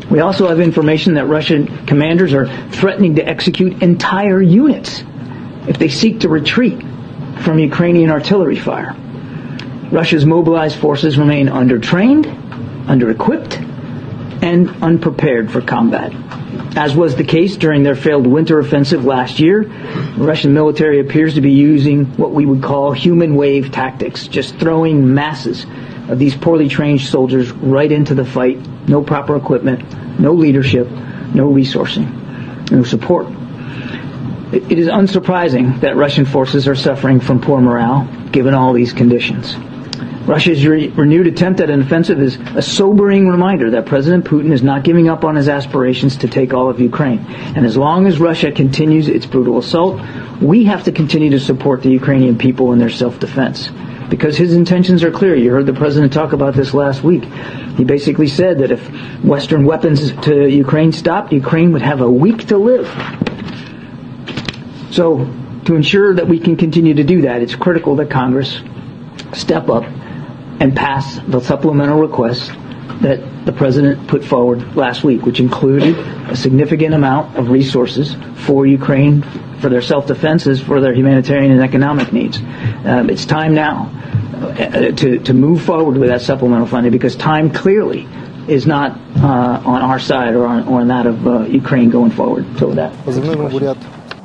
We 0.10 0.20
also 0.20 0.48
have 0.48 0.60
information 0.60 1.16
that 1.16 1.26
Russian 1.26 1.86
commanders 1.88 2.34
are 2.34 2.48
threatening 2.70 3.16
to 3.16 3.28
execute 3.28 3.82
entire 3.82 4.42
units 4.42 5.04
if 5.68 5.78
they 5.78 5.90
seek 5.90 6.22
to 6.22 6.30
retreat 6.30 6.80
from 7.40 7.60
Ukrainian 7.60 8.12
artillery 8.12 8.56
fire. 8.56 8.96
Russia's 9.92 10.26
mobilized 10.26 10.78
forces 10.78 11.18
remain 11.18 11.48
undertrained, 11.48 12.28
under-equipped, 12.88 13.60
and 14.46 14.70
unprepared 14.84 15.52
for 15.52 15.60
combat. 15.60 16.14
As 16.78 16.96
was 16.96 17.16
the 17.16 17.24
case 17.24 17.58
during 17.58 17.82
their 17.82 17.96
failed 17.96 18.28
winter 18.28 18.60
offensive 18.60 19.04
last 19.04 19.40
year, 19.40 19.64
the 19.64 20.24
Russian 20.24 20.54
military 20.54 21.00
appears 21.00 21.34
to 21.34 21.42
be 21.42 21.52
using 21.52 22.06
what 22.18 22.32
we 22.32 22.46
would 22.46 22.62
call 22.62 22.92
human 22.92 23.36
wave 23.36 23.72
tactics, 23.72 24.28
just 24.28 24.56
throwing 24.58 25.16
masses 25.16 25.66
of 26.08 26.20
these 26.20 26.36
poorly 26.36 26.70
trained 26.70 27.02
soldiers 27.02 27.52
right 27.52 27.92
into 27.92 28.14
the 28.14 28.24
fight. 28.24 28.60
No 28.88 29.02
proper 29.02 29.36
equipment, 29.36 30.20
no 30.20 30.34
leadership, 30.34 30.88
no 31.34 31.50
resourcing, 31.50 32.70
no 32.72 32.84
support. 32.84 33.26
It, 34.54 34.78
is 34.78 34.88
unsurprising 34.88 35.82
that 35.82 35.96
Russian 35.96 36.26
forces 36.26 36.68
are 36.68 36.76
suffering 36.76 37.20
from 37.20 37.42
poor 37.42 37.60
morale, 37.60 38.08
given 38.32 38.54
all 38.54 38.74
these 38.74 38.94
conditions. 38.94 39.56
Russia's 40.26 40.66
re- 40.66 40.88
renewed 40.90 41.28
attempt 41.28 41.60
at 41.60 41.70
an 41.70 41.82
offensive 41.82 42.20
is 42.20 42.38
a 42.56 42.62
sobering 42.62 43.28
reminder 43.28 43.72
that 43.72 43.86
President 43.86 44.26
Putin 44.26 44.52
is 44.52 44.64
not 44.64 44.84
giving 44.84 45.08
up 45.08 45.24
on 45.24 45.36
his 45.36 45.48
aspirations 45.48 46.18
to 46.18 46.28
take 46.28 46.54
all 46.54 46.70
of 46.70 46.80
Ukraine. 46.80 47.20
And 47.56 47.66
as 47.66 47.78
long 47.78 48.08
as 48.08 48.20
Russia 48.20 48.52
continues 48.52 49.08
its 49.08 49.28
brutal 49.28 49.60
assault, 49.60 50.02
we 50.42 50.64
have 50.66 50.84
to 50.86 50.92
continue 50.92 51.30
to 51.30 51.40
support 51.40 51.84
the 51.84 51.90
Ukrainian 51.90 52.38
people 52.40 52.74
in 52.74 52.80
their 52.80 52.90
self-defense. 52.90 53.70
Because 54.10 54.36
his 54.38 54.56
intentions 54.56 55.04
are 55.04 55.12
clear. 55.12 55.36
You 55.36 55.52
heard 55.52 55.66
the 55.66 55.74
president 55.74 56.14
talk 56.14 56.34
about 56.34 56.56
this 56.56 56.74
last 56.74 57.04
week. 57.04 57.24
He 57.78 57.84
basically 57.84 58.28
said 58.28 58.60
that 58.60 58.72
if 58.72 59.24
Western 59.24 59.66
weapons 59.66 60.12
to 60.24 60.48
Ukraine 60.48 60.92
stopped, 60.92 61.34
Ukraine 61.34 61.72
would 61.72 61.82
have 61.82 62.02
a 62.02 62.10
week 62.10 62.48
to 62.48 62.58
live. 62.58 62.88
So, 64.92 65.30
to 65.66 65.76
ensure 65.76 66.14
that 66.16 66.28
we 66.28 66.40
can 66.40 66.56
continue 66.56 66.94
to 66.94 67.04
do 67.04 67.22
that, 67.24 67.42
it's 67.42 67.56
critical 67.56 67.96
that 67.98 68.10
Congress 68.12 68.62
step 69.34 69.70
up 69.70 69.84
and 70.60 70.76
pass 70.76 71.20
the 71.28 71.40
supplemental 71.42 72.00
request 72.00 72.52
that 73.02 73.46
the 73.46 73.52
president 73.52 74.08
put 74.08 74.24
forward 74.24 74.76
last 74.76 75.04
week, 75.04 75.26
which 75.26 75.40
included 75.40 75.98
a 76.30 76.36
significant 76.36 76.94
amount 76.94 77.38
of 77.38 77.50
resources 77.50 78.16
for 78.46 78.66
Ukraine 78.66 79.22
for 79.60 79.70
their 79.70 79.82
self-defenses, 79.82 80.62
for 80.62 80.82
their 80.82 80.94
humanitarian 80.94 81.52
and 81.52 81.62
economic 81.62 82.14
needs. 82.14 82.38
Um, 82.38 83.10
it's 83.10 83.26
time 83.26 83.54
now 83.54 83.92
uh, 84.36 84.92
to, 84.92 85.20
to 85.20 85.34
move 85.34 85.62
forward 85.64 85.98
with 85.98 86.10
that 86.10 86.22
supplemental 86.22 86.68
funding 86.68 86.92
because 86.92 87.16
time 87.16 87.52
clearly 87.52 88.08
is 88.48 88.68
not 88.68 88.92
uh, 89.18 89.62
on 89.66 89.82
our 89.82 90.00
side 90.00 90.36
or 90.36 90.46
on, 90.46 90.68
or 90.68 90.82
on 90.82 90.88
that 90.90 91.08
of 91.08 91.28
uh, 91.28 91.40
Ukraine 91.46 91.90
going 91.90 92.12
forward. 92.12 92.46
So 92.60 92.74
that. 92.76 92.94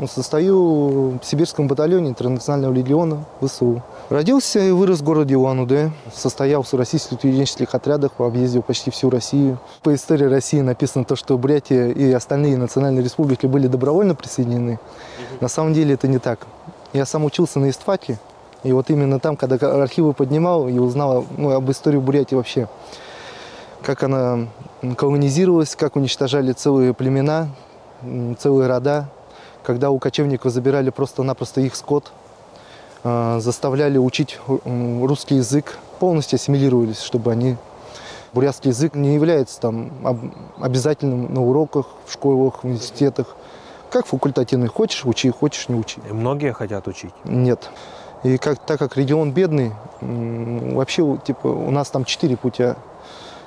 Состою 0.06 1.18
в 1.18 1.24
Сибирском 1.24 1.68
батальоне 1.68 2.10
Интернационального 2.10 2.72
легиона 2.72 3.24
ВСУ. 3.40 3.82
Родился 4.08 4.60
и 4.60 4.70
вырос 4.70 5.00
в 5.00 5.04
городе 5.04 5.36
Улан-Удэ. 5.36 5.90
Состоялся 6.12 6.76
в 6.76 6.78
российских 6.78 7.18
студенческих 7.18 7.74
отрядах, 7.74 8.12
объездил 8.18 8.62
почти 8.62 8.90
всю 8.90 9.10
Россию. 9.10 9.58
По 9.82 9.94
истории 9.94 10.24
России 10.24 10.60
написано 10.60 11.04
то, 11.04 11.16
что 11.16 11.36
Бурятия 11.36 11.88
и 11.88 12.10
остальные 12.12 12.56
национальные 12.56 13.04
республики 13.04 13.46
были 13.46 13.66
добровольно 13.66 14.14
присоединены. 14.14 14.78
На 15.40 15.48
самом 15.48 15.74
деле 15.74 15.94
это 15.94 16.08
не 16.08 16.18
так. 16.18 16.46
Я 16.92 17.06
сам 17.06 17.24
учился 17.24 17.58
на 17.58 17.70
истфаке. 17.70 18.18
И 18.62 18.72
вот 18.72 18.90
именно 18.90 19.20
там, 19.20 19.36
когда 19.36 19.56
архивы 19.82 20.12
поднимал 20.12 20.68
и 20.68 20.78
узнал 20.78 21.24
ну, 21.36 21.50
об 21.52 21.70
истории 21.70 21.98
Бурятии 21.98 22.34
вообще, 22.34 22.68
как 23.82 24.02
она 24.02 24.48
колонизировалась, 24.96 25.74
как 25.76 25.96
уничтожали 25.96 26.52
целые 26.52 26.92
племена, 26.92 27.48
целые 28.38 28.68
рода, 28.68 29.08
когда 29.62 29.90
у 29.90 29.98
кочевников 29.98 30.52
забирали 30.52 30.90
просто-напросто 30.90 31.60
их 31.60 31.74
скот, 31.74 32.12
заставляли 33.02 33.98
учить 33.98 34.38
русский 34.46 35.36
язык, 35.36 35.78
полностью 35.98 36.36
ассимилировались, 36.36 37.00
чтобы 37.00 37.32
они... 37.32 37.56
Бурятский 38.32 38.70
язык 38.70 38.94
не 38.94 39.16
является 39.16 39.60
там 39.60 39.90
обязательным 40.60 41.34
на 41.34 41.42
уроках, 41.42 41.86
в 42.06 42.12
школах, 42.12 42.62
в 42.62 42.64
университетах. 42.64 43.34
Как 43.90 44.06
факультативный. 44.06 44.68
Хочешь– 44.68 45.02
учи, 45.04 45.30
хочешь– 45.30 45.66
не 45.68 45.74
учи. 45.74 46.00
И 46.08 46.12
многие 46.12 46.52
хотят 46.52 46.86
учить? 46.86 47.12
Нет. 47.24 47.70
И 48.22 48.38
как, 48.38 48.64
так 48.64 48.78
как 48.78 48.96
регион 48.96 49.32
бедный, 49.32 49.72
вообще 50.00 51.18
типа, 51.24 51.48
у 51.48 51.72
нас 51.72 51.90
там 51.90 52.04
четыре 52.04 52.36
путя. 52.36 52.76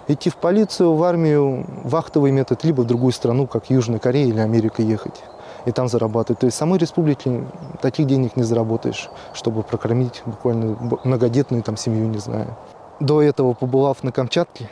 Идти 0.09 0.29
в 0.29 0.35
полицию, 0.35 0.95
в 0.95 1.03
армию, 1.03 1.65
вахтовый 1.85 2.31
метод, 2.31 2.65
либо 2.65 2.81
в 2.81 2.85
другую 2.85 3.13
страну, 3.13 3.47
как 3.47 3.69
Южная 3.69 3.99
Корея 3.99 4.25
или 4.25 4.39
Америка 4.39 4.81
ехать 4.81 5.23
и 5.65 5.71
там 5.71 5.87
зарабатывать. 5.87 6.39
То 6.39 6.45
есть 6.45 6.55
в 6.55 6.59
самой 6.59 6.79
республике 6.79 7.45
таких 7.81 8.07
денег 8.07 8.35
не 8.35 8.43
заработаешь, 8.43 9.09
чтобы 9.33 9.63
прокормить 9.63 10.21
буквально 10.25 10.77
многодетную 11.03 11.63
там 11.63 11.77
семью, 11.77 12.07
не 12.07 12.19
знаю. 12.19 12.55
До 12.99 13.21
этого, 13.21 13.53
побывав 13.53 14.03
на 14.03 14.11
Камчатке, 14.11 14.69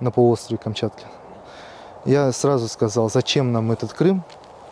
на 0.00 0.10
полуострове 0.10 0.58
Камчатки, 0.58 1.06
я 2.04 2.32
сразу 2.32 2.68
сказал, 2.68 3.10
зачем 3.10 3.52
нам 3.52 3.72
этот 3.72 3.92
Крым, 3.92 4.24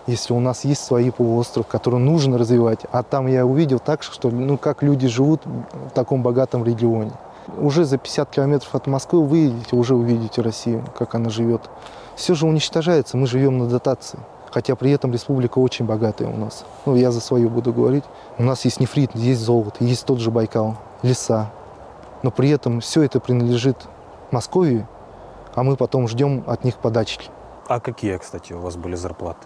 если 0.07 0.33
у 0.33 0.41
нас 0.41 0.65
есть 0.65 0.85
свои 0.85 1.11
полуостров, 1.11 1.67
которые 1.67 2.01
нужно 2.01 2.39
развивать. 2.39 2.81
А 2.93 3.03
там 3.03 3.27
я 3.27 3.45
увидел 3.45 3.79
так, 3.81 4.03
что 4.03 4.31
ну, 4.31 4.57
как 4.57 4.83
люди 4.83 5.09
живут 5.09 5.43
в 5.45 5.91
таком 5.91 6.23
богатом 6.23 6.65
регионе. 6.65 7.13
Уже 7.59 7.85
за 7.85 7.99
50 7.99 8.31
километров 8.31 8.75
от 8.75 8.87
Москвы 8.87 9.25
вы 9.25 9.53
уже 9.73 9.95
увидите 9.95 10.43
Россию, 10.43 10.85
как 10.97 11.15
она 11.15 11.31
живет. 11.31 11.63
Все 12.15 12.35
же 12.35 12.47
уничтожается, 12.47 13.17
мы 13.17 13.27
живем 13.27 13.59
на 13.59 13.67
дотации. 13.67 14.19
Хотя 14.57 14.75
при 14.75 14.91
этом 14.91 15.13
республика 15.13 15.59
очень 15.59 15.85
богатая 15.85 16.29
у 16.29 16.37
нас. 16.39 16.65
Ну, 16.87 16.97
я 16.97 17.11
за 17.11 17.21
свою 17.21 17.51
буду 17.51 17.75
говорить. 17.75 18.05
У 18.39 18.43
нас 18.43 18.65
есть 18.65 18.81
нефрит, 18.81 19.11
есть 19.13 19.43
золото, 19.43 19.85
есть 19.85 20.07
тот 20.07 20.19
же 20.19 20.31
Байкал, 20.31 20.77
леса. 21.03 21.51
Но 22.23 22.31
при 22.31 22.49
этом 22.49 22.81
все 22.81 23.03
это 23.03 23.21
принадлежит 23.21 23.77
Москве, 24.31 24.89
а 25.55 25.63
мы 25.63 25.77
потом 25.77 26.09
ждем 26.09 26.43
от 26.47 26.65
них 26.65 26.79
подачки. 26.79 27.29
А 27.69 27.81
какие, 27.81 28.17
кстати, 28.17 28.55
у 28.55 28.61
вас 28.61 28.77
были 28.77 28.95
зарплаты? 28.95 29.41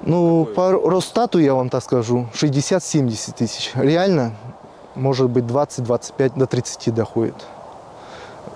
Ну, 0.00 0.46
по 0.46 0.72
Росстату, 0.72 1.38
я 1.38 1.52
вам 1.52 1.68
так 1.68 1.82
скажу, 1.82 2.28
60-70 2.32 3.34
тысяч. 3.34 3.70
Реально, 3.74 4.32
может 4.94 5.28
быть, 5.28 5.44
20-25 5.44 6.38
до 6.38 6.46
30 6.46 6.94
доходит. 6.94 7.34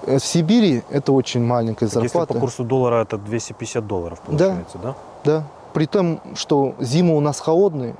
В 0.07 0.21
Сибири 0.21 0.85
это 0.89 1.13
очень 1.13 1.45
маленькая 1.45 1.87
зарплата. 1.87 2.19
Если 2.19 2.33
по 2.33 2.41
курсу 2.41 2.65
доллара 2.65 3.03
это 3.03 3.19
250 3.19 3.87
долларов 3.87 4.21
получается, 4.23 4.79
да? 4.79 4.95
Да. 5.23 5.45
При 5.73 5.87
том, 5.87 6.21
что 6.35 6.75
зима 6.81 7.15
у 7.15 7.21
нас 7.21 7.41
холодная, 7.41 7.95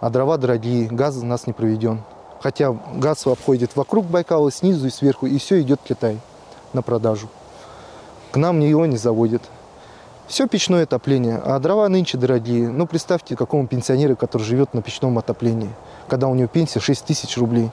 а 0.00 0.10
дрова 0.10 0.36
дорогие, 0.36 0.88
газ 0.88 1.16
у 1.16 1.24
нас 1.24 1.46
не 1.46 1.52
проведен. 1.52 2.02
Хотя 2.40 2.72
газ 2.94 3.26
обходит 3.26 3.76
вокруг 3.76 4.06
Байкала, 4.06 4.50
снизу 4.50 4.88
и 4.88 4.90
сверху, 4.90 5.26
и 5.26 5.38
все 5.38 5.60
идет 5.60 5.80
в 5.80 5.86
Китай 5.86 6.18
на 6.72 6.82
продажу. 6.82 7.28
К 8.32 8.36
нам 8.36 8.60
его 8.60 8.84
не 8.86 8.96
заводят. 8.96 9.42
Все 10.26 10.48
печное 10.48 10.84
отопление, 10.84 11.36
а 11.36 11.58
дрова 11.58 11.88
нынче 11.88 12.16
дорогие. 12.16 12.68
Ну, 12.68 12.86
представьте, 12.86 13.36
какому 13.36 13.66
пенсионеру, 13.66 14.16
который 14.16 14.42
живет 14.42 14.72
на 14.74 14.82
печном 14.82 15.18
отоплении, 15.18 15.70
когда 16.08 16.28
у 16.28 16.34
него 16.34 16.48
пенсия 16.48 16.80
6 16.80 17.04
тысяч 17.04 17.36
рублей. 17.36 17.70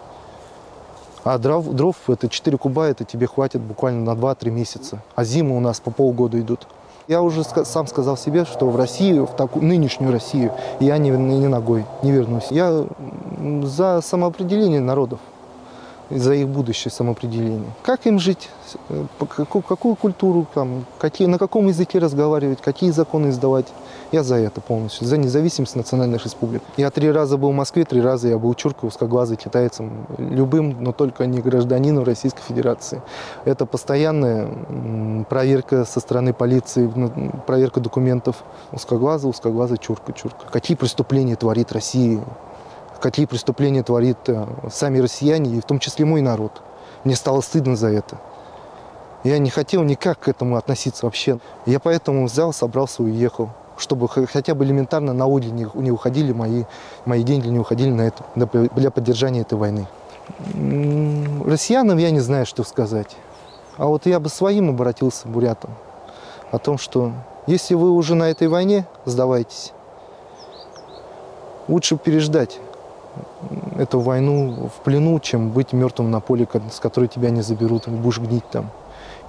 А 1.24 1.38
дров, 1.38 1.66
дров 1.68 1.96
это 2.08 2.30
4 2.30 2.58
куба, 2.58 2.86
это 2.86 3.06
тебе 3.06 3.28
хватит 3.28 3.62
буквально 3.62 4.14
на 4.14 4.18
2-3 4.18 4.50
месяца. 4.52 5.02
А 5.16 5.24
зимы 5.24 5.56
у 5.56 5.60
нас 5.60 5.80
по 5.80 5.92
полгода 5.92 6.40
идут. 6.40 6.68
Я 7.10 7.24
уже 7.24 7.44
сам 7.44 7.88
сказал 7.88 8.18
себе, 8.18 8.46
что 8.46 8.70
в 8.70 8.76
Россию, 8.76 9.26
в 9.26 9.36
такую 9.36 9.66
нынешнюю 9.66 10.12
Россию, 10.12 10.52
я 10.80 10.96
не, 11.00 11.10
не 11.10 11.48
ногой 11.48 11.84
не 12.04 12.12
вернусь. 12.12 12.52
Я 12.52 12.86
за 13.64 14.02
самоопределение 14.04 14.80
народов, 14.80 15.20
за 16.10 16.34
их 16.34 16.48
будущее 16.48 16.92
самоопределение. 16.92 17.72
Как 17.84 18.06
им 18.08 18.20
жить, 18.20 18.50
какую, 19.36 19.62
какую 19.62 19.96
культуру, 19.96 20.48
там, 20.54 20.86
какие, 20.98 21.28
на 21.28 21.38
каком 21.38 21.68
языке 21.68 22.00
разговаривать, 22.00 22.62
какие 22.62 22.92
законы 22.92 23.30
издавать. 23.30 23.68
Я 24.12 24.24
за 24.24 24.38
это 24.38 24.60
полностью, 24.60 25.06
за 25.06 25.18
независимость 25.18 25.76
национальных 25.76 26.24
республик. 26.24 26.64
Я 26.78 26.90
три 26.90 27.12
раза 27.12 27.38
был 27.38 27.52
в 27.52 27.56
Москве, 27.56 27.86
три 27.86 28.02
раза 28.02 28.28
я 28.28 28.40
был 28.40 28.56
чуркой, 28.56 28.88
узкоглазый 28.88 29.38
китайцем, 29.38 30.08
любым, 30.18 30.78
но 30.82 30.94
только 30.94 31.28
не 31.28 31.42
гражданином 31.42 32.04
Российской 32.04 32.42
Федерации. 32.42 33.04
Это 33.46 33.68
постоянная 33.68 34.50
проверка 35.30 35.86
со 35.86 36.00
стороны 36.00 36.34
полиции, 36.34 36.92
проверка 37.46 37.82
документов. 37.82 38.38
Узкоглазый, 38.72 39.30
узкоглазый, 39.30 39.78
чурка, 39.78 40.12
чурка. 40.14 40.48
Какие 40.52 40.76
преступления 40.76 41.36
творит 41.36 41.72
Россия, 41.72 42.20
какие 43.00 43.26
преступления 43.26 43.84
творит 43.84 44.18
э, 44.28 44.46
сами 44.72 45.00
россияне, 45.00 45.58
и 45.58 45.62
в 45.62 45.66
том 45.66 45.80
числе 45.80 46.06
мой 46.06 46.22
народ. 46.22 46.62
Мне 47.04 47.16
стало 47.16 47.42
стыдно 47.42 47.76
за 47.76 47.88
это. 47.88 48.18
Я 49.24 49.38
не 49.38 49.50
хотел 49.50 49.84
никак 49.84 50.20
к 50.20 50.28
этому 50.28 50.56
относиться 50.58 51.06
вообще. 51.06 51.40
Я 51.66 51.80
поэтому 51.80 52.26
взял, 52.26 52.54
собрался 52.54 53.04
и 53.04 53.08
уехал 53.08 53.50
чтобы 53.80 54.10
хотя 54.10 54.54
бы 54.54 54.66
элементарно 54.66 55.14
на 55.14 55.20
налоги 55.20 55.48
не, 55.48 55.66
не 55.74 55.92
уходили 55.92 56.34
мои, 56.34 56.66
мои 57.06 57.24
деньги 57.24 57.48
не 57.48 57.60
уходили 57.60 57.90
на 57.90 58.02
это, 58.02 58.26
для 58.36 58.92
поддержания 58.92 59.42
этой 59.42 59.58
войны. 59.58 59.88
Россиянам 61.46 61.98
я 61.98 62.12
не 62.12 62.20
знаю, 62.20 62.46
что 62.46 62.64
сказать. 62.64 63.16
А 63.78 63.86
вот 63.86 64.06
я 64.06 64.20
бы 64.20 64.30
своим 64.30 64.70
обратился, 64.70 65.28
бурятам, 65.28 65.72
о 66.52 66.60
том, 66.60 66.78
что 66.78 67.14
если 67.48 67.74
вы 67.74 67.92
уже 67.92 68.16
на 68.16 68.30
этой 68.30 68.48
войне, 68.48 68.86
сдавайтесь. 69.06 69.72
Лучше 71.68 71.98
переждать 71.98 72.60
эту 73.78 74.00
войну 74.00 74.70
в 74.76 74.84
плену, 74.84 75.20
чем 75.20 75.52
быть 75.52 75.74
мертвым 75.74 76.12
на 76.12 76.20
поле, 76.20 76.48
с 76.72 76.80
которой 76.80 77.08
тебя 77.08 77.30
не 77.30 77.42
заберут, 77.42 77.88
будешь 77.88 78.20
гнить 78.20 78.48
там. 78.50 78.72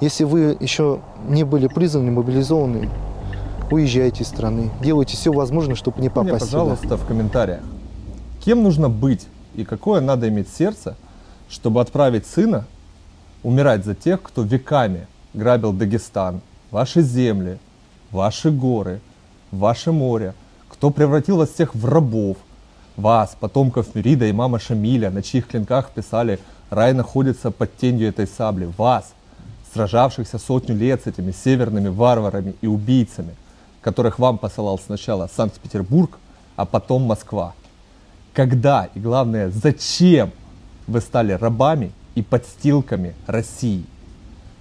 Если 0.00 0.24
вы 0.24 0.56
еще 0.60 1.00
не 1.28 1.44
были 1.44 1.68
призваны, 1.68 2.10
мобилизованы, 2.10 2.88
уезжайте 3.70 4.22
из 4.22 4.28
страны, 4.28 4.70
делайте 4.82 5.16
все 5.16 5.32
возможное, 5.32 5.74
чтобы 5.74 6.00
не 6.00 6.08
попасть 6.08 6.30
Мне, 6.30 6.40
пожалуйста, 6.40 6.84
сюда. 6.84 6.96
в 6.96 7.06
комментариях, 7.06 7.60
кем 8.44 8.62
нужно 8.62 8.88
быть 8.88 9.26
и 9.54 9.64
какое 9.64 10.00
надо 10.00 10.28
иметь 10.28 10.48
сердце, 10.48 10.96
чтобы 11.48 11.80
отправить 11.80 12.26
сына 12.26 12.66
умирать 13.42 13.84
за 13.84 13.94
тех, 13.94 14.22
кто 14.22 14.42
веками 14.42 15.06
грабил 15.34 15.72
Дагестан, 15.72 16.40
ваши 16.70 17.02
земли, 17.02 17.58
ваши 18.10 18.50
горы, 18.50 19.00
ваше 19.50 19.92
море, 19.92 20.34
кто 20.68 20.90
превратил 20.90 21.36
вас 21.36 21.50
всех 21.50 21.74
в 21.74 21.84
рабов, 21.84 22.36
вас, 23.00 23.36
потомков 23.38 23.94
Мирида 23.94 24.26
и 24.26 24.32
мама 24.32 24.60
Шамиля, 24.60 25.10
на 25.10 25.22
чьих 25.22 25.48
клинках 25.48 25.90
писали 25.90 26.38
«Рай 26.70 26.92
находится 26.92 27.50
под 27.50 27.76
тенью 27.76 28.08
этой 28.08 28.26
сабли», 28.26 28.70
вас, 28.78 29.12
сражавшихся 29.74 30.38
сотню 30.38 30.76
лет 30.76 31.02
с 31.02 31.06
этими 31.06 31.32
северными 31.32 31.88
варварами 31.88 32.54
и 32.60 32.66
убийцами, 32.66 33.34
которых 33.80 34.18
вам 34.18 34.38
посылал 34.38 34.78
сначала 34.78 35.28
Санкт-Петербург, 35.34 36.18
а 36.56 36.66
потом 36.66 37.02
Москва. 37.02 37.54
Когда 38.32 38.88
и 38.94 39.00
главное, 39.00 39.50
зачем 39.50 40.30
вы 40.86 41.00
стали 41.00 41.32
рабами 41.32 41.92
и 42.14 42.22
подстилками 42.22 43.14
России? 43.26 43.84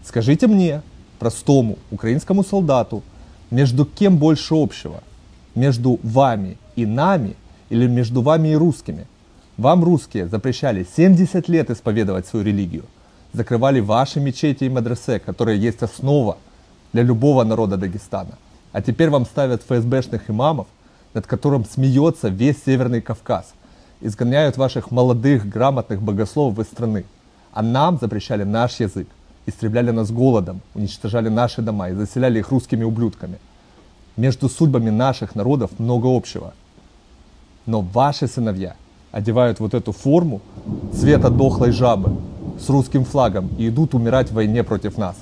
Скажите 0.04 0.48
мне, 0.48 0.82
простому 1.20 1.78
украинскому 1.92 2.44
солдату, 2.44 3.04
между 3.52 3.86
кем 3.86 4.18
больше 4.18 4.56
общего? 4.56 5.04
Между 5.56 6.00
вами 6.04 6.58
и 6.76 6.86
нами 6.86 7.36
или 7.70 7.88
между 7.88 8.22
вами 8.22 8.50
и 8.50 8.56
русскими? 8.56 9.08
Вам 9.58 9.84
русские 9.84 10.28
запрещали 10.28 10.88
70 10.96 11.50
лет 11.50 11.70
исповедовать 11.70 12.28
свою 12.28 12.46
религию. 12.46 12.86
Закрывали 13.34 13.80
ваши 13.80 14.20
мечети 14.20 14.64
и 14.64 14.70
мадресе, 14.70 15.20
которые 15.20 15.60
есть 15.60 15.84
основа 15.84 16.38
для 16.94 17.04
любого 17.04 17.44
народа 17.44 17.78
Дагестана. 17.78 18.38
А 18.72 18.82
теперь 18.82 19.10
вам 19.10 19.26
ставят 19.26 19.64
ФСБшных 19.64 20.30
имамов, 20.30 20.68
над 21.14 21.28
которым 21.28 21.66
смеется 21.66 22.30
весь 22.30 22.64
Северный 22.64 23.02
Кавказ. 23.02 23.54
Изгоняют 24.02 24.58
ваших 24.58 24.92
молодых, 24.92 25.48
грамотных 25.48 26.02
богословов 26.02 26.60
из 26.60 26.68
страны. 26.68 27.06
А 27.52 27.62
нам 27.62 27.98
запрещали 28.00 28.44
наш 28.44 28.80
язык, 28.80 29.08
истребляли 29.46 29.92
нас 29.92 30.12
голодом, 30.12 30.62
уничтожали 30.76 31.30
наши 31.30 31.62
дома 31.62 31.90
и 31.90 31.94
заселяли 31.94 32.40
их 32.40 32.50
русскими 32.50 32.84
ублюдками. 32.84 33.40
Между 34.16 34.50
судьбами 34.50 34.90
наших 34.90 35.36
народов 35.36 35.72
много 35.80 36.08
общего. 36.08 36.54
Но 37.70 37.82
ваши 37.82 38.28
сыновья 38.28 38.74
одевают 39.12 39.60
вот 39.60 39.76
эту 39.76 39.92
форму 39.92 40.42
цвета 40.92 41.30
дохлой 41.30 41.72
жабы 41.72 42.18
с 42.60 42.68
русским 42.68 43.06
флагом 43.06 43.48
и 43.60 43.68
идут 43.68 43.94
умирать 43.94 44.32
в 44.32 44.34
войне 44.34 44.64
против 44.64 44.98
нас. 44.98 45.16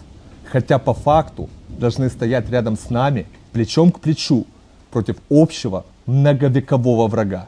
Хотя 0.46 0.80
по 0.80 0.94
факту 0.94 1.50
должны 1.68 2.10
стоять 2.10 2.50
рядом 2.50 2.78
с 2.78 2.90
нами, 2.90 3.26
плечом 3.52 3.92
к 3.92 4.00
плечу, 4.00 4.46
против 4.92 5.18
общего 5.30 5.84
многовекового 6.06 7.08
врага. 7.08 7.48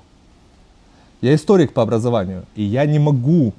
Я 1.22 1.34
историк 1.34 1.72
по 1.72 1.82
образованию, 1.82 2.44
и 2.56 2.64
я 2.64 2.86
не 2.86 3.00
могу, 3.00 3.54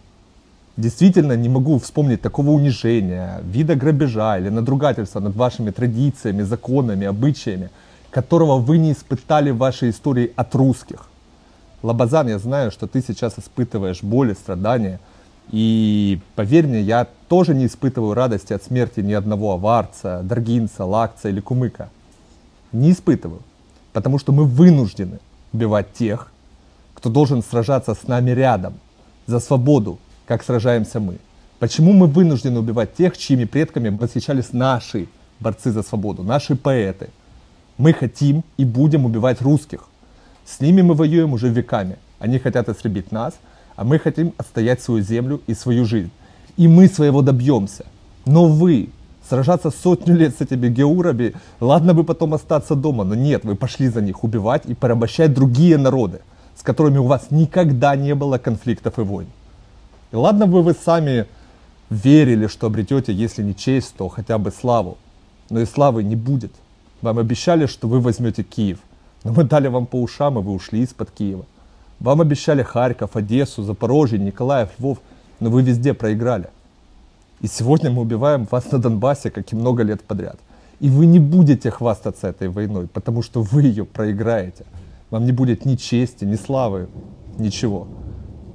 действительно 0.76 1.36
не 1.36 1.48
могу 1.48 1.78
вспомнить 1.78 2.20
такого 2.20 2.50
унижения, 2.50 3.40
вида 3.44 3.76
грабежа 3.76 4.38
или 4.38 4.50
надругательства 4.50 5.20
над 5.20 5.34
вашими 5.36 5.70
традициями, 5.70 6.42
законами, 6.42 7.06
обычаями, 7.06 7.70
которого 8.10 8.58
вы 8.58 8.76
не 8.76 8.92
испытали 8.92 9.50
в 9.52 9.56
вашей 9.56 9.88
истории 9.88 10.34
от 10.36 10.54
русских. 10.54 11.09
Лабазан, 11.82 12.28
я 12.28 12.38
знаю, 12.38 12.70
что 12.70 12.86
ты 12.86 13.02
сейчас 13.02 13.38
испытываешь 13.38 14.02
боль 14.02 14.32
и 14.32 14.34
страдания. 14.34 15.00
И 15.50 16.20
поверь 16.36 16.66
мне, 16.66 16.80
я 16.80 17.06
тоже 17.28 17.54
не 17.54 17.66
испытываю 17.66 18.14
радости 18.14 18.52
от 18.52 18.62
смерти 18.62 19.00
ни 19.00 19.12
одного 19.12 19.52
аварца, 19.52 20.20
даргинца, 20.22 20.84
лакца 20.84 21.28
или 21.28 21.40
кумыка. 21.40 21.88
Не 22.72 22.92
испытываю. 22.92 23.40
Потому 23.92 24.18
что 24.18 24.32
мы 24.32 24.44
вынуждены 24.44 25.18
убивать 25.52 25.92
тех, 25.92 26.30
кто 26.94 27.10
должен 27.10 27.42
сражаться 27.42 27.94
с 27.94 28.06
нами 28.06 28.30
рядом, 28.30 28.74
за 29.26 29.40
свободу, 29.40 29.98
как 30.26 30.44
сражаемся 30.44 31.00
мы. 31.00 31.18
Почему 31.58 31.92
мы 31.92 32.06
вынуждены 32.06 32.60
убивать 32.60 32.94
тех, 32.94 33.16
чьими 33.16 33.44
предками 33.44 33.88
восхищались 33.88 34.52
наши 34.52 35.08
борцы 35.40 35.72
за 35.72 35.82
свободу, 35.82 36.22
наши 36.22 36.56
поэты? 36.56 37.10
Мы 37.78 37.92
хотим 37.92 38.44
и 38.56 38.64
будем 38.64 39.06
убивать 39.06 39.40
русских. 39.40 39.89
С 40.44 40.60
ними 40.60 40.82
мы 40.82 40.94
воюем 40.94 41.32
уже 41.32 41.48
веками. 41.48 41.96
Они 42.18 42.38
хотят 42.38 42.68
истребить 42.68 43.12
нас, 43.12 43.34
а 43.76 43.84
мы 43.84 43.98
хотим 43.98 44.32
отстоять 44.36 44.82
свою 44.82 45.02
землю 45.02 45.40
и 45.46 45.54
свою 45.54 45.84
жизнь. 45.84 46.10
И 46.56 46.68
мы 46.68 46.88
своего 46.88 47.22
добьемся. 47.22 47.86
Но 48.26 48.46
вы, 48.46 48.90
сражаться 49.28 49.70
сотню 49.70 50.16
лет 50.16 50.36
с 50.36 50.40
этими 50.40 50.68
геурами, 50.68 51.34
ладно 51.60 51.94
бы 51.94 52.04
потом 52.04 52.34
остаться 52.34 52.74
дома, 52.74 53.04
но 53.04 53.14
нет, 53.14 53.44
вы 53.44 53.54
пошли 53.54 53.88
за 53.88 54.02
них 54.02 54.24
убивать 54.24 54.66
и 54.66 54.74
порабощать 54.74 55.32
другие 55.32 55.78
народы, 55.78 56.20
с 56.56 56.62
которыми 56.62 56.98
у 56.98 57.04
вас 57.04 57.28
никогда 57.30 57.96
не 57.96 58.14
было 58.14 58.38
конфликтов 58.38 58.98
и 58.98 59.02
войн. 59.02 59.28
И 60.12 60.16
ладно 60.16 60.46
бы 60.46 60.62
вы 60.62 60.74
сами 60.74 61.26
верили, 61.88 62.48
что 62.48 62.66
обретете, 62.66 63.12
если 63.12 63.42
не 63.42 63.54
честь, 63.54 63.94
то 63.96 64.08
хотя 64.08 64.38
бы 64.38 64.50
славу. 64.50 64.98
Но 65.48 65.60
и 65.60 65.66
славы 65.66 66.02
не 66.02 66.16
будет. 66.16 66.52
Вам 67.02 67.18
обещали, 67.18 67.66
что 67.66 67.88
вы 67.88 68.00
возьмете 68.00 68.42
Киев. 68.42 68.78
Но 69.24 69.32
мы 69.32 69.44
дали 69.44 69.68
вам 69.68 69.86
по 69.86 70.00
ушам, 70.00 70.38
и 70.38 70.42
вы 70.42 70.52
ушли 70.52 70.80
из-под 70.80 71.10
Киева. 71.10 71.44
Вам 71.98 72.20
обещали 72.20 72.62
Харьков, 72.62 73.16
Одессу, 73.16 73.62
Запорожье, 73.62 74.18
Николаев, 74.18 74.70
Львов, 74.78 74.98
но 75.38 75.50
вы 75.50 75.62
везде 75.62 75.92
проиграли. 75.92 76.48
И 77.40 77.46
сегодня 77.46 77.90
мы 77.90 78.02
убиваем 78.02 78.46
вас 78.50 78.70
на 78.72 78.78
Донбассе, 78.78 79.30
как 79.30 79.52
и 79.52 79.56
много 79.56 79.82
лет 79.82 80.02
подряд. 80.02 80.38
И 80.80 80.88
вы 80.88 81.06
не 81.06 81.18
будете 81.18 81.70
хвастаться 81.70 82.28
этой 82.28 82.48
войной, 82.48 82.86
потому 82.86 83.22
что 83.22 83.42
вы 83.42 83.62
ее 83.62 83.84
проиграете. 83.84 84.64
Вам 85.10 85.26
не 85.26 85.32
будет 85.32 85.66
ни 85.66 85.76
чести, 85.76 86.24
ни 86.24 86.36
славы, 86.36 86.88
ничего. 87.38 87.86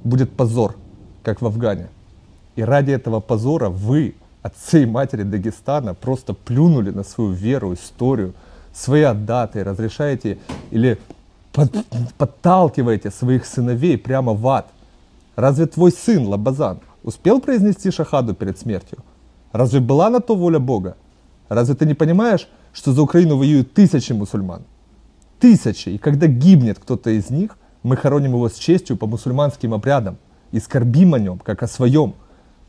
Будет 0.02 0.32
позор, 0.32 0.76
как 1.22 1.42
в 1.42 1.46
Афгане. 1.46 1.88
И 2.56 2.62
ради 2.62 2.90
этого 2.90 3.20
позора 3.20 3.68
вы, 3.68 4.14
отцы 4.42 4.82
и 4.82 4.86
матери 4.86 5.22
Дагестана, 5.22 5.94
просто 5.94 6.34
плюнули 6.34 6.90
на 6.90 7.04
свою 7.04 7.30
веру, 7.30 7.74
историю, 7.74 8.34
свои 8.76 9.02
отдаты, 9.02 9.64
разрешаете 9.64 10.38
или 10.70 10.98
под, 11.52 11.74
подталкиваете 12.18 13.10
своих 13.10 13.46
сыновей 13.46 13.96
прямо 13.96 14.34
в 14.34 14.46
ад. 14.46 14.68
Разве 15.34 15.66
твой 15.66 15.92
сын 15.92 16.26
Лабазан 16.26 16.80
успел 17.02 17.40
произнести 17.40 17.90
шахаду 17.90 18.34
перед 18.34 18.58
смертью? 18.58 18.98
Разве 19.52 19.80
была 19.80 20.10
на 20.10 20.20
то 20.20 20.34
воля 20.34 20.58
Бога? 20.58 20.96
Разве 21.48 21.74
ты 21.74 21.86
не 21.86 21.94
понимаешь, 21.94 22.48
что 22.72 22.92
за 22.92 23.02
Украину 23.02 23.36
воюют 23.36 23.72
тысячи 23.72 24.12
мусульман? 24.12 24.62
Тысячи. 25.40 25.90
И 25.90 25.98
когда 25.98 26.26
гибнет 26.26 26.78
кто-то 26.78 27.10
из 27.10 27.30
них, 27.30 27.56
мы 27.82 27.96
хороним 27.96 28.32
его 28.32 28.48
с 28.48 28.54
честью 28.54 28.96
по 28.96 29.06
мусульманским 29.06 29.72
обрядам 29.72 30.18
и 30.52 30.60
скорбим 30.60 31.14
о 31.14 31.18
нем, 31.18 31.38
как 31.38 31.62
о 31.62 31.68
своем. 31.68 32.14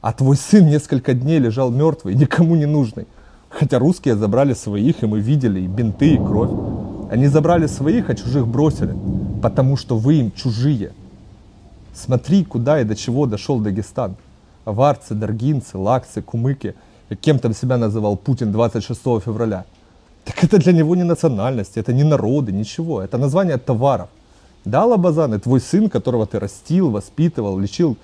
А 0.01 0.13
твой 0.13 0.37
сын 0.37 0.65
несколько 0.65 1.13
дней 1.13 1.39
лежал 1.39 1.71
мертвый, 1.71 2.15
никому 2.15 2.55
не 2.55 2.65
нужный. 2.65 3.07
Хотя 3.49 3.79
русские 3.79 4.15
забрали 4.15 4.53
своих, 4.53 5.03
и 5.03 5.05
мы 5.05 5.19
видели 5.19 5.61
и 5.61 5.67
бинты, 5.67 6.15
и 6.15 6.17
кровь. 6.17 6.51
Они 7.09 7.27
забрали 7.27 7.67
своих, 7.67 8.09
а 8.09 8.15
чужих 8.15 8.47
бросили, 8.47 8.95
потому 9.41 9.77
что 9.77 9.97
вы 9.97 10.15
им 10.15 10.31
чужие. 10.31 10.91
Смотри, 11.93 12.43
куда 12.43 12.81
и 12.81 12.83
до 12.83 12.95
чего 12.95 13.25
дошел 13.25 13.59
Дагестан. 13.59 14.15
Аварцы, 14.65 15.13
даргинцы, 15.13 15.77
лакцы, 15.77 16.21
кумыки, 16.21 16.75
кем 17.21 17.39
там 17.39 17.53
себя 17.53 17.77
называл 17.77 18.17
Путин 18.17 18.51
26 18.51 19.01
февраля. 19.23 19.65
Так 20.25 20.43
это 20.43 20.57
для 20.57 20.73
него 20.73 20.95
не 20.95 21.03
национальность, 21.03 21.77
это 21.77 21.93
не 21.93 22.03
народы, 22.03 22.51
ничего. 22.51 23.01
Это 23.01 23.17
название 23.17 23.57
товаров. 23.57 24.09
Да, 24.65 24.85
Лабазан, 24.85 25.33
и 25.33 25.39
твой 25.39 25.61
сын, 25.61 25.89
которого 25.89 26.27
ты 26.27 26.39
растил, 26.39 26.91
воспитывал, 26.91 27.57
лечил, 27.57 27.95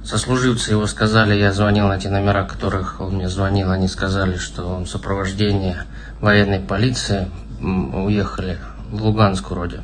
Сослуживцы 0.05 0.71
его 0.71 0.87
сказали, 0.87 1.35
я 1.35 1.53
звонил 1.53 1.89
на 1.89 1.99
те 1.99 2.11
номера, 2.11 2.45
которых 2.45 3.01
он 3.01 3.17
мне 3.17 3.29
звонил, 3.29 3.73
они 3.73 3.89
сказали, 3.89 4.37
что 4.37 4.67
он 4.67 4.85
в 4.85 4.89
сопровождении 4.89 5.75
военной 6.21 6.61
полиции 6.61 7.27
уехали 7.61 8.59
в 8.93 9.03
Луганск 9.03 9.51
вроде. 9.51 9.81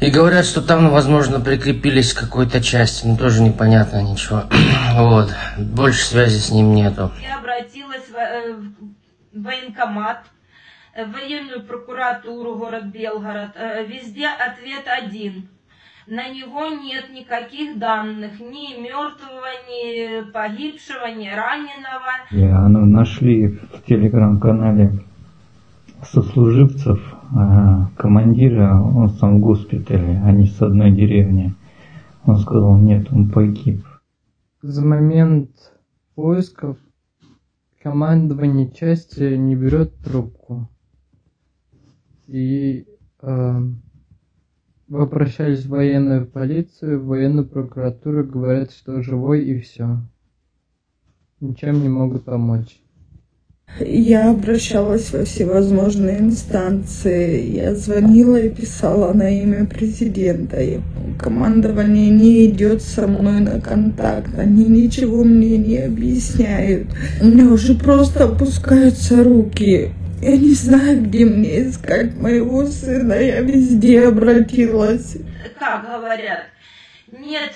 И 0.00 0.10
говорят, 0.10 0.44
что 0.44 0.60
там, 0.60 0.90
возможно, 0.90 1.40
прикрепились 1.40 2.12
к 2.12 2.20
какой-то 2.20 2.60
части, 2.60 3.06
но 3.06 3.16
тоже 3.16 3.42
непонятно 3.42 4.02
ничего. 4.02 4.42
вот. 4.96 5.32
Больше 5.56 6.04
связи 6.04 6.38
с 6.38 6.50
ним 6.50 6.74
нету. 6.74 7.12
Я 7.22 7.38
обратилась 7.38 8.08
в 8.10 8.16
э, 8.16 8.56
военкомат, 9.32 10.24
в 10.96 11.12
военную 11.12 11.62
прокуратуру 11.62 12.56
город 12.56 12.86
Белгород. 12.86 13.52
Э, 13.54 13.84
везде 13.84 14.26
ответ 14.26 14.84
один. 14.86 15.48
На 16.06 16.28
него 16.28 16.68
нет 16.68 17.10
никаких 17.14 17.78
данных, 17.78 18.38
ни 18.38 18.78
мертвого, 18.78 19.48
ни 19.68 20.30
погибшего, 20.32 21.06
ни 21.06 21.28
раненого. 21.28 22.12
Я 22.30 22.68
ну, 22.68 22.84
нашли 22.84 23.48
в 23.48 23.82
телеграм-канале 23.86 24.92
сослуживцев 26.12 27.00
а, 27.12 27.13
командира, 27.96 28.80
он 28.80 29.08
сам 29.10 29.38
в 29.38 29.40
госпитале, 29.40 30.20
они 30.24 30.46
с 30.46 30.60
одной 30.60 30.90
деревни. 30.90 31.54
Он 32.26 32.38
сказал, 32.38 32.78
нет, 32.78 33.12
он 33.12 33.30
погиб. 33.30 33.84
За 34.62 34.84
момент 34.84 35.50
поисков 36.14 36.78
командование 37.82 38.70
части 38.70 39.36
не 39.36 39.54
берет 39.54 39.94
трубку. 39.98 40.70
И 42.26 42.86
э, 43.20 43.60
вы 44.88 45.02
обращались 45.02 45.66
в 45.66 45.70
военную 45.70 46.26
полицию, 46.26 47.02
в 47.02 47.06
военную 47.06 47.46
прокуратуру, 47.46 48.24
говорят, 48.24 48.70
что 48.70 49.02
живой 49.02 49.44
и 49.44 49.58
все. 49.60 49.98
Ничем 51.40 51.82
не 51.82 51.90
могут 51.90 52.24
помочь. 52.24 52.83
Я 53.80 54.30
обращалась 54.30 55.10
во 55.10 55.24
всевозможные 55.24 56.20
инстанции. 56.20 57.56
Я 57.56 57.74
звонила 57.74 58.36
и 58.36 58.48
писала 58.48 59.12
на 59.12 59.28
имя 59.28 59.66
президента. 59.66 60.60
И 60.60 60.78
командование 61.18 62.08
не 62.10 62.46
идет 62.46 62.82
со 62.82 63.08
мной 63.08 63.40
на 63.40 63.60
контакт. 63.60 64.38
Они 64.38 64.66
ничего 64.66 65.24
мне 65.24 65.56
не 65.56 65.78
объясняют. 65.78 66.86
У 67.20 67.26
меня 67.26 67.46
уже 67.46 67.74
просто 67.74 68.24
опускаются 68.24 69.24
руки. 69.24 69.90
Я 70.22 70.36
не 70.36 70.54
знаю, 70.54 71.02
где 71.02 71.24
мне 71.24 71.68
искать 71.68 72.16
моего 72.16 72.66
сына. 72.66 73.14
Я 73.14 73.40
везде 73.40 74.06
обратилась. 74.06 75.16
Как 75.58 75.84
говорят, 75.84 76.44
нет 77.10 77.50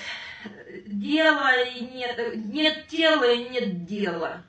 дела 0.85 1.51
и 1.63 1.81
нет, 1.95 2.19
нет 2.53 2.87
тела 2.89 3.33
и 3.33 3.49
нет 3.53 3.85
дела. 3.85 4.41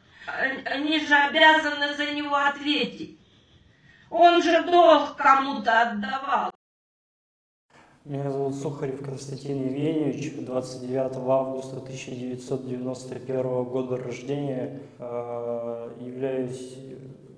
Они 0.65 1.01
же 1.01 1.15
обязаны 1.15 1.95
за 1.95 2.13
него 2.13 2.37
ответить. 2.37 3.19
Он 4.11 4.43
же 4.43 4.63
долг 4.65 5.17
кому-то 5.17 5.83
отдавал. 5.83 6.51
Меня 8.05 8.31
зовут 8.31 8.55
Сухарев 8.55 9.05
Константин 9.05 9.63
Евгеньевич, 9.63 10.35
29 10.35 11.17
августа 11.29 11.77
1991 11.77 13.65
года 13.65 13.97
рождения. 13.99 14.81
Э, 14.99 15.91
являюсь 16.01 16.77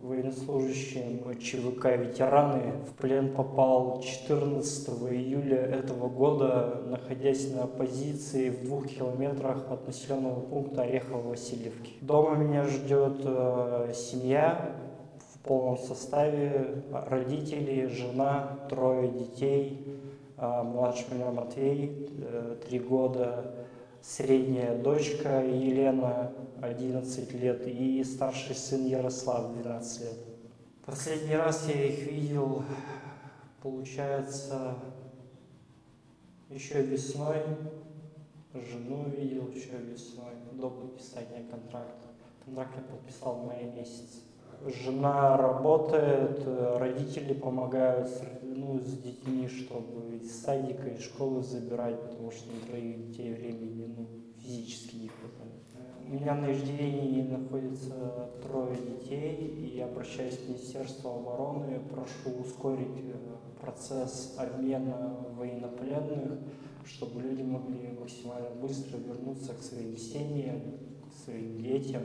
военнослужащим 0.02 1.38
ЧВК 1.38 1.96
«Ветераны». 1.96 2.72
В 2.88 2.94
плен 3.00 3.32
попал 3.32 4.02
14 4.02 4.88
июля 5.12 5.58
этого 5.58 6.08
года, 6.08 6.82
находясь 6.86 7.52
на 7.52 7.68
позиции 7.68 8.50
в 8.50 8.64
двух 8.64 8.88
километрах 8.88 9.70
от 9.70 9.86
населенного 9.86 10.40
пункта 10.40 10.82
Орехово-Васильевки. 10.82 11.92
Дома 12.00 12.34
меня 12.34 12.64
ждет 12.64 13.20
э, 13.24 13.92
семья 13.94 14.74
в 15.34 15.38
полном 15.38 15.78
составе, 15.78 16.82
родители, 17.08 17.86
жена, 17.86 18.58
трое 18.68 19.08
детей, 19.08 19.86
э, 20.36 20.62
младший 20.64 21.14
меня 21.14 21.30
Матвей, 21.30 22.10
э, 22.18 22.56
три 22.68 22.80
года, 22.80 23.61
средняя 24.02 24.76
дочка 24.76 25.44
Елена, 25.44 26.32
11 26.60 27.32
лет, 27.34 27.66
и 27.66 28.02
старший 28.04 28.56
сын 28.56 28.84
Ярослав, 28.84 29.52
12 29.54 30.00
лет. 30.02 30.16
Последний 30.84 31.36
раз 31.36 31.68
я 31.68 31.84
их 31.84 32.10
видел, 32.10 32.64
получается, 33.62 34.74
еще 36.50 36.82
весной. 36.82 37.40
Жену 38.52 39.08
видел 39.08 39.48
еще 39.48 39.78
весной, 39.78 40.34
до 40.52 40.68
подписания 40.68 41.44
контракта. 41.50 42.08
Контракт 42.44 42.76
я 42.76 42.82
подписал 42.82 43.36
в 43.36 43.46
мае 43.46 43.70
месяце. 43.70 44.31
Жена 44.64 45.36
работает, 45.36 46.46
родители 46.78 47.32
помогают 47.32 48.08
ну, 48.42 48.78
с 48.78 48.96
детьми, 48.98 49.48
чтобы 49.48 50.16
из 50.16 50.40
садика, 50.40 50.88
из 50.88 51.00
школы 51.00 51.42
забирать, 51.42 52.00
потому 52.00 52.30
что 52.30 52.48
на 52.52 52.60
троих 52.68 53.08
детей 53.08 53.34
времени 53.34 53.92
ну, 53.96 54.06
физически 54.40 54.96
не 54.96 55.08
хватает. 55.08 55.52
У 56.06 56.14
меня 56.14 56.34
на 56.34 56.52
иждивении 56.52 57.22
находится 57.22 58.30
трое 58.42 58.76
детей, 58.76 59.34
и 59.34 59.76
я 59.78 59.86
обращаюсь 59.86 60.36
в 60.36 60.48
Министерство 60.48 61.16
обороны, 61.16 61.80
прошу 61.90 62.40
ускорить 62.40 62.86
э, 62.86 63.14
процесс 63.60 64.36
обмена 64.38 65.16
военнопленных, 65.36 66.38
чтобы 66.84 67.20
люди 67.20 67.42
могли 67.42 67.88
максимально 67.98 68.50
быстро 68.60 68.98
вернуться 68.98 69.54
к 69.54 69.62
своим 69.62 69.96
семьям, 69.96 70.60
к 71.08 71.24
своим 71.24 71.62
детям, 71.62 72.02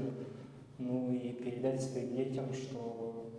ну 0.80 1.14
и 1.14 1.34
передать 1.34 1.82
своим 1.82 2.16
детям, 2.16 2.54
что 2.54 3.30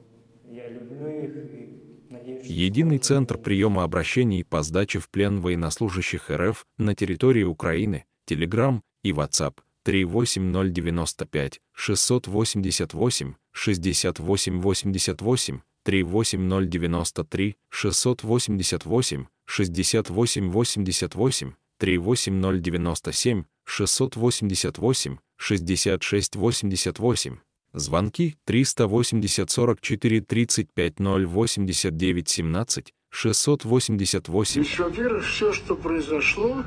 я 0.45 0.69
люблю 0.69 1.09
их 1.09 1.35
и 1.53 2.05
надеюсь, 2.11 2.45
что... 2.45 2.53
Единый 2.53 2.99
центр 2.99 3.39
приема 3.39 3.85
обращений 3.85 4.45
по 4.45 4.63
сдаче 4.63 4.99
в 4.99 5.09
плен 5.09 5.41
военнослужащих 5.41 6.31
РФ 6.31 6.67
на 6.79 6.95
территории 6.95 7.45
Украины, 7.45 8.05
Telegram 8.29 8.81
и 9.03 9.13
WhatsApp 9.13 9.55
38095 9.85 11.61
688 11.73 13.35
6888 13.53 15.61
38093 15.85 17.57
688 17.71 19.27
6888 19.47 21.53
38097 21.79 23.45
688 23.65 25.19
6688 25.39 27.39
Звонки 27.75 28.37
380 28.45 29.51
44 29.51 30.21
35 30.21 30.95
089 30.99 32.29
17 32.29 32.95
688. 33.11 34.65
Во-первых, 34.79 35.27
все, 35.27 35.53
что 35.53 35.77
произошло, 35.77 36.65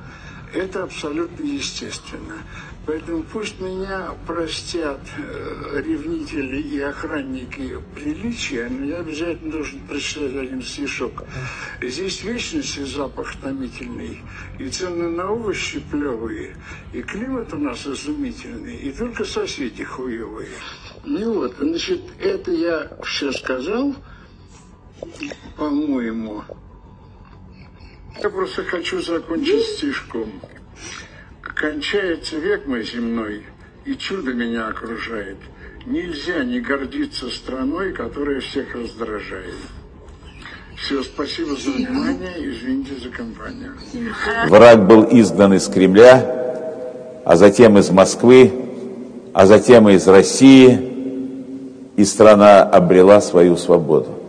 это 0.54 0.84
абсолютно 0.84 1.44
естественно. 1.44 2.44
Поэтому 2.86 3.24
пусть 3.24 3.60
меня 3.60 4.10
простят 4.26 5.00
э, 5.18 5.82
ревнители 5.86 6.62
и 6.62 6.80
охранники 6.80 7.80
приличия, 7.94 8.70
но 8.70 8.86
я 8.86 8.98
обязательно 8.98 9.52
должен 9.52 9.80
прочитать 9.82 10.36
один 10.36 10.64
стишок. 10.64 11.24
Здесь 11.80 12.24
вечность 12.24 12.78
и 12.80 12.84
запах 12.84 13.36
томительный, 13.36 14.20
и 14.58 14.68
цены 14.70 15.10
на 15.10 15.30
овощи 15.30 15.80
плевые, 15.92 16.56
и 16.92 17.04
климат 17.04 17.54
у 17.54 17.58
нас 17.58 17.86
изумительный, 17.86 18.78
и 18.78 18.92
только 18.92 19.26
соседи 19.26 19.84
хуевые. 19.84 20.50
Ну 21.06 21.34
вот, 21.34 21.56
значит, 21.60 22.02
это 22.20 22.52
я 22.52 22.98
все 23.04 23.32
сказал, 23.32 23.96
по-моему. 25.56 26.44
Я 28.22 28.30
просто 28.30 28.64
хочу 28.64 29.02
закончить 29.02 29.66
стишком. 29.66 30.32
Кончается 31.42 32.38
век 32.38 32.68
мой 32.68 32.84
земной, 32.84 33.44
и 33.86 33.96
чудо 33.96 34.34
меня 34.34 34.68
окружает. 34.68 35.38
Нельзя 35.86 36.44
не 36.44 36.60
гордиться 36.60 37.30
страной, 37.30 37.94
которая 37.94 38.40
всех 38.42 38.76
раздражает. 38.76 39.56
Все, 40.78 41.02
спасибо 41.04 41.56
за 41.56 41.72
внимание, 41.72 42.34
извините 42.38 42.94
за 43.02 43.10
компанию. 43.10 43.74
Враг 44.48 44.88
был 44.88 45.08
изгнан 45.10 45.54
из 45.54 45.68
Кремля, 45.68 47.22
а 47.26 47.36
затем 47.36 47.78
из 47.80 47.90
Москвы, 47.90 48.52
а 49.34 49.46
затем 49.48 49.90
из 49.90 50.08
России, 50.08 50.90
и 51.96 52.06
страна 52.06 52.64
обрела 52.64 53.20
свою 53.22 53.58
свободу. 53.58 54.21